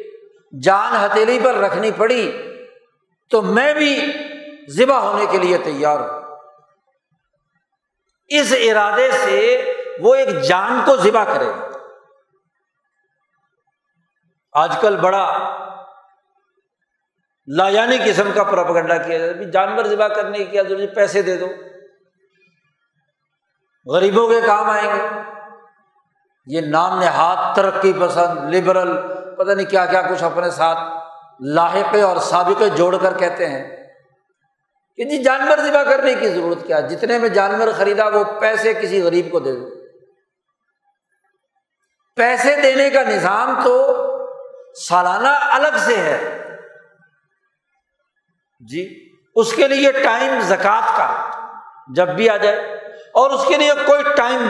جان 0.64 1.06
ہتھیلی 1.06 1.40
پر 1.44 1.56
رکھنی 1.56 1.92
پڑی، 1.92 2.32
تو 3.30 3.42
میں 3.42 3.74
بھی 3.74 4.14
ذبح 4.70 4.96
ہونے 4.96 5.26
کے 5.32 5.38
لیے 5.38 5.58
تیار 5.58 6.00
ہوں۔ 6.00 6.36
اس 8.28 8.54
ارادے 8.62 9.12
سے 9.12 9.74
وہ 10.00 10.16
ایک 10.16 10.42
جان 10.42 10.82
کو 10.86 10.96
ذبح 10.96 11.24
کرے۔ 11.24 11.52
آج 14.54 14.78
کل 14.82 14.96
بڑا 14.96 15.54
لایانی 17.48 17.98
قسم 18.06 18.32
کا 18.36 18.44
پراپگنڈا 18.44 18.98
کیا 18.98 19.18
جاتا 19.18 19.40
ہے 19.40 19.44
جانور 19.44 19.86
ذبح 19.86 20.08
کرنے 20.08 20.38
کی 20.38 20.46
کیا 20.46 20.64
ضروری 20.64 20.88
پیسے 20.88 21.22
دے 21.22 21.38
دو۔ 21.38 21.48
غریبوں 23.86 24.30
کے 24.30 24.42
کام 24.46 24.70
آئیں 24.70 24.96
گے۔ 24.96 25.08
یہ 26.48 26.62
نام 26.62 27.00
نہاد 27.00 27.56
ترقی 27.56 27.94
پسند 28.02 28.56
لبرل 28.56 28.98
پتہ 29.36 29.52
نہیں 29.52 29.66
کیا 29.66 29.86
کیا 29.86 30.02
کچھ 30.02 30.24
اپنے 30.24 30.50
ساتھ 30.50 30.78
لاحقے 31.40 32.02
اور 32.02 32.18
سابقے 32.18 32.70
جوڑ 32.70 32.98
کر 32.98 33.18
کہتے 33.18 33.50
ہیں 33.50 33.84
کہ 34.96 35.04
جی 35.04 35.24
جانور 35.24 35.58
ذبح 35.58 35.84
کرنے 35.84 36.14
کی 36.14 36.30
ضرورت 36.30 36.68
کیا؟ 36.68 36.80
جتنے 36.80 37.18
میں 37.18 37.30
جانور 37.30 37.68
خریدا، 37.78 38.08
وہ 38.08 38.24
پیسے 38.40 38.74
کسی 38.74 39.02
غریب 39.02 39.32
کو 39.32 39.40
دے 39.40 39.52
دو۔ 39.52 39.70
پیسے 42.16 42.56
دینے 42.62 42.90
کا 42.90 43.04
نظام 43.04 43.64
تو 43.64 43.98
سالانہ 44.88 45.28
الگ 45.28 45.78
سے 45.78 45.98
ہے۔ 45.98 46.43
جی 48.70 49.10
اس 49.36 49.54
کے 49.54 49.68
لیے 49.68 49.92
ٹائم 49.92 50.40
زکوٰۃ 50.42 50.98
کا 50.98 51.30
جب 51.96 52.08
بھی 52.08 52.30
آ 52.30 52.38
جائے، 52.38 52.58
اور 53.14 53.32
اس 53.32 53.46
کے 53.48 53.58
لیے 53.58 53.74
کوئی 53.86 54.04
ٹائم 54.16 54.48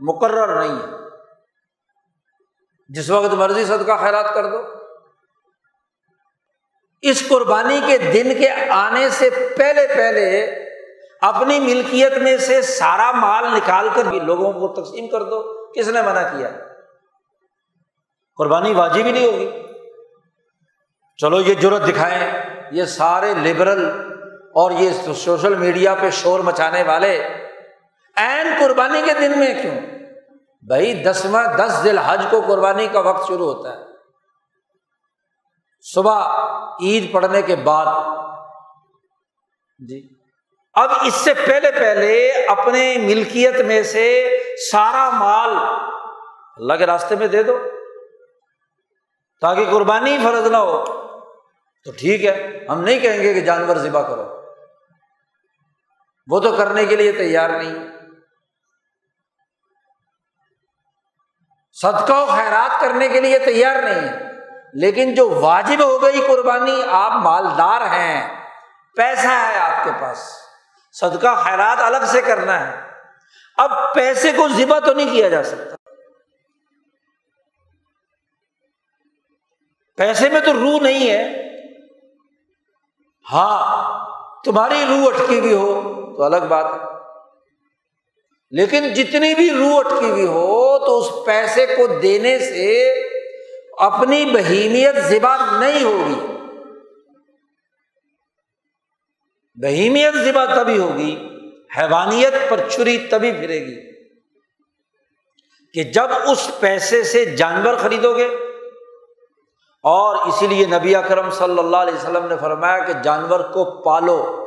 مقرر 0.00 0.60
نہیں 0.60 0.78
ہے۔ 0.78 0.92
جس 2.88 3.10
وقت 3.10 3.34
مرضی 3.34 3.64
صدقہ 3.64 3.92
خیرات 4.00 4.34
کر 4.34 4.46
دو۔ 4.46 4.58
اس 7.02 7.28
قربانی 7.28 7.80
کے 7.86 7.98
دن 7.98 8.34
کے 8.38 8.50
آنے 8.70 9.08
سے 9.10 9.30
پہلے 9.58 9.86
پہلے 9.86 10.44
اپنی 11.20 11.60
ملکیت 11.60 12.18
میں 12.18 12.36
سے 12.36 12.62
سارا 12.62 13.12
مال 13.12 13.44
نکال 13.44 13.88
کر 13.94 14.04
بھی 14.04 14.20
لوگوں 14.20 14.52
کو 14.52 14.68
تقسیم 14.68 15.08
کر 15.08 15.22
دو۔ 15.22 15.42
کس 15.72 15.88
نے 15.88 16.02
منع 16.02 16.22
کیا؟ 16.22 16.50
قربانی 18.36 18.74
واجب 18.74 19.06
ہی 19.06 19.12
نہیں 19.12 19.26
ہوگی۔ 19.26 19.63
چلو 21.16 21.40
یہ 21.40 21.54
ضرورت 21.60 21.88
دکھائیں، 21.88 22.42
یہ 22.70 22.84
سارے 22.84 23.34
لبرل 23.34 23.88
اور 24.40 24.70
یہ 24.70 24.90
سوشل 25.14 25.54
میڈیا 25.54 25.94
پہ 25.94 26.10
شور 26.10 26.40
مچانے 26.40 26.82
والے 26.82 27.28
این 28.16 28.46
قربانی 28.60 29.02
کے 29.02 29.14
دن 29.14 29.38
میں 29.38 29.62
کیوں؟ 29.62 29.74
بھائی 30.62 30.94
دسواں 30.94 31.46
دس 31.46 31.80
دل 31.84 31.98
حج 31.98 32.26
کو 32.30 32.40
قربانی 32.40 32.86
کا 32.86 33.00
وقت 33.00 33.28
شروع 33.28 33.54
ہوتا 33.54 33.72
ہے۔ 33.72 33.84
صبح 35.94 36.28
عید 36.80 37.12
پڑھنے 37.12 37.42
کے 37.42 37.56
بعد۔ 37.56 37.86
جی۔ 39.88 40.08
اب 40.74 40.90
اس 41.02 41.14
سے 41.14 41.34
پہلے 41.34 41.70
پہلے 41.70 42.28
اپنے 42.48 42.96
ملکیت 42.98 43.60
میں 43.60 43.82
سے 43.82 44.38
سارا 44.72 45.10
مال 45.10 45.50
اللہ 46.56 46.74
کے 46.74 46.86
راستے 46.86 47.16
میں 47.16 47.26
دے 47.26 47.42
دو، 47.42 47.58
تاکہ 49.40 49.70
قربانی 49.70 50.18
فرض 50.24 50.46
نہ 50.46 50.56
ہو۔ 50.56 51.03
تو 51.84 51.92
ٹھیک 51.92 52.24
ہے، 52.24 52.66
ہم 52.68 52.80
نہیں 52.80 52.98
کہیں 52.98 53.22
گے 53.22 53.34
کہ 53.34 53.40
جانور 53.40 53.76
ذبح 53.76 54.08
کرو۔ 54.08 54.44
وہ 56.26 56.40
تو 56.40 56.56
کرنے 56.56 56.84
کے 56.84 56.96
لیے 56.96 57.12
تیار 57.12 57.50
نہیں۔ 57.50 57.74
صدقہ 61.72 62.12
و 62.12 62.26
خیرات 62.26 62.80
کرنے 62.80 63.08
کے 63.08 63.20
لیے 63.20 63.38
تیار 63.38 63.82
نہیں 63.82 64.08
ہے۔ 64.08 64.32
لیکن 64.74 65.14
جو 65.14 65.30
واجب 65.30 65.84
ہو 65.84 66.02
گئی 66.02 66.20
قربانی، 66.26 66.82
آپ 66.90 67.12
مالدار 67.12 67.80
ہیں، 67.80 68.44
پیسہ 68.96 69.26
ہے 69.26 69.58
آپ 69.58 69.84
کے 69.84 69.90
پاس۔ 70.00 70.32
صدقہ، 70.92 71.42
خیرات 71.44 71.80
الگ 71.80 72.06
سے 72.06 72.22
کرنا 72.22 72.66
ہے۔ 72.66 72.90
اب 73.56 73.94
پیسے 73.94 74.32
کو 74.32 74.48
ذبح 74.48 74.78
تو 74.78 74.94
نہیں 74.94 75.10
کیا 75.10 75.28
جا 75.28 75.42
سکتا۔ 75.42 75.76
پیسے 79.96 80.28
میں 80.28 80.40
تو 80.40 80.52
روح 80.52 80.80
نہیں 80.80 81.10
ہے۔ 81.10 81.43
ہاں 83.32 84.04
تمہاری 84.44 84.84
روح 84.88 85.06
اٹکی 85.06 85.40
ہوئی 85.40 85.54
ہو 85.54 85.92
تو 86.16 86.22
الگ 86.22 86.46
بات 86.48 86.64
ہے۔ 86.64 86.94
لیکن 88.50 88.94
جتنی 88.94 89.34
بھی 89.34 89.50
روح 89.50 89.78
اٹکی 89.78 90.10
ہوئی 90.10 90.26
ہو 90.26 90.78
تو 90.78 90.98
اس 90.98 91.26
پیسے 91.26 91.66
کو 91.66 92.00
دینے 92.00 92.38
سے 92.38 92.90
اپنی 93.78 94.24
بہیمیت 94.24 94.94
ذبح 94.98 95.58
نہیں 95.58 95.84
ہوگی۔ 95.84 96.26
بہیمیت 99.54 100.14
ذبح 100.14 100.54
تبھی 100.54 100.78
ہوگی، 100.78 101.28
حیوانیت 101.78 102.34
پر 102.48 102.68
چھری 102.68 102.98
تبھی 102.98 103.32
پھرے 103.32 103.66
گی۔ 103.66 103.94
کہ 105.74 105.82
جب 105.82 106.06
اس 106.26 106.50
پیسے 106.60 107.04
سے 107.04 107.24
جانور 107.24 107.74
خریدو 107.74 108.16
گے 108.16 108.36
اور 109.84 110.16
اسی 110.26 110.46
لیے 110.46 110.66
نبی 110.66 110.94
اکرم 110.96 111.30
صلی 111.30 111.58
اللہ 111.58 111.76
علیہ 111.76 111.94
وسلم 111.94 112.26
نے 112.26 112.36
فرمایا 112.40 112.78
کہ 112.78 112.92
جانور 113.02 113.40
کو 113.40 113.64
پالو، 113.82 114.40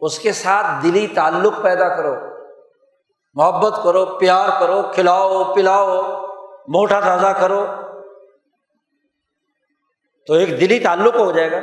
اس 0.00 0.18
کے 0.18 0.32
ساتھ 0.32 0.66
دلی 0.82 1.06
تعلق 1.06 1.62
پیدا 1.62 1.88
کرو، 1.88 2.14
محبت 3.34 3.82
کرو، 3.84 4.04
پیار 4.06 4.48
کرو، 4.60 4.82
کھلاؤ، 4.94 5.54
پلاؤ، 5.54 6.02
موٹا 6.68 7.00
تازہ 7.00 7.32
کرو، 7.40 7.66
تو 10.26 10.34
ایک 10.34 10.60
دلی 10.60 10.78
تعلق 10.78 11.16
ہو 11.16 11.32
جائے 11.32 11.50
گا 11.50 11.58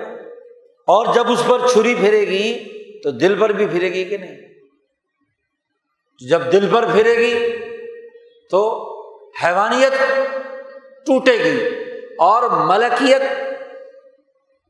اور 0.87 1.13
جب 1.13 1.31
اس 1.31 1.43
پر 1.47 1.67
چھری 1.67 1.95
پھرے 1.95 2.21
گی 2.21 2.69
تو 3.03 3.11
دل 3.11 3.39
پر 3.39 3.49
بھی 3.49 3.67
پھرے 3.67 3.93
گی 3.93 4.05
کہ 4.05 4.17
نہیں؟ 4.17 4.35
جب 6.29 6.41
دل 6.51 6.69
پر 6.73 6.85
پھرے 6.91 7.17
گی 7.17 7.57
تو 8.51 8.61
حیوانیت 9.43 9.93
ٹوٹے 11.05 11.37
گی۔ 11.37 11.88
اور 12.19 12.43
ملکیت 12.43 13.21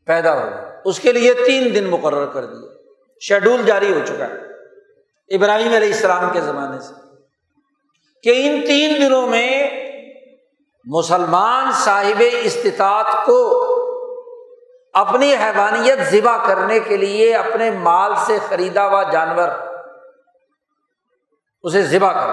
پیدا 0.06 0.40
ہوگی 0.40 0.56
اس 0.86 1.00
کے 1.00 1.12
لیے 1.12 1.34
تین 1.34 1.76
دن 1.76 1.84
مقرر 1.84 2.26
کر 2.26 2.46
دیے۔ 2.46 2.70
شیڈول 3.22 3.66
جاری 3.66 3.94
ہو 3.94 4.06
چکا 4.06 4.26
ہے۔ 4.26 4.34
ابراہیم 5.36 5.74
علیہ 5.74 5.88
السلام 5.88 6.30
کے 6.34 6.42
زمانے 6.42 6.80
سے۔ 6.80 6.94
کہ 8.24 8.30
ان 8.36 8.66
تین 8.68 9.02
دنوں 9.02 9.28
میں 9.28 9.70
مسلمان 10.86 11.72
صاحب 11.72 12.24
استطاعت 12.42 13.26
کو 13.26 13.66
اپنی 14.94 15.36
حیوانیت 15.36 16.00
ذبح 16.12 16.48
کرنے 16.48 16.80
کے 16.80 16.98
لیے 16.98 17.36
اپنے 17.36 17.72
مال 17.72 18.12
سے 18.26 18.38
خریدا 18.50 18.88
ہوا 18.88 19.04
جانور، 19.04 19.50
اسے 21.64 21.82
ذبح 21.82 22.12
کر 22.12 22.30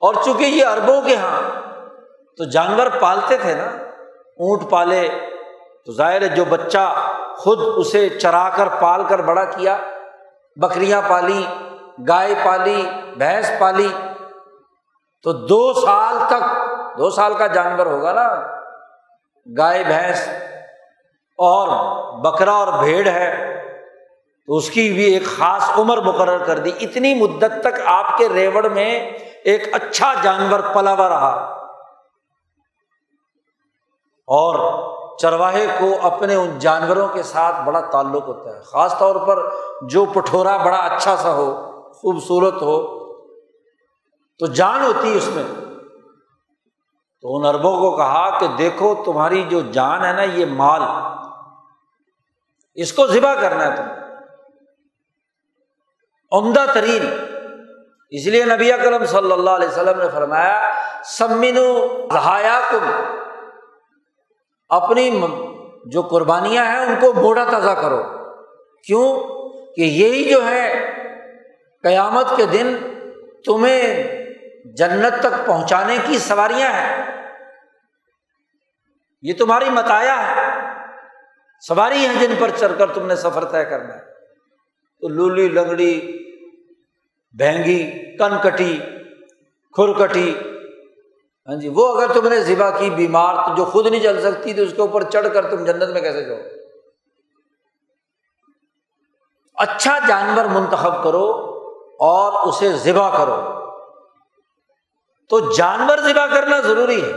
اور 0.00 0.14
چونکہ 0.24 0.44
یہ 0.44 0.64
اربوں 0.64 1.02
کے 1.02 1.12
یہاں 1.12 1.67
تو 2.38 2.44
جانور 2.44 2.86
پالتے 3.00 3.36
تھے 3.36 3.54
نا، 3.54 3.64
اونٹ 4.38 4.70
پالے، 4.70 5.08
تو 5.86 5.92
ظاہر 5.92 6.22
ہے 6.22 6.28
جو 6.28 6.44
بچہ 6.44 7.12
خود 7.38 7.58
اسے 7.76 8.08
چرا 8.08 8.48
کر، 8.48 8.68
پال 8.68 9.04
کر 9.08 9.22
بڑا 9.22 9.44
کیا، 9.44 9.76
بکریاں 10.56 11.02
پالی، 11.08 11.46
گائے 12.08 12.34
پالی، 12.44 12.90
بھینس 13.16 13.50
پالی، 13.58 13.88
تو 15.22 15.32
دو 15.32 15.72
سال 15.72 16.18
تک، 16.28 16.42
دو 16.98 17.10
سال 17.10 17.34
کا 17.34 17.46
جانور 17.46 17.86
ہوگا 17.86 18.12
نا، 18.12 18.28
گائے، 19.58 19.84
بھینس 19.84 20.28
اور 21.38 21.68
بکرا 22.18 22.52
اور 22.52 22.84
بھیڑ 22.84 23.08
ہے، 23.08 23.54
تو 24.46 24.56
اس 24.56 24.70
کی 24.70 24.92
بھی 24.92 25.04
ایک 25.04 25.26
خاص 25.26 25.70
عمر 25.78 25.98
مقرر 25.98 26.38
کر 26.38 26.58
دی۔ 26.58 26.70
اتنی 26.80 27.14
مدت 27.14 27.60
تک 27.60 27.80
آپ 27.86 28.18
کے 28.18 28.28
ریوڑ 28.28 28.68
میں 28.68 29.10
ایک 29.44 29.74
اچھا 29.74 30.14
جانور 30.22 30.60
پلا 30.60 30.94
ہوا 30.94 31.08
رہا۔ 31.08 31.57
اور 34.28 34.88
چرواہے 35.16 35.66
کو 35.78 35.98
اپنے 36.02 36.34
ان 36.34 36.58
جانوروں 36.58 37.08
کے 37.08 37.22
ساتھ 37.22 37.56
بڑا 37.64 37.80
تعلق 37.80 38.28
ہوتا 38.28 38.56
ہے۔ 38.56 38.60
خاص 38.60 38.98
طور 38.98 39.16
پر 39.16 39.50
جو 39.82 40.04
پٹھورا 40.04 40.56
بڑا 40.56 40.76
اچھا 40.76 41.16
سا 41.16 41.32
ہو، 41.32 41.82
خوبصورت 41.92 42.54
ہو، 42.54 42.98
تو 44.38 44.46
جان 44.46 44.84
ہوتی 44.84 45.12
ہے 45.12 45.16
اس 45.16 45.28
میں۔ 45.28 45.42
تو 47.22 47.36
ان 47.36 47.44
اربوں 47.44 47.80
کو 47.80 47.96
کہا 47.96 48.38
کہ 48.38 48.46
دیکھو 48.46 48.94
تمہاری 49.04 49.42
جو 49.42 49.60
جان 49.60 50.04
ہے 50.04 50.12
نا، 50.12 50.22
یہ 50.22 50.46
مال، 50.46 50.82
اس 52.74 52.92
کو 52.92 53.06
ذبح 53.06 53.34
کرنا 53.40 53.72
ہے 53.72 53.76
تم۔ 53.76 53.84
عمدہ 56.32 56.64
ترین۔ 56.74 57.24
اس 58.10 58.26
لیے 58.26 58.44
نبی 58.44 58.70
کرم 58.84 59.04
صلی 59.04 59.32
اللہ 59.32 59.50
علیہ 59.50 59.68
وسلم 59.68 60.00
نے 60.00 60.08
فرمایا 60.08 60.72
سمن 61.04 61.54
کم 62.70 63.17
اپنی 64.68 65.20
جو 65.86 66.02
قربانیاں 66.02 66.64
ہیں 66.64 66.78
ان 66.78 66.94
کو 67.00 67.12
موڑا 67.12 67.44
تازہ 67.50 67.70
کرو۔ 67.70 68.02
کیوں؟ 68.86 69.38
کہ 69.74 69.80
یہی 69.80 70.30
جو 70.30 70.48
ہے 70.48 70.92
قیامت 71.82 72.26
کے 72.36 72.46
دن 72.46 72.76
تمہیں 73.44 74.04
جنت 74.64 75.22
تک 75.22 75.46
پہنچانے 75.46 75.96
کی 76.06 76.18
سواریاں 76.18 76.72
ہیں۔ 76.72 77.06
یہ 79.22 79.32
تمہاری 79.38 79.70
متایا 79.70 80.36
ہے 80.36 80.60
سواری 81.66 81.96
ہیں 81.96 82.20
جن 82.20 82.34
پر 82.38 82.50
چڑھ 82.56 82.72
کر 82.78 82.92
تم 82.92 83.06
نے 83.06 83.16
سفر 83.16 83.44
طے 83.44 83.64
کرنا 83.64 83.94
ہے۔ 83.94 84.04
تو 85.00 85.08
لولی، 85.08 85.48
لنگڑی 85.48 86.18
بہنگی 87.32 87.90
کن 88.16 88.38
کٹی 88.42 88.80
کھر 89.72 90.06
کٹی 90.06 90.34
ہاں 91.48 91.56
جی 91.56 91.68
وہ 91.68 92.00
اگر 92.00 92.12
تم 92.12 92.28
نے 92.28 92.40
ذبح 92.40 92.78
کی 92.78 92.90
بیمار 92.90 93.34
تو 93.34 93.54
جو 93.54 93.64
خود 93.64 93.86
نہیں 93.86 94.02
چل 94.02 94.22
سکتی 94.22 94.54
تو 94.54 94.62
اس 94.62 94.72
کے 94.76 94.80
اوپر 94.80 95.10
چڑھ 95.10 95.26
کر 95.34 95.50
تم 95.50 95.64
جنت 95.64 95.88
میں 95.88 96.00
کیسے 96.00 96.24
جاؤ؟ 96.24 96.38
اچھا 99.54 99.98
جانور 100.08 100.44
منتخب 100.44 101.04
کرو 101.04 101.30
اور 102.00 102.48
اسے 102.48 102.72
ذبح 102.72 103.16
کرو۔ 103.18 103.58
تو 105.28 105.52
جانور 105.52 105.98
ذبح 105.98 106.26
کرنا 106.26 106.60
ضروری 106.60 107.02
ہے۔ 107.04 107.12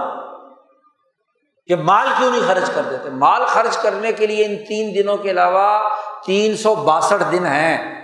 کہ 1.67 1.75
مال 1.75 2.07
کیوں 2.17 2.31
نہیں 2.31 2.47
خرچ 2.47 2.71
کر 2.75 2.81
دیتے؟ 2.81 3.09
مال 3.09 3.45
خرچ 3.45 3.77
کرنے 3.77 4.11
کے 4.11 4.27
لیے 4.27 4.45
ان 4.45 4.55
تین 4.55 4.95
دنوں 4.95 5.17
کے 5.17 5.31
علاوہ 5.31 5.89
تین 6.27 6.57
سو 6.57 6.75
باسٹھ 6.75 7.31
دن 7.31 7.45
ہیں۔ 7.45 7.97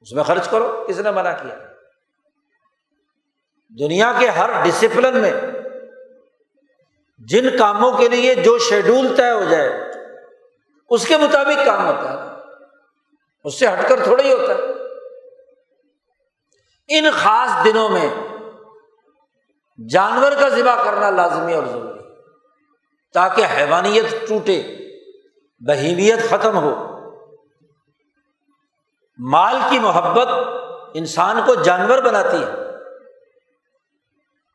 اس 0.00 0.12
میں 0.12 0.22
خرچ 0.22 0.48
کرو، 0.48 0.84
کس 0.88 0.98
نے 0.98 1.10
منع 1.10 1.32
کیا؟ 1.32 1.54
دنیا 3.78 4.12
کے 4.18 4.28
ہر 4.28 4.50
ڈسپلن 4.64 5.18
میں 5.18 5.32
جن 7.18 7.56
کاموں 7.58 7.92
کے 7.92 8.08
لیے 8.08 8.34
جو 8.34 8.58
شیڈول 8.58 9.16
طے 9.16 9.30
ہو 9.30 9.44
جائے، 9.44 9.72
اس 10.88 11.06
کے 11.06 11.16
مطابق 11.16 11.66
کام 11.66 11.86
ہوتا 11.86 12.12
ہے۔ 12.12 12.38
اس 13.44 13.58
سے 13.58 13.66
ہٹ 13.66 13.88
کر 13.88 14.04
تھوڑا 14.04 14.24
ہی 14.24 14.32
ہوتا 14.32 14.54
ہے۔ 14.54 14.58
ان 16.88 17.04
خاص 17.12 17.64
دنوں 17.64 17.88
میں 17.88 18.08
جانور 19.88 20.32
کا 20.40 20.48
ذبح 20.48 20.84
کرنا 20.84 21.10
لازمی 21.10 21.54
اور 21.54 21.64
ضروری 21.64 22.00
تاکہ 23.14 23.44
حیوانیت 23.56 24.28
ٹوٹے 24.28 24.62
بہیمیت 25.60 26.30
ختم 26.30 26.56
ہو۔ 26.56 26.91
مال 29.30 29.56
کی 29.70 29.78
محبت 29.78 30.28
انسان 30.94 31.40
کو 31.46 31.54
جانور 31.54 31.98
بناتی 31.98 32.42
ہے۔ 32.42 32.50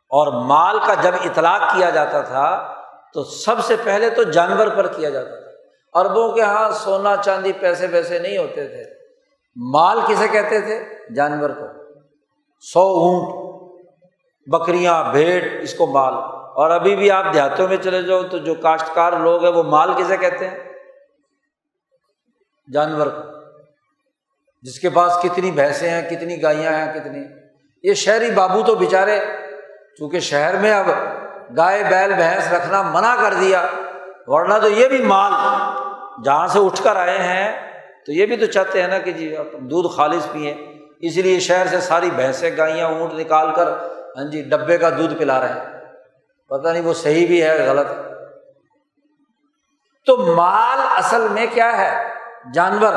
اور 0.09 0.45
مال 0.45 0.79
کا 0.87 0.93
جب 0.93 1.11
اطلاق 1.23 1.75
کیا 1.75 1.89
جاتا 1.89 2.21
تھا، 2.21 2.73
تو 3.13 3.23
سب 3.23 3.59
سے 3.59 3.75
پہلے 3.83 4.09
تو 4.09 4.23
جانور 4.23 4.67
پر 4.67 4.87
کیا 4.87 5.09
جاتا 5.09 5.29
تھا۔ 5.29 5.99
اربوں 5.99 6.31
کے 6.31 6.41
یہاں 6.41 6.71
سونا، 6.71 7.15
چاندی 7.15 7.53
پیسے 7.53 7.87
ویسے 7.87 8.19
نہیں 8.19 8.37
ہوتے 8.37 8.67
تھے۔ 8.67 8.83
مال 9.55 9.99
کسے 10.07 10.27
کہتے 10.27 10.61
تھے؟ 10.61 10.85
جانور 11.15 11.49
کو۔ 11.49 11.65
سو 12.59 12.79
اونٹ، 12.79 13.55
بکریاں، 14.47 15.03
بھیڑ، 15.11 15.61
اس 15.61 15.73
کو 15.73 15.87
مال۔ 15.87 16.13
اور 16.33 16.69
ابھی 16.69 16.95
بھی 16.95 17.11
آپ 17.11 17.25
دیہاتوں 17.33 17.67
میں 17.67 17.77
چلے 17.77 18.01
جاؤ 18.01 18.23
تو 18.23 18.37
جو 18.37 18.55
کاشتکار 18.55 19.13
لوگ 19.13 19.45
ہیں، 19.45 19.51
وہ 19.51 19.63
مال 19.63 19.93
کسے 19.97 20.17
کہتے 20.17 20.47
ہیں؟ 20.47 20.73
جانور 22.73 23.07
کو۔ 23.07 23.36
جس 24.61 24.79
کے 24.79 24.89
پاس 24.89 25.11
کتنی 25.23 25.51
بھینسیں 25.51 25.89
ہیں، 25.89 26.09
کتنی 26.09 26.43
گائیاں 26.43 26.71
ہیں، 26.71 26.93
کتنی۔ 26.93 27.23
یہ 27.83 27.93
شہری 27.93 28.31
بابو 28.31 28.61
تو 28.61 28.75
بےچارے 28.75 29.19
چونکہ 29.99 30.19
شہر 30.19 30.55
میں 30.55 30.71
اب 30.71 30.85
گائے، 31.57 31.83
بیل، 31.89 32.13
بھینس 32.13 32.53
رکھنا 32.53 32.81
منع 32.81 33.15
کر 33.21 33.33
دیا، 33.33 33.65
ورنہ 34.27 34.53
تو 34.61 34.69
یہ 34.69 34.87
بھی 34.87 35.01
مال 35.01 35.31
جہاں 36.23 36.47
سے 36.47 36.59
اٹھ 36.59 36.83
کر 36.83 36.95
آئے 36.95 37.17
ہیں، 37.17 37.71
تو 38.05 38.11
یہ 38.11 38.25
بھی 38.25 38.37
تو 38.37 38.45
چاہتے 38.45 38.81
ہیں 38.81 38.87
نا 38.87 38.99
کہ 38.99 39.11
جی 39.11 39.37
دودھ 39.53 39.95
خالص 39.95 40.31
پئیں 40.31 40.53
اسی 40.99 41.21
لیے 41.21 41.39
شہر 41.39 41.67
سے 41.67 41.79
ساری 41.79 42.09
بھینسیں، 42.11 42.57
گائیاں، 42.57 42.87
اونٹ 42.87 43.13
نکال 43.13 43.53
کر 43.55 43.67
ہاں 44.17 44.31
جی 44.31 44.41
ڈبے 44.41 44.77
کا 44.77 44.89
دودھ 44.89 45.13
پلا 45.13 45.41
رہے 45.41 45.49
ہیں۔ 45.49 45.79
پتا 46.49 46.71
نہیں 46.71 46.81
وہ 46.81 46.93
صحیح 46.93 47.27
بھی 47.27 47.43
ہے، 47.43 47.67
غلط 47.69 47.87
تو 50.05 50.17
مال 50.17 50.79
اصل 50.97 51.27
میں 51.31 51.45
کیا 51.53 51.77
ہے؟ 51.77 52.03
جانور۔ 52.53 52.93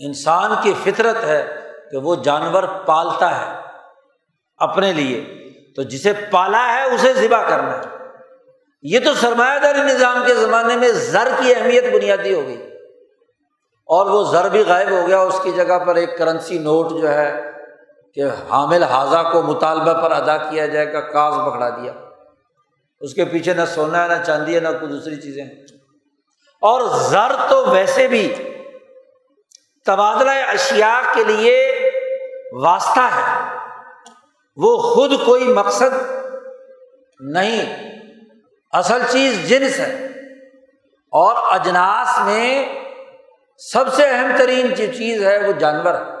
انسان 0.00 0.50
کی 0.62 0.74
فطرت 0.84 1.24
ہے 1.24 1.60
کہ 1.90 1.96
وہ 1.96 2.16
جانور 2.16 2.62
پالتا 2.62 3.40
ہے 3.40 3.60
اپنے 4.56 4.92
لیے، 4.92 5.50
تو 5.76 5.82
جسے 5.82 6.12
پالا 6.30 6.66
ہے 6.72 6.94
اسے 6.94 7.12
ذبح 7.12 7.48
کرنا 7.48 7.78
ہے۔ 7.78 7.82
یہ 8.82 8.98
تو 9.04 9.14
سرمایہ 9.14 9.58
داری 9.58 9.78
نظام 9.78 10.22
کے 10.26 10.34
زمانے 10.34 10.76
میں 10.76 10.88
زر 10.88 11.28
کی 11.42 11.54
اہمیت 11.54 11.84
بنیادی 11.92 12.34
ہو 12.34 12.42
گئی۔ 12.46 12.66
اور 13.86 14.06
وہ 14.06 14.24
زر 14.24 14.48
بھی 14.48 14.64
غائب 14.66 14.90
ہو 14.90 15.06
گیا، 15.06 15.20
اس 15.20 15.40
کی 15.42 15.52
جگہ 15.52 15.78
پر 15.78 15.94
ایک 15.94 16.18
کرنسی 16.18 16.58
نوٹ 16.58 16.90
جو 16.90 17.14
ہے 17.14 17.50
کہ 18.14 18.24
حامل 18.50 18.82
حاضہ 18.82 19.30
کو 19.32 19.42
مطالبہ 19.42 20.02
پر 20.02 20.12
ادا 20.12 20.36
کیا 20.36 20.66
جائے 20.66 20.92
گا 20.92 21.00
کاغذ 21.00 21.48
پکڑا 21.48 21.70
دیا۔ 21.70 21.92
اس 23.00 23.14
کے 23.14 23.24
پیچھے 23.24 23.54
نہ 23.54 23.64
سونا 23.74 24.04
ہے، 24.04 24.08
نہ 24.08 24.24
چاندی 24.26 24.54
ہے، 24.54 24.60
نہ 24.60 24.68
کوئی 24.68 24.92
دوسری 24.92 25.16
چیزیں۔ 25.16 25.44
اور 26.60 26.80
زر 26.98 27.32
تو 27.50 27.66
ویسے 27.70 28.08
بھی 28.08 28.34
تبادلہ 29.86 30.30
اشیا 30.30 31.00
کے 31.14 31.24
لیے 31.24 31.90
واسطہ 32.52 33.00
ہے۔ 33.00 33.56
وہ 34.56 34.94
خود 34.94 35.12
کوئی 35.26 35.44
مقصد 35.44 36.10
نہیں۔ 37.20 37.90
اصل 38.72 39.02
چیز 39.10 39.48
جنس 39.48 39.78
ہے۔ 39.78 40.06
اور 41.12 41.34
اجناس 41.50 42.08
میں 42.26 42.68
سب 43.58 43.94
سے 43.94 44.06
اہم 44.06 44.30
ترین 44.38 44.68
جو 44.68 44.86
چیز 44.98 45.24
ہے 45.24 45.46
وہ 45.46 45.52
جانور 45.52 45.94
ہے۔ 45.94 46.16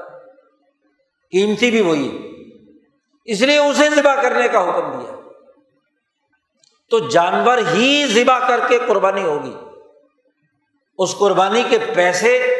قیمتی 1.32 1.70
بھی 1.70 1.80
وہی 1.80 2.08
ہے۔ 2.08 2.30
اس 3.24 3.40
لیے 3.40 3.58
اسے 3.58 3.90
ذبح 3.90 4.22
کرنے 4.22 4.48
کا 4.48 4.62
حکم 4.62 5.00
دیا۔ 5.00 5.12
تو 6.90 6.98
جانور 6.98 7.58
ہی 7.58 8.06
ذبح 8.06 8.48
کر 8.48 8.60
کے 8.68 8.78
قربانی 8.86 9.22
ہوگی۔ 9.22 9.56
اس 10.98 11.16
قربانی 11.18 11.62
کے 11.70 11.78
پیسے 11.94 12.56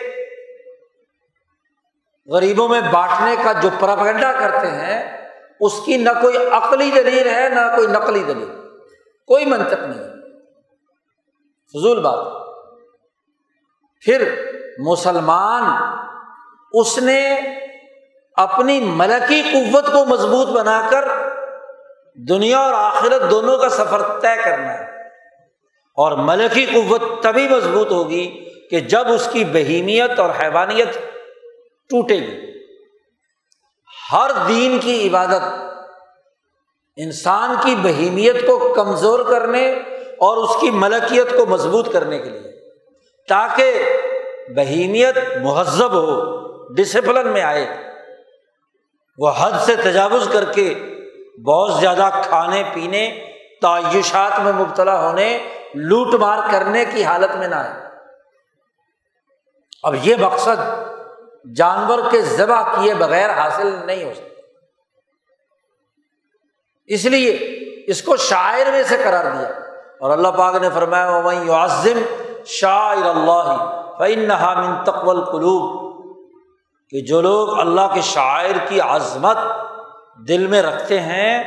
غریبوں 2.31 2.69
میں 2.69 2.81
بانٹنے 2.93 3.37
کا 3.45 3.53
جو 3.53 3.69
پرپگنڈا 3.79 4.33
کرتے 4.33 4.67
ہیں، 4.67 5.29
اس 5.61 5.73
کی 5.87 5.97
نہ 5.97 6.11
کوئی 6.23 6.37
عقلی 6.37 6.91
دلیل 6.91 7.29
ہے، 7.29 7.49
نہ 7.49 7.77
کوئی 7.77 7.87
نقلی 7.87 8.23
دلیل۔ 8.23 8.51
کوئی 9.27 9.45
منطق 9.45 9.83
نہیں۔ 9.83 10.09
فضول 11.73 12.01
بات۔ 12.01 12.47
پھر 14.01 14.47
مسلمان 14.79 15.63
اس 16.73 16.99
نے 16.99 17.41
اپنی 18.37 18.81
ملکی 18.81 19.43
قوت 19.53 19.87
کو 19.87 20.05
مضبوط 20.05 20.49
بنا 20.49 20.89
کر 20.91 21.09
دنیا 22.15 22.59
اور 22.59 22.73
آخرت 22.75 23.31
دونوں 23.31 23.59
کا 23.59 23.69
سفر 23.69 24.21
طے 24.21 24.43
کرنا 24.45 24.79
ہے۔ 24.79 25.03
اور 25.97 26.13
ملکی 26.13 26.67
قوت 26.67 27.03
تبھی 27.23 27.49
مضبوط 27.49 27.91
ہوگی 27.91 28.49
کہ 28.71 28.81
جب 28.81 29.09
اس 29.09 29.29
کی 29.33 29.45
بہیمیت 29.45 30.21
اور 30.21 30.31
حیوانیت 30.43 31.20
ٹوٹے 31.91 32.17
گی۔ 32.17 32.51
ہر 34.13 34.31
دین 34.49 34.79
کی 34.79 35.09
عبادت، 35.09 35.43
انسان 36.97 37.55
کی 37.65 37.75
بہیمیت 37.75 38.47
کو 38.47 38.75
کمزور 38.75 39.21
کرنے 39.25 39.71
اور 40.19 40.37
اس 40.37 40.61
کی 40.61 40.71
ملکیت 40.71 41.37
کو 41.37 41.47
مضبوط 41.47 41.93
کرنے 41.93 42.19
کے 42.19 42.31
لیے، 42.31 42.53
تاکہ 43.29 43.85
بہیمیت 44.57 45.19
مہذب 45.43 45.93
ہو 45.93 46.09
ڈسپلن 46.75 47.29
میں 47.29 47.43
آئے۔ 47.43 47.67
وہ 49.19 49.31
حد 49.39 49.53
سے 49.61 49.77
تجاوز 49.77 50.29
کر 50.33 50.45
کے 50.45 50.75
بہت 51.47 51.81
زیادہ 51.81 52.09
کھانے، 52.23 52.63
پینے، 52.75 53.33
تعیشات 53.63 54.41
میں 54.41 54.53
مبتلا 54.53 55.01
ہونے، 55.01 55.49
لوٹ 55.75 56.15
مار 56.15 56.39
کرنے 56.51 56.85
کی 56.85 57.05
حالت 57.05 57.37
میں 57.37 57.49
نہ 57.49 57.55
آئے۔ 57.55 57.73
اب 59.83 59.95
یہ 60.03 60.17
مقصد 60.17 60.59
جانور 61.57 61.99
کے 62.11 62.23
ذبح 62.23 62.63
کیے 62.63 62.95
بغیر 62.95 63.31
حاصل 63.31 63.87
نہیں 63.87 64.05
ہو 64.05 64.15
سکتا۔ 64.15 64.41
اس 66.87 67.05
لیے 67.05 67.39
اس 67.87 68.03
کو 68.03 68.17
شاعر 68.17 68.71
میں 68.71 68.83
سے 68.83 68.97
قرار 69.05 69.25
دیا۔ 69.25 69.49
اور 70.01 70.11
اللہ 70.11 70.29
پاک 70.29 70.55
نے 70.55 70.69
فرمایا 70.75 71.67
شاعر 72.47 72.97
اللہ 72.97 74.55
من 74.57 74.85
تقول 74.85 75.25
قلوب 75.25 75.91
کہ 76.91 77.01
جو 77.01 77.21
لوگ 77.21 77.61
اللہ 77.61 77.95
کے 77.95 78.01
شاعر 78.01 78.67
کی 78.69 78.81
عظمت 78.81 79.37
دل 80.29 80.47
میں 80.47 80.63
رکھتے 80.63 81.01
ہیں، 81.01 81.45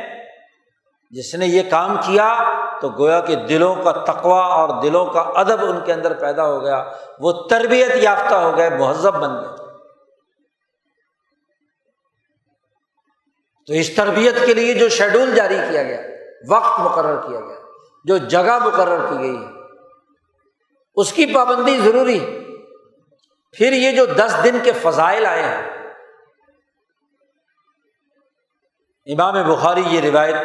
جس 1.12 1.36
نے 1.36 1.46
یہ 1.46 1.62
کام 1.70 1.96
کیا 1.96 2.44
تو 2.82 2.90
گویا 2.90 3.20
کہ 3.20 3.36
دلوں 3.36 3.76
کا 3.76 3.92
تقوا 3.92 4.46
اور 4.46 4.82
دلوں 4.82 5.06
کا 5.06 5.20
ادب 5.20 5.66
ان 5.66 5.80
کے 5.86 5.94
اندر 5.94 6.14
پیدا 6.14 6.46
ہو 6.46 6.62
گیا۔ 6.62 6.84
وہ 7.20 7.32
تربیت 7.50 7.92
یافتہ 7.96 8.36
ہو 8.36 8.58
گئے، 8.58 8.70
مہذب 8.70 9.14
بن 9.14 9.36
گئے۔ 9.36 9.63
تو 13.68 13.74
اس 13.74 13.96
تربیت 13.96 14.36
کے 14.46 14.54
لیے 14.54 14.74
جو 14.74 14.90
شیڈول 14.90 15.36
جاری 15.36 15.58
کیا 15.72 15.84
گیا، 15.84 16.02
وقت 16.50 16.80
مقرر 16.80 17.22
کیا 17.28 17.40
گیا، 17.40 17.60
جو 18.06 18.18
جگہ 18.18 18.58
مقرر 18.64 19.06
کی 19.10 19.20
گئی 19.20 19.36
ہے، 19.36 19.52
اس 20.96 21.14
کی 21.14 21.26
پابندی 21.26 21.78
ضروری 21.80 22.20
ہے۔ 22.20 22.42
پھر 23.58 23.74
یہ 23.74 23.92
جو 23.92 24.06
دس 24.06 24.36
دن 24.44 24.58
کے 24.64 24.72
فضائل 24.72 25.26
آئے 25.26 25.42
ہیں، 25.42 25.62
امام 29.08 29.36
بخاری 29.44 29.82
یہ 29.90 30.02
روایت 30.02 30.36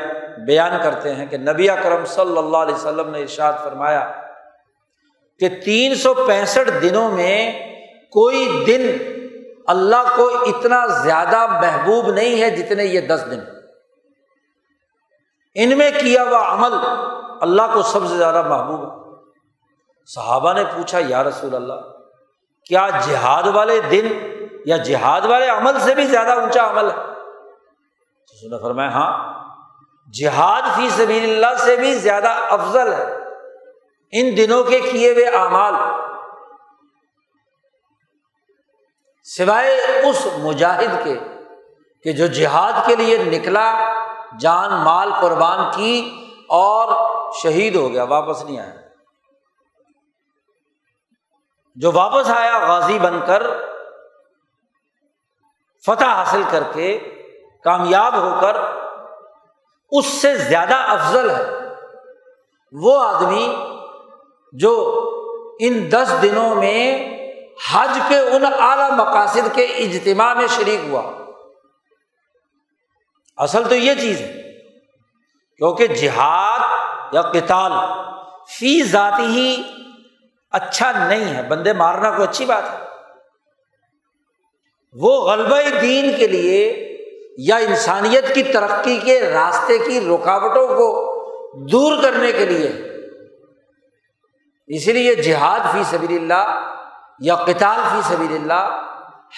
بیان 0.47 0.83
کرتے 0.83 1.15
ہیں 1.15 1.27
کہ 1.27 1.37
نبی 1.37 1.71
اکرم 1.71 2.05
صلی 2.05 2.39
اللہ 2.39 2.57
علیہ 2.57 2.75
وسلم 2.75 3.11
نے 3.11 3.21
ارشاد 3.21 3.53
فرمایا 3.65 4.01
کہ 5.41 5.49
تین 5.65 5.95
سو 5.95 6.15
پینسٹھ 6.15 6.71
دنوں 6.83 7.11
میں 7.11 7.53
کوئی 8.11 8.65
دن 8.67 8.87
اللہ 9.69 10.17
کو 10.17 10.29
اتنا 10.47 10.87
زیادہ 10.87 11.47
محبوب 11.47 12.11
نہیں 12.11 12.43
ہے 12.43 12.51
جتنے 12.51 12.85
یہ 12.85 13.01
دس 13.01 13.25
دن 13.31 13.41
ان 15.55 15.79
میں 15.79 15.91
کیا 16.01 16.23
ہوا 16.23 16.53
عمل؟ 16.53 16.75
اللہ 17.41 17.63
کو 17.73 17.83
سب 17.83 18.07
سے 18.09 18.17
زیادہ 18.17 18.43
محبوب 18.49 18.83
ہے۔ 18.83 19.15
صحابہ 20.07 20.53
نے 20.53 20.65
پوچھا، 20.65 20.99
یا 21.07 21.25
رسول 21.25 21.55
اللہ، 21.55 21.75
کیا 22.65 22.89
جہاد 23.07 23.47
والے 23.47 23.81
دن 23.81 24.09
یا 24.67 24.77
جہاد 24.77 25.21
والے 25.25 25.49
عمل 25.49 25.81
سے 25.81 25.95
بھی 25.95 26.05
زیادہ 26.05 26.33
اونچا 26.33 26.71
عمل 26.71 26.91
ہے؟ 26.91 26.97
نے 28.51 28.63
فرمایا 28.63 28.91
ہاں 28.91 29.35
جہاد 30.13 30.63
فی 30.77 30.89
سبیل 30.91 31.25
اللہ 31.25 31.59
سے 31.59 31.77
بھی 31.77 31.95
زیادہ 31.95 32.29
افضل 32.29 32.93
ہے۔ 32.93 33.17
ان 34.13 34.37
دنوں 34.37 34.65
کے 34.65 34.81
کیے 34.81 35.13
ہوئے 35.13 35.27
اعمال 35.27 35.75
سوائے 39.37 39.77
اس 39.79 40.27
مجاہد 40.39 41.05
کے 41.05 41.19
کہ 42.03 42.13
جو 42.13 42.27
جہاد 42.27 42.73
کے 42.87 42.97
لیے 42.97 43.19
نکلا، 43.19 43.93
جان، 44.41 44.73
مال 44.73 45.11
قربان 45.21 45.71
کی 45.75 46.27
اور 46.49 47.11
شہید 47.43 47.77
ہو 47.77 47.93
گیا، 47.93 48.05
واپس 48.05 48.45
نہیں 48.45 48.59
آیا۔ 48.59 48.75
جو 51.77 51.93
واپس 51.93 52.31
آیا 52.31 52.59
غازی 52.59 52.99
بن 52.99 53.21
کر 53.27 53.43
فتح 55.87 56.05
حاصل 56.05 56.43
کر 56.51 56.63
کے 56.73 56.99
کامیاب 57.65 58.15
ہو 58.17 58.41
کر 58.41 58.57
اس 59.91 60.07
سے 60.07 60.37
زیادہ 60.37 60.75
افضل 60.75 61.31
ہے۔ 61.31 61.45
وہ 62.73 63.03
آدمی 63.03 63.57
جو 64.53 64.75
ان 65.61 65.93
دس 65.93 66.15
دنوں 66.23 66.55
میں 66.55 67.18
حج 67.73 67.99
کے 68.09 68.19
ان 68.19 68.45
اعلی 68.59 68.97
مقاصد 68.97 69.55
کے 69.55 69.63
اجتماع 69.63 70.35
میں 70.35 70.47
شریک 70.47 70.81
ہوا۔ 70.89 71.25
اصل 73.37 73.69
تو 73.69 73.75
یہ 73.75 73.95
چیز 74.01 74.21
ہے، 74.21 74.43
کیونکہ 75.57 75.87
جہاد 75.87 76.61
یا 77.15 77.23
کتال 77.23 77.73
فی 78.59 78.83
ذاتی 78.83 79.25
ہی 79.25 79.63
اچھا 80.51 81.09
نہیں 81.09 81.37
ہے۔ 81.37 81.43
بندے 81.43 81.73
مارنا 81.73 82.11
کوئی 82.11 82.29
اچھی 82.29 82.45
بات 82.45 82.63
ہے۔ 82.73 82.79
وہ 84.93 85.31
غلبہ 85.31 85.81
دین 85.83 86.17
کے 86.17 86.27
لیے 86.27 86.89
یا 87.39 87.57
انسانیت 87.57 88.35
کی 88.35 88.43
ترقی 88.43 88.97
کے 88.97 89.21
راستے 89.21 89.79
کی 89.79 90.01
رکاوٹوں 90.01 90.69
کو 90.69 91.09
دور 91.73 92.03
کرنے 92.03 92.33
کے 92.33 92.47
لیے۔ 92.47 92.69
اسی 94.67 94.93
لیے 94.93 95.15
جہاد 95.15 95.61
فی 95.73 95.83
سبیل 95.85 96.33
اللہ 96.33 96.75
یا 97.21 97.35
قتال 97.35 97.81
فی 97.91 98.15
سبیل 98.15 98.35
اللہ 98.35 98.83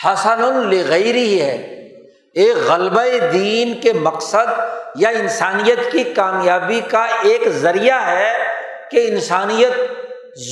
حسن 0.05 0.43
الغیر 0.43 1.15
ہی 1.15 1.43
ہے۔ 1.43 1.81
ایک 2.35 2.57
غلبہ 2.57 3.03
دین 3.33 3.81
کے 3.81 3.93
مقصد 3.93 4.61
یا 4.95 5.09
انسانیت 5.09 5.93
کی 5.93 6.05
کامیابی 6.05 6.81
کا 6.81 7.07
ایک 7.23 7.49
ذریعہ 7.49 8.07
ہے 8.07 8.33
کہ 8.91 9.07
انسانیت 9.09 9.73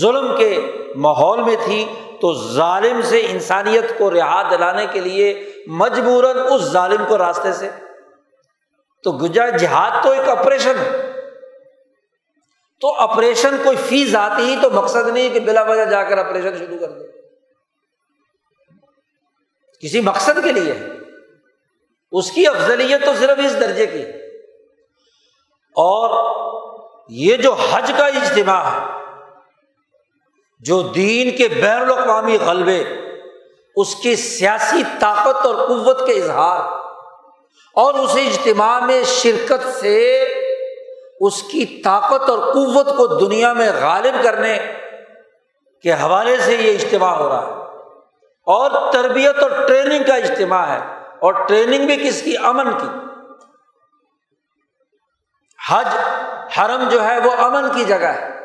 ظلم 0.00 0.36
کے 0.36 0.60
ماحول 0.96 1.42
میں 1.42 1.56
تھی 1.64 1.86
تو 2.20 2.52
ظالم 2.52 3.00
سے 3.02 3.26
انسانیت 3.30 3.98
کو 3.98 4.10
رہا 4.10 4.50
دلانے 4.50 4.86
کے 4.92 5.00
لیے 5.00 5.52
مجبوراً 5.66 6.36
اس 6.36 6.62
ظالم 6.62 7.04
کو 7.08 7.18
راستے 7.18 7.52
سے۔ 7.52 7.70
تو 9.04 9.12
گجا 9.12 9.48
جہاد 9.48 10.04
تو 10.04 10.10
ایک 10.10 10.28
آپریشن 10.28 10.72
ہے 10.78 11.12
تو 12.80 12.94
آپریشن 12.94 13.56
کوئی 13.64 13.76
فیس 13.76 14.14
آتی 14.14 14.42
ہی 14.42 14.56
تو 14.62 14.70
مقصد 14.70 15.08
نہیں 15.08 15.28
کہ 15.28 15.40
بلا 15.40 15.62
وجہ 15.62 15.84
جا 15.84 16.02
کر 16.04 16.18
آپریشن 16.18 16.58
شروع 16.58 16.78
کر 16.78 16.90
دے۔ 16.90 17.17
کسی 19.82 20.00
مقصد 20.00 20.44
کے 20.44 20.52
لیے۔ 20.52 20.74
اس 22.12 22.30
کی 22.30 22.46
افضلیت 22.46 23.04
تو 23.04 23.12
صرف 23.20 23.38
اس 23.44 23.60
درجے 23.60 23.86
کی۔ 23.86 24.02
اور 25.76 26.38
یہ 27.08 27.36
جو 27.36 27.52
حج 27.52 27.92
کا 27.98 28.06
اجتماع 28.06 28.62
ہے 28.64 28.84
جو 30.60 30.82
دین 30.82 31.36
کے 31.36 31.48
بین 31.48 31.80
الاقوامی 31.80 32.38
غلبے، 32.46 32.84
اس 33.76 33.94
کی 33.94 34.16
سیاسی 34.16 34.82
طاقت 35.00 35.46
اور 35.46 35.54
قوت 35.54 36.06
کے 36.06 36.12
اظہار، 36.12 36.60
اور 37.74 37.94
اس 37.94 38.16
اجتماع 38.16 38.80
میں 38.80 39.02
شرکت 39.04 39.80
سے 39.80 40.22
اس 41.20 41.42
کی 41.42 41.66
طاقت 41.66 42.30
اور 42.30 42.38
قوت 42.38 42.86
کو 42.96 43.06
دنیا 43.06 43.52
میں 43.52 43.72
غالب 43.80 44.22
کرنے 44.22 44.58
کے 45.82 45.92
حوالے 45.92 46.36
سے 46.36 46.54
یہ 46.54 46.72
اجتماع 46.72 47.16
ہو 47.16 47.28
رہا 47.28 47.46
ہے۔ 47.46 47.67
اور 48.48 48.92
تربیت 48.92 49.38
اور 49.38 49.50
ٹریننگ 49.68 50.04
کا 50.04 50.14
اجتماع 50.14 50.66
ہے 50.66 50.78
اور 51.18 51.32
ٹریننگ 51.32 51.86
بھی 51.86 51.96
کس 51.96 52.22
کی؟ 52.22 52.36
امن 52.36 52.78
کی۔ 52.78 52.88
حج 55.70 55.88
حرم 56.58 56.88
جو 56.88 57.04
ہے 57.04 57.18
وہ 57.18 57.30
امن 57.38 57.68
کی 57.74 57.84
جگہ 57.84 57.96
ہے۔ 57.96 58.38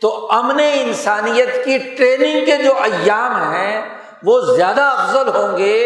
تو 0.00 0.32
امن 0.32 0.60
انسانیت 0.74 1.64
کی 1.64 1.78
ٹریننگ 1.78 2.44
کے 2.44 2.56
جو 2.56 2.72
ایام 2.76 3.52
ہیں 3.52 3.98
وہ 4.22 4.40
زیادہ 4.40 4.82
افضل 4.82 5.28
ہوں 5.28 5.58
گے 5.58 5.84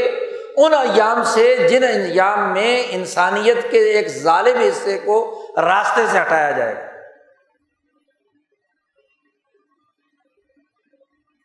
ان 0.56 0.74
ایام 0.74 1.22
سے 1.24 1.56
جن 1.56 1.84
ایام 1.84 2.52
میں 2.52 2.82
انسانیت 2.90 3.70
کے 3.70 3.78
ایک 3.78 4.08
ظالم 4.08 4.58
حصے 4.58 4.98
کو 4.98 5.46
راستے 5.56 6.06
سے 6.06 6.20
ہٹایا 6.20 6.50
جائے 6.50 6.74
گا۔ 6.74 6.89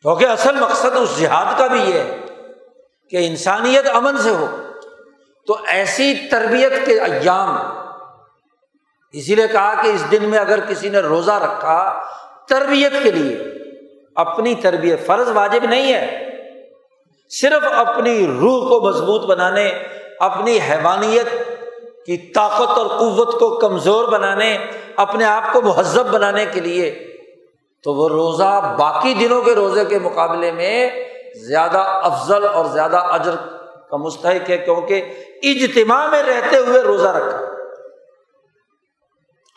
کیونکہ 0.05 0.25
اصل 0.25 0.55
مقصد 0.55 0.95
اس 0.95 1.19
جہاد 1.19 1.59
کا 1.59 1.67
بھی 1.67 1.79
یہ 1.79 1.93
ہے 1.93 2.17
کہ 3.09 3.27
انسانیت 3.27 3.89
امن 3.93 4.17
سے 4.17 4.29
ہو۔ 4.29 4.45
تو 5.47 5.57
ایسی 5.67 6.15
تربیت 6.31 6.85
کے 6.85 6.99
ایام، 6.99 7.57
اسی 9.13 9.35
لیے 9.35 9.47
کہا 9.47 9.81
کہ 9.81 9.87
اس 9.87 10.11
دن 10.11 10.23
میں 10.23 10.39
اگر 10.39 10.59
کسی 10.59 10.89
نے 10.89 10.99
روزہ 10.99 11.31
رکھا 11.31 12.01
تربیت 12.49 12.93
کے 13.03 13.11
لیے، 13.11 13.37
اپنی 14.15 14.55
تربیت 14.55 15.05
فرض 15.05 15.29
واجب 15.29 15.63
نہیں 15.63 15.93
ہے۔ 15.93 16.29
صرف 17.29 17.63
اپنی 17.75 18.27
روح 18.27 18.69
کو 18.69 18.89
مضبوط 18.89 19.21
بنانے، 19.21 19.83
اپنی 20.19 20.59
حیوانیت 20.69 21.47
کی 22.05 22.17
طاقت 22.17 22.77
اور 22.77 22.87
قوت 22.87 23.39
کو 23.39 23.57
کمزور 23.57 24.07
بنانے، 24.07 24.57
اپنے 24.95 25.25
آپ 25.25 25.53
کو 25.53 25.61
مہذب 25.61 26.07
بنانے 26.07 26.45
کے 26.45 26.61
لیے 26.61 27.14
تو 27.85 27.93
وہ 27.93 28.09
روزہ 28.09 28.75
باقی 28.79 29.13
دنوں 29.13 29.41
کے 29.41 29.55
روزے 29.55 29.85
کے 29.85 29.99
مقابلے 29.99 30.51
میں 30.51 30.89
زیادہ 31.47 31.77
افضل 31.77 32.47
اور 32.47 32.65
زیادہ 32.65 32.97
اجر 32.97 33.35
کا 33.89 33.97
مستحق 33.97 34.49
ہے 34.49 34.57
کیونکہ 34.57 35.13
اجتماع 35.43 36.07
میں 36.07 36.23
رہتے 36.23 36.57
ہوئے 36.57 36.81
روزہ 36.81 37.07
رکھا۔ 37.07 37.37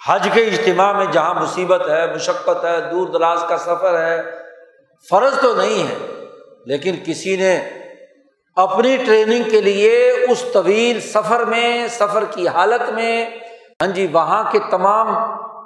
حج 0.07 0.29
کے 0.33 0.45
اجتماع 0.45 0.93
میں 0.93 1.07
جہاں 1.12 1.35
مصیبت 1.35 1.89
ہے، 1.89 2.14
مشقت 2.14 2.64
ہے، 2.64 2.81
دور 2.81 3.07
دراز 3.07 3.43
کا 3.49 3.59
سفر 3.59 3.99
ہے، 4.03 4.22
فرض 5.11 5.41
تو 5.41 5.55
نہیں 5.55 5.89
ہے، 5.89 5.95
لیکن 6.64 6.97
کسی 7.07 7.37
نے 7.37 7.70
اپنی 8.57 8.97
ٹریننگ 8.97 9.51
کے 9.51 9.61
لیے 9.61 10.11
اس 10.11 10.45
طویل 10.53 11.01
سفر 11.01 11.45
میں، 11.45 11.89
سفر 11.89 12.24
کی 12.24 12.49
حالت 12.49 12.91
میں 12.91 13.31
ہاں 13.83 13.89
جی 13.89 14.07
وہاں 14.12 14.43
کے 14.53 14.59
تمام 14.70 15.07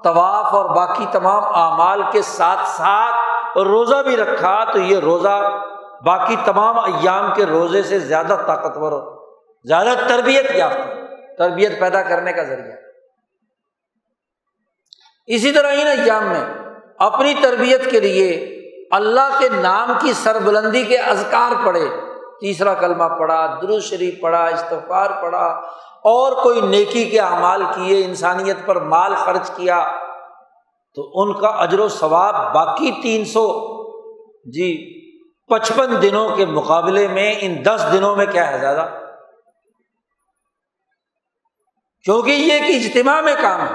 طواف 0.05 0.55
اور 0.55 0.65
باقی 0.65 1.07
تمام 1.13 1.45
اعمال 1.45 2.03
کے 2.13 2.23
ساتھ 2.23 2.69
ساتھ 2.69 3.59
روزہ 3.59 4.03
بھی 4.03 4.17
رکھا 4.17 4.65
تو 4.65 4.79
یہ 4.79 4.99
روزہ 4.99 5.63
باقی 6.05 6.37
تمام 6.45 6.79
ایام 6.79 7.35
کے 7.35 7.47
روزے 7.47 7.83
سے 7.83 7.99
زیادہ 7.99 8.37
طاقتور 8.47 8.93
زیادہ 9.65 9.95
تربیت 10.09 10.51
یافتہ 10.55 10.89
تربیت 11.39 11.81
پیدا 11.81 12.03
کرنے 12.03 12.33
کا 12.33 12.43
ذریعہ۔ 12.43 12.77
اسی 15.27 15.53
طرح 15.53 15.73
ان 15.73 15.87
ایام 15.87 16.25
میں 16.25 16.45
اپنی 16.99 17.35
تربیت 17.43 17.91
کے 17.91 18.01
لیے 18.01 18.59
اللہ 18.91 19.39
کے 19.39 19.49
نام 19.49 19.93
کی 20.01 20.13
سربلندی 20.13 20.85
کے 20.85 20.99
ازکار 20.99 21.67
پڑھے۔ 21.67 21.89
تیسرا 22.41 22.75
کلمہ 22.75 23.05
پڑھا 23.05 23.59
درست 23.63 23.89
شریف 23.89 24.21
پڑھا 24.21 24.45
استفار 24.45 25.11
پڑھا 25.23 25.61
اور 26.05 26.43
کوئی 26.43 26.61
نیکی 26.61 27.11
کے 27.11 27.21
اعمال 27.21 27.63
کیے، 27.75 28.05
انسانیت 28.05 28.57
پر 28.67 28.81
مال 28.81 29.15
خرچ 29.15 29.51
کیا، 29.57 29.93
تو 30.95 31.11
ان 31.15 31.41
کا 31.41 31.49
اجر 31.49 31.79
و 31.79 31.89
ثواب 31.89 32.55
باقی 32.55 33.03
تین 33.03 33.25
سو۔ 33.25 33.73
جی 34.51 34.93
پچپن 35.47 36.03
دنوں 36.03 36.37
کے 36.37 36.47
مقابلے 36.47 37.09
میں 37.09 37.35
ان 37.41 37.65
دس 37.65 37.87
دنوں 37.93 38.17
میں 38.17 38.27
کیا 38.27 38.53
ہے 38.53 38.59
زیادہ؟ 38.59 38.87
کیونکہ 42.05 42.31
یہ 42.31 42.53
ایک 42.53 42.63
اجتماع 42.63 43.21
میں 43.21 43.35
کام 43.43 43.61
ہے۔ 43.61 43.75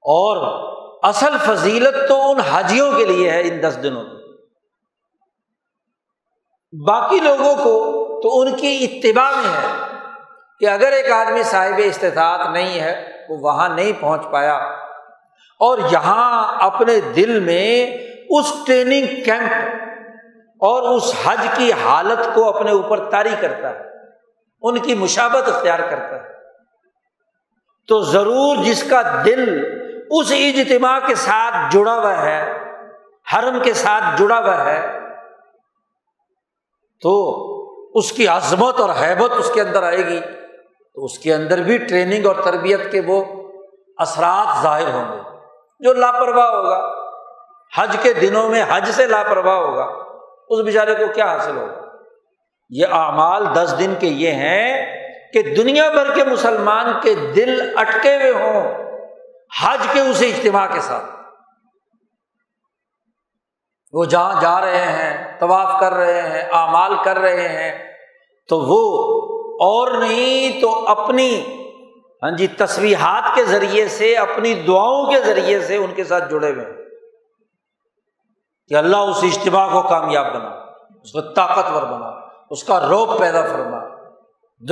اور 0.00 0.62
اصل 1.02 1.38
فضیلت 1.38 2.08
تو 2.08 2.30
ان 2.30 2.40
حاجیوں 2.40 2.92
کے 2.92 3.04
لیے 3.04 3.30
ہے 3.30 3.40
ان 3.40 3.62
دس 3.62 3.78
دنوں 3.82 4.04
میں۔ 4.04 4.22
باقی 6.86 7.20
لوگوں 7.20 7.54
کو 7.64 8.01
تو 8.22 8.40
ان 8.40 8.56
کی 8.56 8.88
اتباع 8.90 9.30
میں 9.30 9.52
ہے 9.54 9.86
کہ 10.58 10.68
اگر 10.68 10.92
ایک 10.92 11.10
آدمی 11.10 11.42
صاحب 11.42 11.80
استطاعت 11.84 12.40
نہیں 12.52 12.80
ہے، 12.80 13.10
وہ 13.28 13.36
وہاں 13.38 13.68
نہیں 13.68 13.92
پہنچ 14.00 14.20
پایا۔ 14.30 14.54
اور 15.60 15.78
یہاں 15.90 16.58
اپنے 16.60 17.00
دل 17.00 17.40
میں 17.40 17.96
اس 18.30 18.54
ٹریننگ 18.66 19.06
کیمپ 19.24 19.52
اور 20.60 20.96
اس 20.96 21.14
حج 21.24 21.46
کی 21.56 21.72
حالت 21.72 22.34
کو 22.34 22.56
اپنے 22.56 22.70
اوپر 22.70 23.10
طاری 23.10 23.34
کرتا 23.40 23.70
ہے، 23.70 23.80
ان 24.62 24.78
کی 24.78 24.94
مشابت 24.94 25.48
اختیار 25.48 25.78
کرتا 25.78 26.16
ہے۔ 26.16 26.32
تو 27.88 28.00
ضرور 28.00 28.56
جس 28.56 28.90
کا 28.90 29.22
دل 29.24 29.64
اس 30.10 30.32
اجتماع 30.32 30.98
کے 31.06 31.14
ساتھ 31.14 31.74
جڑا 31.74 31.94
ہوا 31.94 32.22
ہے، 32.22 32.58
حرم 33.32 33.58
کے 33.62 33.74
ساتھ 33.74 34.04
جڑا 34.18 34.38
ہوا 34.38 34.64
ہے، 34.64 34.98
تو 37.02 37.52
اس 37.94 38.12
کی 38.12 38.28
عظمت 38.28 38.80
اور 38.80 38.90
حیبت 38.90 39.32
اس 39.38 39.50
کے 39.54 39.60
اندر 39.60 39.82
آئے 39.82 39.98
گی، 39.98 40.20
تو 40.94 41.04
اس 41.04 41.18
کے 41.18 41.34
اندر 41.34 41.62
بھی 41.62 41.78
ٹریننگ 41.78 42.26
اور 42.26 42.34
تربیت 42.34 42.92
کے 42.92 43.00
وہ 43.06 43.24
اثرات 43.96 44.62
ظاہر 44.62 44.90
ہوں 44.90 45.12
گے۔ 45.12 45.20
جو 45.80 45.92
لاپرواہ 45.92 46.50
ہوگا، 46.50 47.02
حج 47.78 47.96
کے 48.02 48.12
دنوں 48.12 48.48
میں 48.48 48.64
حج 48.68 48.90
سے 48.90 49.06
لاپرواہ 49.06 49.56
ہوگا، 49.56 49.84
اس 50.48 50.60
بیچارے 50.64 50.94
کو 50.94 51.12
کیا 51.14 51.26
حاصل 51.26 51.56
ہوگا؟ 51.56 51.80
یہ 52.70 52.86
اعمال 52.92 53.46
دس 53.54 53.74
دن 53.78 53.94
کے 53.98 54.06
یہ 54.06 54.30
ہیں 54.30 54.96
کہ 55.32 55.42
دنیا 55.42 55.88
بھر 55.88 56.14
کے 56.14 56.24
مسلمان 56.24 56.86
کے 57.02 57.14
دل 57.14 57.78
اٹکے 57.78 58.16
ہوئے 58.16 58.30
ہوں، 58.30 58.74
حج 59.62 59.78
کے 59.92 60.00
اس 60.00 60.22
اجتماع 60.22 60.66
کے 60.72 60.80
ساتھ۔ 60.80 61.11
وہ 63.92 64.04
جہاں 64.04 64.40
جا 64.40 64.60
رہے 64.60 64.86
ہیں، 64.92 65.38
طواف 65.38 65.80
کر 65.80 65.94
رہے 65.94 66.22
ہیں، 66.22 66.42
اعمال 66.52 66.94
کر 67.04 67.18
رہے 67.18 67.48
ہیں، 67.48 67.72
تو 68.48 68.58
وہ 68.58 68.80
اور 69.60 69.92
نہیں 69.98 70.60
تو 70.60 70.88
اپنی 70.88 71.44
ہاں 72.22 72.30
جی 72.30 72.46
تصویرات 72.46 73.34
کے 73.34 73.44
ذریعے 73.44 73.88
سے، 73.88 74.16
اپنی 74.16 74.54
دعاؤں 74.54 75.06
کے 75.06 75.20
ذریعے 75.20 75.60
سے 75.60 75.76
ان 75.76 75.94
کے 75.94 76.04
ساتھ 76.04 76.30
جڑے 76.30 76.50
ہوئے 76.52 76.64
کہ 78.68 78.74
اللہ 78.74 78.96
اس 78.96 79.22
اجتماع 79.22 79.68
کو 79.72 79.82
کامیاب 79.88 80.34
بنا، 80.34 80.48
اس 81.02 81.12
کو 81.12 81.20
طاقتور 81.20 81.82
بنا، 81.82 82.10
اس 82.50 82.64
کا 82.64 82.80
روپ 82.88 83.18
پیدا 83.18 83.42
فرما۔ 83.42 83.78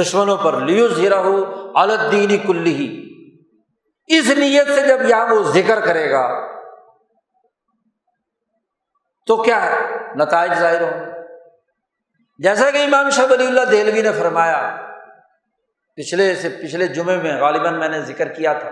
دشمنوں 0.01 0.37
پر 0.37 0.61
لیو 0.61 0.89
زیرا 0.89 1.21
ہو 1.21 1.37
الدینی 1.75 2.37
کلی 2.37 2.75
ہی 2.75 2.89
اس 4.07 4.31
نیت 4.39 4.69
سے 4.69 4.87
جب 4.89 5.09
یہاں 5.09 5.27
وہ 5.35 5.43
ذکر 5.43 5.81
کرے 5.81 6.11
گا 6.11 6.23
تو 9.27 9.37
کیا 9.37 9.65
ہے؟ 9.65 9.77
نتائج 10.17 10.55
ظاہر 10.55 10.81
ہوں 10.81 11.07
جیسا 12.39 12.71
کہ 12.71 12.77
امام 12.77 13.11
شاہ 13.11 13.25
ولی 13.31 13.47
اللہ 13.47 13.61
دہلوی 13.61 14.03
نے 14.03 14.13
فرمایا، 14.13 14.77
پچھلے 15.97 16.35
سے 16.35 16.49
پچھلے 16.49 16.87
جمعے 16.87 17.17
میں 17.17 17.41
غالباً 17.41 17.79
میں 17.79 17.89
نے 17.89 18.01
ذکر 18.01 18.29
کیا 18.29 18.53
تھا، 18.53 18.71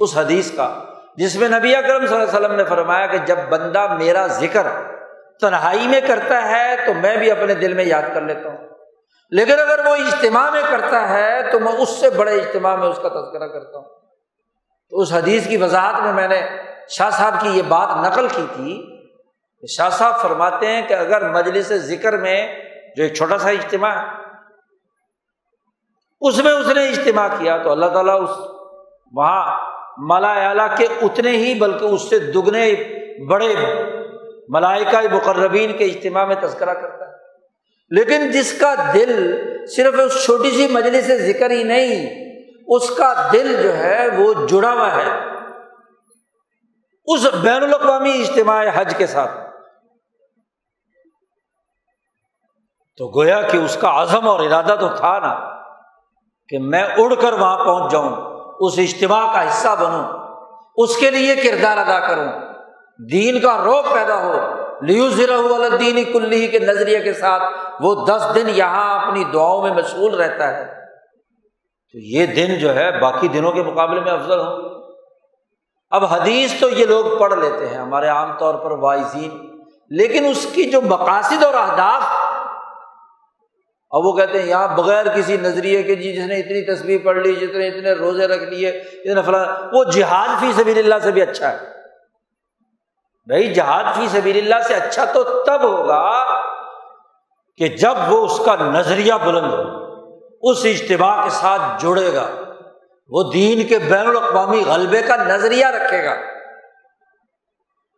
اس 0.00 0.16
حدیث 0.16 0.56
کا، 0.56 0.82
جس 1.16 1.36
میں 1.36 1.48
نبی 1.48 1.76
اکرم 1.76 2.06
صلی 2.06 2.16
اللہ 2.16 2.28
علیہ 2.28 2.38
وسلم 2.38 2.56
نے 2.56 2.64
فرمایا 2.64 3.06
کہ 3.06 3.18
جب 3.18 3.36
بندہ 3.48 3.94
میرا 3.98 4.26
ذکر 4.26 4.66
تنہائی 5.40 5.88
میں 5.88 6.00
کرتا 6.00 6.48
ہے، 6.48 6.76
تو 6.86 6.94
میں 6.94 7.16
بھی 7.16 7.30
اپنے 7.30 7.54
دل 7.54 7.72
میں 7.72 7.84
یاد 7.84 8.14
کر 8.14 8.20
لیتا 8.20 8.48
ہوں۔ 8.48 8.68
لیکن 9.30 9.52
اگر 9.52 9.86
وہ 9.86 9.94
اجتماع 9.94 10.50
میں 10.50 10.62
کرتا 10.70 11.08
ہے، 11.08 11.50
تو 11.52 11.60
میں 11.60 11.72
اس 11.72 11.88
سے 11.88 12.10
بڑے 12.10 12.34
اجتماع 12.34 12.76
میں 12.76 12.88
اس 12.88 12.98
کا 13.02 13.08
تذکرہ 13.08 13.48
کرتا 13.48 13.78
ہوں۔ 13.78 13.84
تو 14.90 15.00
اس 15.00 15.12
حدیث 15.12 15.48
کی 15.48 15.56
وضاحت 15.56 16.02
میں 16.02 16.12
میں 16.12 16.28
نے 16.28 16.48
شاہ 16.88 17.10
صاحب 17.10 17.40
کی 17.40 17.48
یہ 17.48 17.62
بات 17.68 17.88
نقل 18.06 18.28
کی 18.28 18.46
تھی 18.54 18.95
شاہ 19.68 19.90
صاحب 19.90 20.20
فرماتے 20.20 20.66
ہیں 20.66 20.82
کہ 20.88 20.94
اگر 20.94 21.28
مجلس 21.28 21.72
ذکر 21.72 22.16
میں 22.16 22.58
جو 22.96 23.02
ایک 23.02 23.14
چھوٹا 23.14 23.38
سا 23.38 23.48
اجتماع 23.48 23.90
ہے، 23.90 24.04
اس 26.20 26.38
میں 26.38 26.52
اس 26.52 26.66
نے 26.66 26.88
اجتماع 26.88 27.28
کیا 27.38 27.58
تو 27.58 27.70
اللہ 27.70 27.86
تعالیٰ 27.86 28.22
اس 28.22 28.30
وہاں 29.12 29.70
ملا 29.98 30.48
اعلیٰ 30.48 30.76
کے 30.76 30.86
اتنے 31.02 31.30
ہی 31.30 31.54
بلکہ 31.54 31.84
اس 31.84 32.10
سے 32.10 32.18
دگنے 32.18 32.74
بڑے 33.24 33.54
ملائکہ 34.48 35.14
مقربین 35.14 35.76
کے 35.76 35.84
اجتماع 35.84 36.24
میں 36.24 36.36
تذکرہ 36.42 36.74
کرتا 36.74 37.04
ہے۔ 37.04 37.12
لیکن 37.90 38.30
جس 38.30 38.58
کا 38.58 38.74
دل 38.94 39.40
صرف 39.66 39.94
اس 40.04 40.24
چھوٹی 40.24 40.50
سی 40.50 40.68
مجلس 40.70 41.06
سے 41.06 41.18
ذکر 41.18 41.50
ہی 41.50 41.62
نہیں، 41.62 42.26
اس 42.66 42.90
کا 42.90 43.28
دل 43.32 43.62
جو 43.62 43.76
ہے 43.76 44.08
وہ 44.16 44.34
جڑا 44.46 44.72
ہوا 44.72 44.96
ہے۔ 44.96 45.36
اس 47.06 47.26
بین 47.34 47.62
الاقوامی 47.62 48.12
اجتماع 48.12 48.66
حج 48.74 48.94
کے 48.96 49.06
ساتھ۔ 49.06 49.45
تو 52.98 53.20
گویا 53.20 53.42
کہ 53.42 53.56
اس 53.56 53.76
کا 53.80 54.02
عزم 54.02 54.28
اور 54.28 54.40
ارادہ 54.40 54.76
تو 54.80 54.88
تھا 54.88 55.18
نا 55.18 55.34
کہ 56.48 56.58
میں 56.58 56.84
اڑ 56.96 57.14
کر 57.14 57.32
وہاں 57.32 57.64
پہنچ 57.64 57.92
جاؤں، 57.92 58.12
اس 58.60 58.72
اجتماع 58.78 59.32
کا 59.32 59.48
حصہ 59.48 59.68
بنوں، 59.80 60.04
اس 60.76 60.96
کے 60.96 61.10
لیے 61.10 61.36
کردار 61.36 61.76
ادا 61.76 62.00
کروں، 62.00 62.28
دین 63.10 63.40
کا 63.40 63.56
روپ 63.64 63.84
پیدا 63.92 64.22
ہو 64.22 64.32
لیو 64.80 65.08
ذرا 65.08 65.36
الدین 65.36 66.12
کلی 66.12 66.46
کے 66.46 66.58
نظریے 66.58 67.00
کے 67.00 67.12
ساتھ 67.12 67.42
وہ 67.80 68.06
دس 68.06 68.28
دن 68.34 68.46
یہاں 68.48 69.06
اپنی 69.06 69.24
دعاؤں 69.24 69.62
میں 69.62 69.70
مشغول 69.70 70.14
رہتا 70.14 70.56
ہے۔ 70.56 70.64
تو 71.92 71.98
یہ 71.98 72.26
دن 72.26 72.58
جو 72.58 72.74
ہے 72.74 73.00
باقی 73.00 73.28
دنوں 73.28 73.52
کے 73.52 73.62
مقابلے 73.62 74.00
میں 74.00 74.12
افضل 74.12 74.40
ہوں۔ 74.40 74.82
اب 75.90 76.04
حدیث 76.04 76.60
تو 76.60 76.68
یہ 76.68 76.86
لوگ 76.86 77.18
پڑھ 77.18 77.34
لیتے 77.34 77.68
ہیں، 77.68 77.78
ہمارے 77.78 78.08
عام 78.08 78.38
طور 78.38 78.54
پر 78.54 78.70
وائزین 78.70 79.46
لیکن 79.90 80.24
اس 80.24 80.46
کی 80.54 80.70
جو 80.70 80.80
مقاصد 80.80 81.42
اور 81.42 81.54
اہداف 81.54 82.02
اب 83.96 84.06
وہ 84.06 84.12
کہتے 84.12 84.40
ہیں، 84.40 84.46
یہاں 84.46 84.68
بغیر 84.76 85.08
کسی 85.08 85.36
نظریے 85.36 85.82
کے 85.82 85.94
جی 85.94 86.12
جس 86.12 86.26
نے 86.26 86.36
اتنی 86.36 86.74
تصویر 86.74 86.98
پڑھ 87.04 87.18
لی 87.18 87.34
جتنے 87.34 87.68
اتنے 87.68 87.92
روزے 87.92 88.26
رکھ 88.26 88.42
لیے 88.42 88.68
اتنے 88.68 89.22
فلاں، 89.22 89.44
وہ 89.72 89.84
جہاد 89.84 90.40
فی 90.40 90.52
سبیل 90.56 90.78
اللہ 90.78 90.98
سے 91.02 91.10
بھی 91.10 91.22
اچھا 91.22 91.52
ہے۔ 91.52 91.74
بھائی، 93.26 93.54
جہاد 93.54 93.84
فی 93.96 94.06
سبیل 94.08 94.36
اللہ 94.36 94.66
سے 94.68 94.74
اچھا 94.74 95.04
تو 95.04 95.22
تب 95.22 95.62
ہوگا 95.62 96.02
کہ 97.56 97.68
جب 97.68 97.94
وہ 98.08 98.24
اس 98.24 98.40
کا 98.44 98.54
نظریہ 98.56 99.14
بلند 99.24 99.52
ہو، 99.52 100.50
اس 100.50 100.64
اجتماع 100.64 101.24
کے 101.24 101.30
ساتھ 101.30 101.82
جڑے 101.82 102.12
گا، 102.14 102.26
وہ 103.08 103.22
دین 103.32 103.66
کے 103.66 103.78
بین 103.78 104.06
الاقوامی 104.06 104.62
غلبے 104.66 105.02
کا 105.02 105.16
نظریہ 105.16 105.66
رکھے 105.66 106.04
گا۔ 106.04 106.14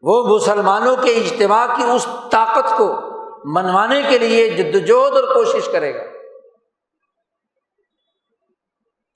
وہ 0.03 0.37
مسلمانوں 0.37 0.97
کے 0.97 1.11
اجتماع 1.11 1.67
کی 1.77 1.83
اس 1.83 2.07
طاقت 2.31 2.77
کو 2.77 2.87
منوانے 3.45 4.03
کے 4.09 4.19
لیے 4.19 4.51
جدوجہد 4.51 5.17
اور 5.17 5.35
کوشش 5.35 5.69
کرے 5.73 5.95
گا۔ 5.95 6.05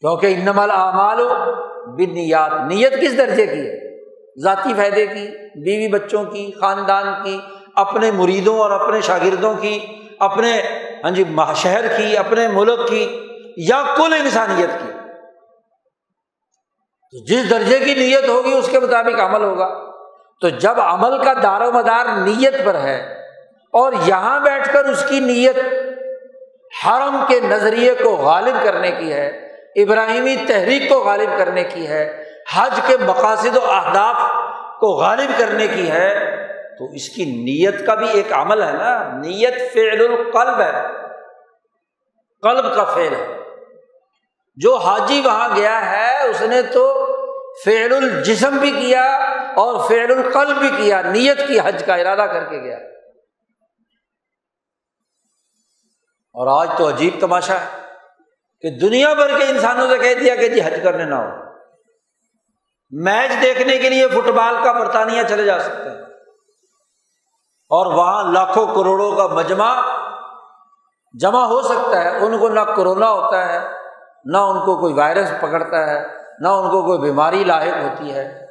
کیونکہ 0.01 0.27
انمال 0.27 0.71
اعمال 0.71 1.29
بن 1.87 2.15
نیات 2.15 2.53
نیت 2.53 2.93
کس 3.01 3.19
درجے 3.19 3.47
کی 3.47 3.69
ہے؟ 3.69 3.93
ذاتی 4.43 4.75
فائدے 4.75 5.07
کی، 5.07 5.29
بیوی 5.65 5.89
بچوں 5.89 6.25
کی، 6.25 6.53
خاندان 6.61 7.25
کی، 7.25 7.39
اپنے 7.75 8.11
مریدوں 8.11 8.59
اور 8.59 8.71
اپنے 8.71 9.01
شاگردوں 9.01 9.55
کی، 9.55 9.87
اپنے 10.21 10.63
ہاں 11.05 11.11
جی 11.11 11.25
شہر 11.57 11.97
کی، 11.97 12.17
اپنے 12.17 12.49
ملک 12.49 12.89
کی، 12.89 13.27
یا 13.57 13.95
کل 13.97 14.13
انسانیت 14.13 14.71
کی۔ 14.71 14.93
تو 17.11 17.25
جس 17.25 17.51
درجے 17.51 17.79
کی 17.79 17.95
نیت 17.95 18.29
ہوگی، 18.29 18.53
اس 18.53 18.69
کے 18.71 18.81
مطابق 18.81 19.21
عمل 19.21 19.45
ہوگا۔ 19.45 19.93
تو 20.41 20.49
جب 20.49 20.81
عمل 20.81 21.25
کا 21.25 21.33
دار 21.43 21.61
و 21.61 21.73
مدار 21.73 22.07
نیت 22.07 22.55
پر 22.65 22.75
ہے 22.75 23.22
اور 23.73 23.93
یہاں 24.07 24.41
بیٹھ 24.41 24.73
کر 24.73 24.85
اس 24.85 25.05
کی 25.09 25.21
نیت 25.21 25.59
حرم 26.85 27.25
کے 27.29 27.41
نظریے 27.41 27.95
کو 27.95 28.11
غالب 28.11 28.65
کرنے 28.65 28.91
کی 28.91 29.13
ہے، 29.13 29.27
ابراہیمی 29.77 30.37
تحریک 30.49 30.89
کو 30.89 31.05
غالب 31.05 31.39
کرنے 31.39 31.65
کی 31.65 31.89
ہے، 31.89 32.25
حج 32.55 32.81
کے 32.87 32.97
مقاصد 32.97 33.57
و 33.57 33.71
اہداف 33.71 34.17
کو 34.81 34.87
غالب 34.87 35.39
کرنے 35.39 35.67
کی 35.67 35.91
ہے، 35.91 36.37
تو 36.79 36.85
اس 36.85 37.09
کی 37.09 37.25
نیت 37.25 37.87
کا 37.87 37.95
بھی 37.95 38.07
ایک 38.13 38.33
عمل 38.33 38.63
ہے 38.63 38.73
نا۔ 38.73 39.13
نیت 39.13 39.73
فعل 39.73 40.01
القلب 40.01 40.61
ہے۔ 40.61 40.73
قلب 42.43 42.75
کا 42.75 42.85
فعل 42.85 43.15
ہے۔ 43.15 43.39
جو 44.57 44.77
حاجی 44.77 45.23
وہاں 45.25 45.49
گیا 45.57 45.91
ہے، 45.91 46.29
اس 46.29 46.43
نے 46.43 46.63
تو 46.63 47.07
فعل 47.65 47.95
الجسم 47.95 48.57
بھی 48.57 48.71
کیا 48.71 49.17
اور 49.57 49.89
فعل 49.89 50.11
القلب 50.11 50.57
بھی 50.57 50.71
کیا۔ 50.77 51.03
نیت 51.03 51.49
کی 51.49 51.59
حج 51.65 51.85
کا 51.87 51.95
ارادہ 51.95 52.31
کر 52.31 52.45
کے 52.45 52.59
گیا۔ 52.59 52.79
اور 56.33 56.61
آج 56.61 56.79
تو 56.79 56.89
عجیب 56.89 57.15
تماشا 57.21 57.55
ہے 57.55 57.67
کہ 58.61 58.79
دنیا 58.79 59.15
بھر 59.15 59.39
کے 59.39 59.45
انسانوں 59.45 59.87
سے 59.89 59.99
کہہ 59.99 60.21
دیا 60.21 60.35
کہ 60.35 60.49
جی 60.49 60.61
حج 60.61 60.75
کرنے 60.83 61.05
نہ 61.05 61.15
ہو۔ 61.15 61.29
میچ 62.91 63.43
دیکھنے 63.43 63.79
کے 63.79 63.91
لیے 63.91 64.09
فٹ 64.09 64.29
بال 64.29 64.55
کا 64.65 64.73
برطانیہ 64.73 65.23
چلے 65.23 65.45
جا 65.45 65.59
سکتے 65.59 65.91
ہیں۔ 65.91 66.03
اور 67.71 67.87
وہاں 67.87 68.33
لاکھوں 68.33 68.67
کروڑوں 68.67 69.17
کا 69.17 69.27
مجمع 69.27 69.81
جمع 71.21 71.45
ہو 71.45 71.63
سکتا 71.63 72.05
ہے۔ 72.05 72.19
ان 72.19 72.39
کو 72.39 72.49
نہ 72.49 72.61
کرونا 72.61 73.11
ہوتا 73.11 73.53
ہے، 73.53 73.59
نہ 74.25 74.39
ان 74.39 74.61
کو 74.65 74.81
کوئی 74.81 74.95
وائرس 74.95 75.31
پکڑتا 75.41 75.91
ہے، 75.91 76.07
نہ 76.39 76.49
ان 76.49 76.71
کو 76.71 76.83
کوئی 76.83 76.99
بیماری 76.99 77.45
لاحق 77.45 77.83
ہوتی 77.83 78.15
ہے۔ 78.15 78.47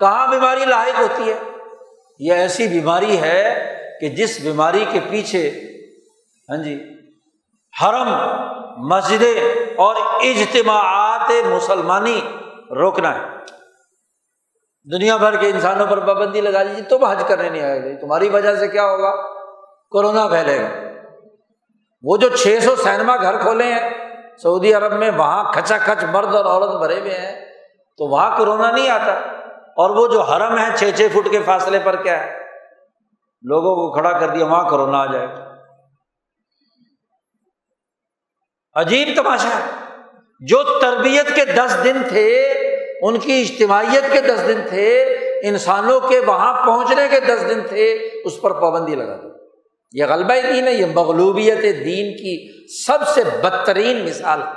کہاں 0.00 0.26
بیماری 0.26 0.64
لاحق 0.64 1.00
ہوتی 1.00 1.32
ہے؟ 1.32 1.38
یہ 2.18 2.32
ایسی 2.32 2.68
بیماری 2.68 3.20
ہے 3.20 3.70
کہ 4.00 4.08
جس 4.08 4.40
بیماری 4.40 4.84
کے 4.92 5.00
پیچھے 5.10 5.50
ہاں 6.48 6.56
جی 6.56 6.93
حرم، 7.82 8.16
مسجدیں 8.76 9.40
اور 9.76 9.96
اجتماعات 10.20 11.30
مسلمانی 11.46 12.20
روکنا 12.70 13.14
ہے۔ 13.14 13.20
دنیا 14.92 15.16
بھر 15.16 15.36
کے 15.36 15.48
انسانوں 15.48 15.86
پر 15.86 16.06
پابندی 16.06 16.40
لگا 16.40 16.62
دیجیے 16.62 16.82
تم 16.82 17.04
حج 17.04 17.24
کرنے 17.28 17.48
نہیں 17.50 17.62
آئے 17.62 17.84
گی 17.84 17.96
تمہاری 17.96 18.28
وجہ 18.28 18.56
سے 18.56 18.68
کیا 18.68 18.84
ہوگا؟ 18.84 19.16
کورونا 19.90 20.28
پھیلے 20.28 20.62
گا۔ 20.62 20.68
وہ 22.02 22.16
جو 22.16 22.28
چھ 22.28 22.58
سو 22.62 22.76
سینما 22.76 23.16
گھر 23.16 23.38
کھولے 23.38 23.64
ہیں، 23.64 23.90
سعودی 24.42 24.74
عرب 24.74 24.92
میں 24.92 25.10
وہاں 25.16 25.52
کھچا 25.52 25.78
کھچ 25.78 26.04
مرد 26.04 26.34
اور 26.34 26.44
عورت 26.44 26.76
بھرے 26.78 27.00
ہوئے 27.00 27.14
ہیں، 27.14 27.44
تو 27.98 28.10
وہاں 28.10 28.38
کورونا 28.38 28.70
نہیں 28.70 28.90
آتا۔ 28.90 29.12
اور 29.76 29.90
وہ 29.90 30.06
جو 30.06 30.20
حرم 30.20 30.58
ہے 30.58 30.76
چھ 30.76 30.90
چھ 30.96 31.06
فٹ 31.12 31.30
کے 31.30 31.42
فاصلے 31.42 31.78
پر 31.84 31.96
کیا 31.96 32.24
ہے؟ 32.24 32.32
لوگوں 33.42 33.76
کو 33.76 33.92
کھڑا 33.92 34.18
کر 34.18 34.28
دیا، 34.28 34.46
وہاں 34.46 34.70
کورونا 34.70 34.98
آ 34.98 35.06
جائے۔ 35.06 35.53
عجیب 38.74 39.08
تماشا 39.16 39.48
ہے۔ 39.48 39.84
جو 40.40 40.62
تربیت 40.80 41.36
کے 41.36 41.44
دس 41.44 41.76
دن 41.84 42.02
تھے، 42.08 42.52
ان 43.02 43.18
کی 43.18 43.40
اجتماعیت 43.40 44.12
کے 44.12 44.20
دس 44.20 44.48
دن 44.48 44.60
تھے، 44.68 45.02
انسانوں 45.44 46.00
کے 46.00 46.20
وہاں 46.20 46.66
پہنچنے 46.66 47.08
کے 47.08 47.20
دس 47.20 47.44
دن 47.48 47.60
تھے، 47.68 47.92
اس 48.24 48.40
پر 48.40 48.50
پابندی 48.52 48.94
لگا 48.94 49.16
دی۔ 49.16 49.28
یہ 49.92 50.04
غلبہ 50.04 50.52
دین 50.52 50.68
ہے 50.68 50.72
یہ 50.72 50.86
مغلوبیت 50.86 51.62
دین 51.62 52.16
کی 52.16 52.50
سب 52.84 53.08
سے 53.08 53.24
بدترین 53.24 54.04
مثال 54.04 54.42
ہے۔ 54.42 54.52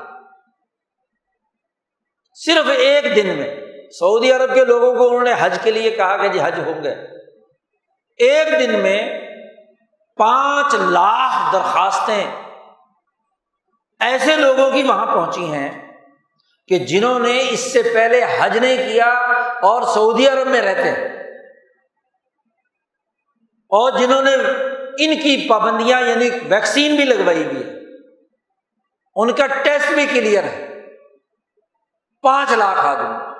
صرف 2.33 2.69
ایک 2.77 3.15
دن 3.15 3.27
میں 3.37 3.55
سعودی 3.99 4.31
عرب 4.31 4.53
کے 4.53 4.65
لوگوں 4.65 4.95
کو 4.95 5.07
انہوں 5.07 5.23
نے 5.23 5.33
حج 5.39 5.57
کے 5.63 5.71
لیے 5.71 5.91
کہا 5.91 6.17
کہ 6.17 6.27
جی 6.27 6.39
حج 6.43 6.59
ہوں 6.59 6.83
گے۔ 6.83 6.89
ایک 8.17 8.59
دن 8.59 8.79
میں 8.79 9.21
پانچ 10.17 10.73
لاکھ 10.73 11.55
درخواستیں 11.55 12.46
ایسے 13.99 14.35
لوگوں 14.35 14.71
کی 14.71 14.83
وہاں 14.83 15.05
پہنچی 15.05 15.45
ہیں 15.45 15.91
کہ 16.67 16.77
جنہوں 16.77 17.19
نے 17.19 17.47
اس 17.49 17.73
سے 17.73 17.81
پہلے 17.93 18.21
حج 18.39 18.57
نہیں 18.57 18.77
کیا 18.77 19.09
اور 19.61 19.81
سعودی 19.81 20.27
عرب 20.27 20.47
میں 20.47 20.61
رہتے 20.61 20.91
ہیں 20.91 21.23
اور 23.69 23.99
جنہوں 23.99 24.21
نے 24.21 24.33
ان 24.99 25.15
کی 25.19 25.49
پابندیاں 25.49 26.01
یعنی 26.01 26.29
ویکسین 26.49 26.95
بھی 26.95 27.05
لگوائی 27.05 27.43
ہوئی 27.43 27.63
ہے۔ 27.63 27.73
ان 29.15 29.31
کا 29.33 29.47
ٹیسٹ 29.47 29.93
بھی 29.93 30.05
کلیئر 30.05 30.43
ہے۔ 30.43 30.81
پانچ 32.21 32.51
لاکھ 32.51 32.79
آدمی۔ 32.79 33.37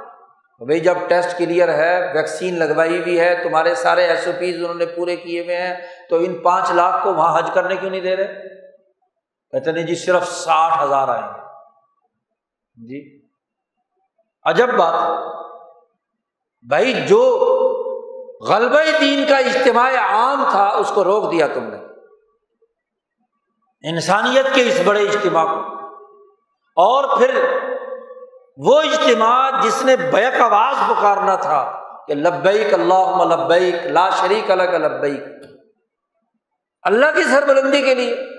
بھائی 0.66 0.80
جب 0.80 0.97
ٹیسٹ 1.08 1.38
کلیئر 1.38 1.74
ہے، 1.74 2.14
ویکسین 2.14 2.60
لگوائی 2.60 3.01
ہوئی 3.01 3.20
ہے، 3.20 3.43
تمہارے 3.43 3.76
سارے 3.76 4.05
ایس 4.05 4.28
او 4.28 4.34
پیز 4.39 4.55
انہوں 4.58 4.74
نے 4.74 4.86
پورے 4.86 5.16
کیے 5.16 5.43
ہوئے 5.43 5.62
ہیں، 5.62 5.76
تو 6.10 6.16
ان 6.16 6.34
پانچ 6.38 6.72
لاکھ 6.72 7.03
کو 7.03 7.14
وہاں 7.14 7.39
حج 7.39 7.49
کرنے 7.53 7.76
کیوں 7.76 7.91
نہیں 7.91 8.01
دے 8.01 8.16
رہے؟ 8.16 8.57
کہتے 9.52 9.72
نہیں 9.72 9.86
جی 9.86 9.95
صرف 9.95 10.28
ساٹھ 10.28 10.84
ہزار 10.84 11.08
آئیں 11.08 11.34
گے۔ 11.34 11.39
جی۔ 12.88 13.28
عجب 14.43 14.70
بات۔ 14.70 14.93
بھائی 16.68 16.93
جو 17.08 17.20
غلبہ 18.50 18.82
دین 19.00 19.26
کا 19.30 19.38
اجتماع 19.38 19.91
عام 20.00 20.43
تھا، 20.52 20.68
اس 20.68 20.91
کو 20.95 21.04
روک 21.04 21.32
دیا 21.32 21.48
تم 21.48 21.64
نے۔ 21.64 21.78
انسانیت 23.89 24.45
کے 24.54 24.62
اس 24.62 24.82
بڑے 24.86 25.02
اجتماع 25.02 25.45
کو۔ 25.45 25.60
اور 26.76 27.18
پھر 27.18 27.58
وہ 28.58 28.82
اجتماع 28.82 29.52
جس 29.62 29.84
نے 29.84 29.95
بیک 29.95 30.41
آواز 30.41 30.76
پکارنا 30.89 31.36
تھا 31.36 31.84
کہ 32.08 32.14
لبیک 32.16 32.74
اللہ 32.74 33.24
لبیک، 33.24 33.76
لا 33.86 34.10
شریک 34.10 34.52
الگ 34.52 34.64
لبیک۔ 34.64 35.24
اللہ 36.82 37.06
کی 37.16 37.24
سربلندی 37.24 37.82
کے 37.82 37.95
لیے۔ 37.95 38.37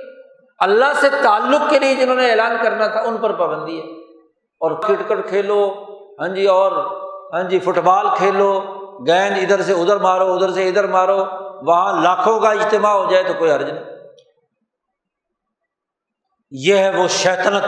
اللہ 0.59 0.93
سے 1.01 1.09
تعلق 1.23 1.71
کے 1.71 1.79
لیے 1.79 1.95
جنہوں 1.95 2.17
نے 2.17 2.31
اعلان 2.31 2.57
کرنا 2.63 2.87
تھا، 2.87 3.01
ان 3.01 3.17
پر 3.17 3.33
پابندی 3.33 3.81
ہے۔ 3.81 3.87
اور 4.61 4.83
کرکٹ 4.83 5.29
کھیلو 5.29 5.85
ہاں 6.21 6.29
جی 6.29 6.47
اور 6.47 6.73
ہاں 7.33 7.43
جی 7.43 7.59
فٹ 7.59 7.79
بال 7.79 8.07
کھیلو، 8.17 8.61
گیند 9.07 9.39
ادھر 9.43 9.63
سے 9.63 9.73
ادھر 9.73 9.97
مارو، 9.97 10.35
ادھر 10.35 10.51
سے 10.51 10.69
ادھر 10.69 10.87
مارو، 10.87 11.25
وہاں 11.67 12.03
لاکھوں 12.03 12.41
کا 12.41 12.51
اجتماع 12.51 12.93
ہو 12.93 13.11
جائے 13.11 13.25
تو 13.25 13.33
کوئی 13.39 13.51
حرج 13.51 13.71
نہیں۔ 13.71 13.85
یہ 16.51 16.77
ہے 16.77 16.97
وہ 16.97 17.09
شیطنت 17.09 17.65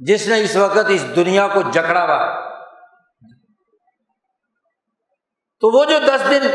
جس 0.00 0.28
نے 0.28 0.40
اس 0.40 0.56
وقت 0.56 0.78
اس 0.88 1.16
دنیا 1.16 1.48
کو 1.48 1.62
جکڑا 1.70 2.04
ہوا 2.04 2.26
ہے۔ 2.26 2.44
تو 5.60 5.78
وہ 5.78 5.84
جو 5.84 5.98
دس 5.98 6.30
دن 6.30 6.48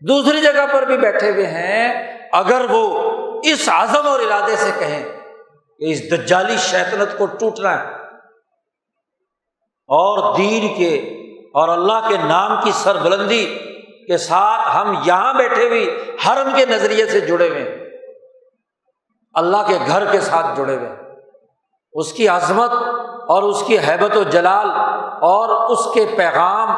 دوسری 0.00 0.40
جگہ 0.40 0.66
پر 0.72 0.82
بھی 0.82 0.96
بیٹھے 0.96 1.30
ہوئے 1.30 1.46
ہیں، 1.46 2.12
اگر 2.32 2.66
وہ 2.70 3.11
اس 3.42 3.68
اعظم 3.68 4.06
اور 4.06 4.20
ارادے 4.20 4.56
سے 4.56 4.70
کہیں 4.78 5.08
کہ 5.78 5.92
اس 5.92 6.10
دجالی 6.10 6.56
شیطنت 6.56 7.18
کو 7.18 7.26
ٹوٹنا 7.26 7.82
ہے 7.82 7.88
اور 9.88 10.36
دین 10.36 10.74
کے 10.74 10.94
اور 11.54 11.68
اللہ 11.68 12.08
کے 12.08 12.16
نام 12.16 12.60
کی 12.64 12.70
سربلندی 12.74 13.58
کے 14.06 14.16
ساتھ 14.16 14.76
ہم 14.76 14.94
یہاں 15.04 15.34
بیٹھے 15.34 15.68
ہوئے 15.68 16.16
حرم 16.26 16.50
کے 16.54 16.66
نظریے 16.66 17.06
سے 17.06 17.20
جڑے 17.20 17.48
ہوئے 17.48 17.88
اللہ 19.34 19.56
کے 19.66 19.78
گھر 19.86 20.12
کے 20.12 20.20
ساتھ 20.20 20.46
جڑے 20.56 20.76
ہوئے 20.76 20.90
اس 21.92 22.12
کی 22.12 22.28
عظمت 22.28 22.70
اور 23.28 23.42
اس 23.42 23.62
کی 23.66 23.78
حیبت 23.78 24.16
و 24.16 24.22
جلال 24.22 24.70
اور 25.20 25.70
اس 25.70 25.94
کے 25.94 26.06
پیغام 26.16 26.68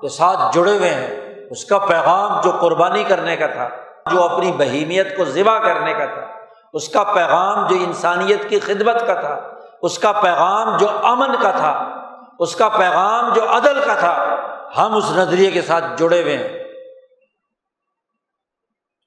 کے 0.00 0.08
ساتھ 0.08 0.54
جڑے 0.54 0.78
ہوئے 0.78 0.94
ہیں۔ 0.94 1.20
اس 1.50 1.64
کا 1.64 1.78
پیغام 1.78 2.40
جو 2.40 2.50
قربانی 2.50 3.04
کرنے 3.04 3.36
کا 3.36 3.46
تھا۔ 3.46 3.68
جو 4.06 4.22
اپنی 4.22 4.52
بہیمیت 4.52 5.16
کو 5.16 5.24
ذبح 5.24 5.58
کرنے 5.58 5.94
کا 5.94 6.04
تھا، 6.04 6.26
اس 6.72 6.88
کا 6.88 7.04
پیغام 7.04 7.66
جو 7.66 7.76
انسانیت 7.76 8.48
کی 8.48 8.60
خدمت 8.60 9.06
کا 9.06 9.14
تھا، 9.14 9.40
اس 9.82 9.98
کا 9.98 10.12
پیغام 10.12 10.76
جو 10.76 10.86
امن 11.02 11.32
کا 11.42 11.50
تھا، 11.50 11.94
اس 12.38 12.56
کا 12.56 12.68
پیغام 12.68 13.32
جو 13.32 13.56
عدل 13.56 13.80
کا 13.80 13.94
تھا، 13.94 14.36
ہم 14.76 14.96
اس 14.96 15.04
نظریے 15.10 15.50
کے 15.50 15.62
ساتھ 15.62 15.84
جڑے 15.96 16.22
ہوئے 16.22 16.36
ہیں۔ 16.36 16.64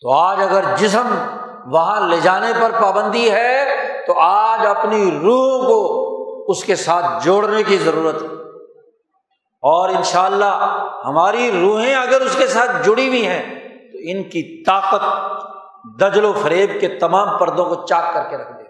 تو 0.02 0.14
آج 0.14 0.42
اگر 0.42 0.64
جسم 0.76 1.16
وہاں 1.66 2.02
لے 2.02 2.20
جانے 2.20 2.54
پر 2.62 2.72
پابندی 2.82 3.32
ہے، 3.32 3.66
تو 4.08 4.20
آج 4.20 4.66
اپنی 4.66 5.20
روح 5.24 5.68
کو 5.68 6.02
اس 6.48 6.64
کے 6.64 6.76
ساتھ 6.76 7.06
جوڑنے 7.24 7.64
کی 7.64 7.78
ضرورت 7.78 8.22
ہے۔ 8.22 8.28
اور 9.64 9.90
ان 9.90 10.04
شاء 10.04 10.26
اللہ 10.26 10.86
ہماری 11.06 11.62
روحیں 11.62 11.96
اگر 11.96 12.22
اس 12.22 12.36
کے 12.36 12.48
ساتھ 12.48 12.72
جڑی 12.84 13.08
ہوئی 13.08 13.28
ہیں 13.28 13.61
ان 14.04 14.24
کی 14.24 14.64
طاقت 14.64 15.04
دجل 16.02 16.26
و 16.26 16.34
فریب 16.34 16.72
کے 16.82 16.88
تمام 16.88 17.38
پردوں 17.38 17.66
کو 17.66 17.88
چاک 17.88 18.14
کر 18.14 18.24
کے 18.30 18.38
رکھ 18.38 18.52
دے۔ 18.52 18.64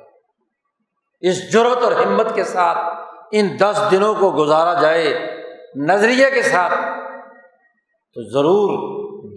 اس 1.30 1.52
ضرورت 1.52 1.84
اور 1.84 1.92
ہمت 1.92 2.36
کے 2.36 2.44
ساتھ 2.44 2.78
ان 3.32 3.48
دس 3.60 3.84
دنوں 3.92 4.14
کو 4.14 4.32
گزارا 4.32 4.74
جائے، 4.74 5.36
نظریے 5.76 6.32
کے 6.32 6.42
ساتھ، 6.42 6.74
تو 8.16 8.30
ضرور 8.30 8.70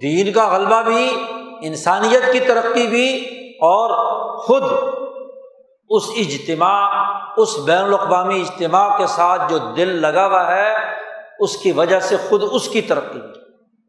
دین 0.00 0.32
کا 0.32 0.48
غلبہ 0.48 0.82
بھی، 0.82 1.26
انسانیت 1.62 2.32
کی 2.32 2.40
ترقی 2.40 2.86
بھی، 2.86 3.18
اور 3.54 3.90
خود 4.36 4.62
اس 5.90 6.02
اجتماع، 6.16 6.90
اس 7.36 7.58
بین 7.58 7.84
الاقوامی 7.84 8.40
اجتماع 8.40 8.98
کے 8.98 9.06
ساتھ 9.06 9.42
جو 9.50 9.58
دل 9.58 9.88
لگا 9.88 10.26
ہوا 10.26 10.56
ہے، 10.56 10.74
اس 11.38 11.56
کی 11.56 11.72
وجہ 11.72 12.00
سے 12.00 12.16
خود 12.16 12.42
اس 12.52 12.68
کی 12.68 12.80
ترقی، 12.80 13.20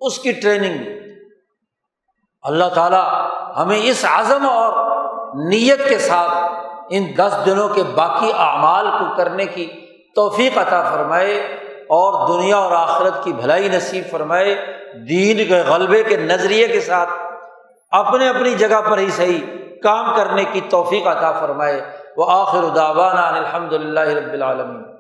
اس 0.02 0.19
کی 0.19 0.32
ٹریننگ 0.32 0.77
بھی۔ 0.77 1.05
اللہ 2.45 2.65
تعالیٰ 2.73 3.30
ہمیں 3.57 3.80
اس 3.84 4.05
عزم 4.11 4.49
اور 4.49 4.73
نیت 5.35 5.89
کے 5.89 5.97
ساتھ 5.97 6.38
ان 6.89 7.05
دس 7.17 7.38
دنوں 7.45 7.69
کے 7.69 7.84
باقی 7.84 8.31
اعمال 8.38 8.88
کو 8.99 9.05
کرنے 9.15 9.45
کی 9.45 9.85
توفیق 10.15 10.57
عطا 10.57 10.84
فرمائے 10.84 11.38
اور 11.89 12.27
دنیا 12.27 12.57
اور 12.57 12.72
آخرت 12.72 13.23
کی 13.23 13.34
بھلائی 13.34 13.69
نصیب 13.69 14.03
فرمائے، 14.11 14.55
دین 15.09 15.38
کے 15.38 15.63
غلبے 15.67 16.03
کے 16.03 16.17
نظریے 16.17 16.67
کے 16.67 16.81
ساتھ 16.81 17.09
اپنے 17.91 18.30
اپنی 18.30 18.55
جگہ 18.55 18.81
پر 18.89 18.97
ہی 18.97 19.09
صحیح 19.09 19.39
کام 19.84 20.15
کرنے 20.15 20.43
کی 20.51 20.61
توفیق 20.61 21.07
عطا 21.07 21.31
فرمائے۔ 21.31 21.81
وہ 22.17 22.26
آخر 22.30 22.65
داوانہ 22.76 23.19
الحمد 23.19 23.73
للہ 23.73 23.99
رب 23.99 24.34
العالمین۔ 24.34 24.94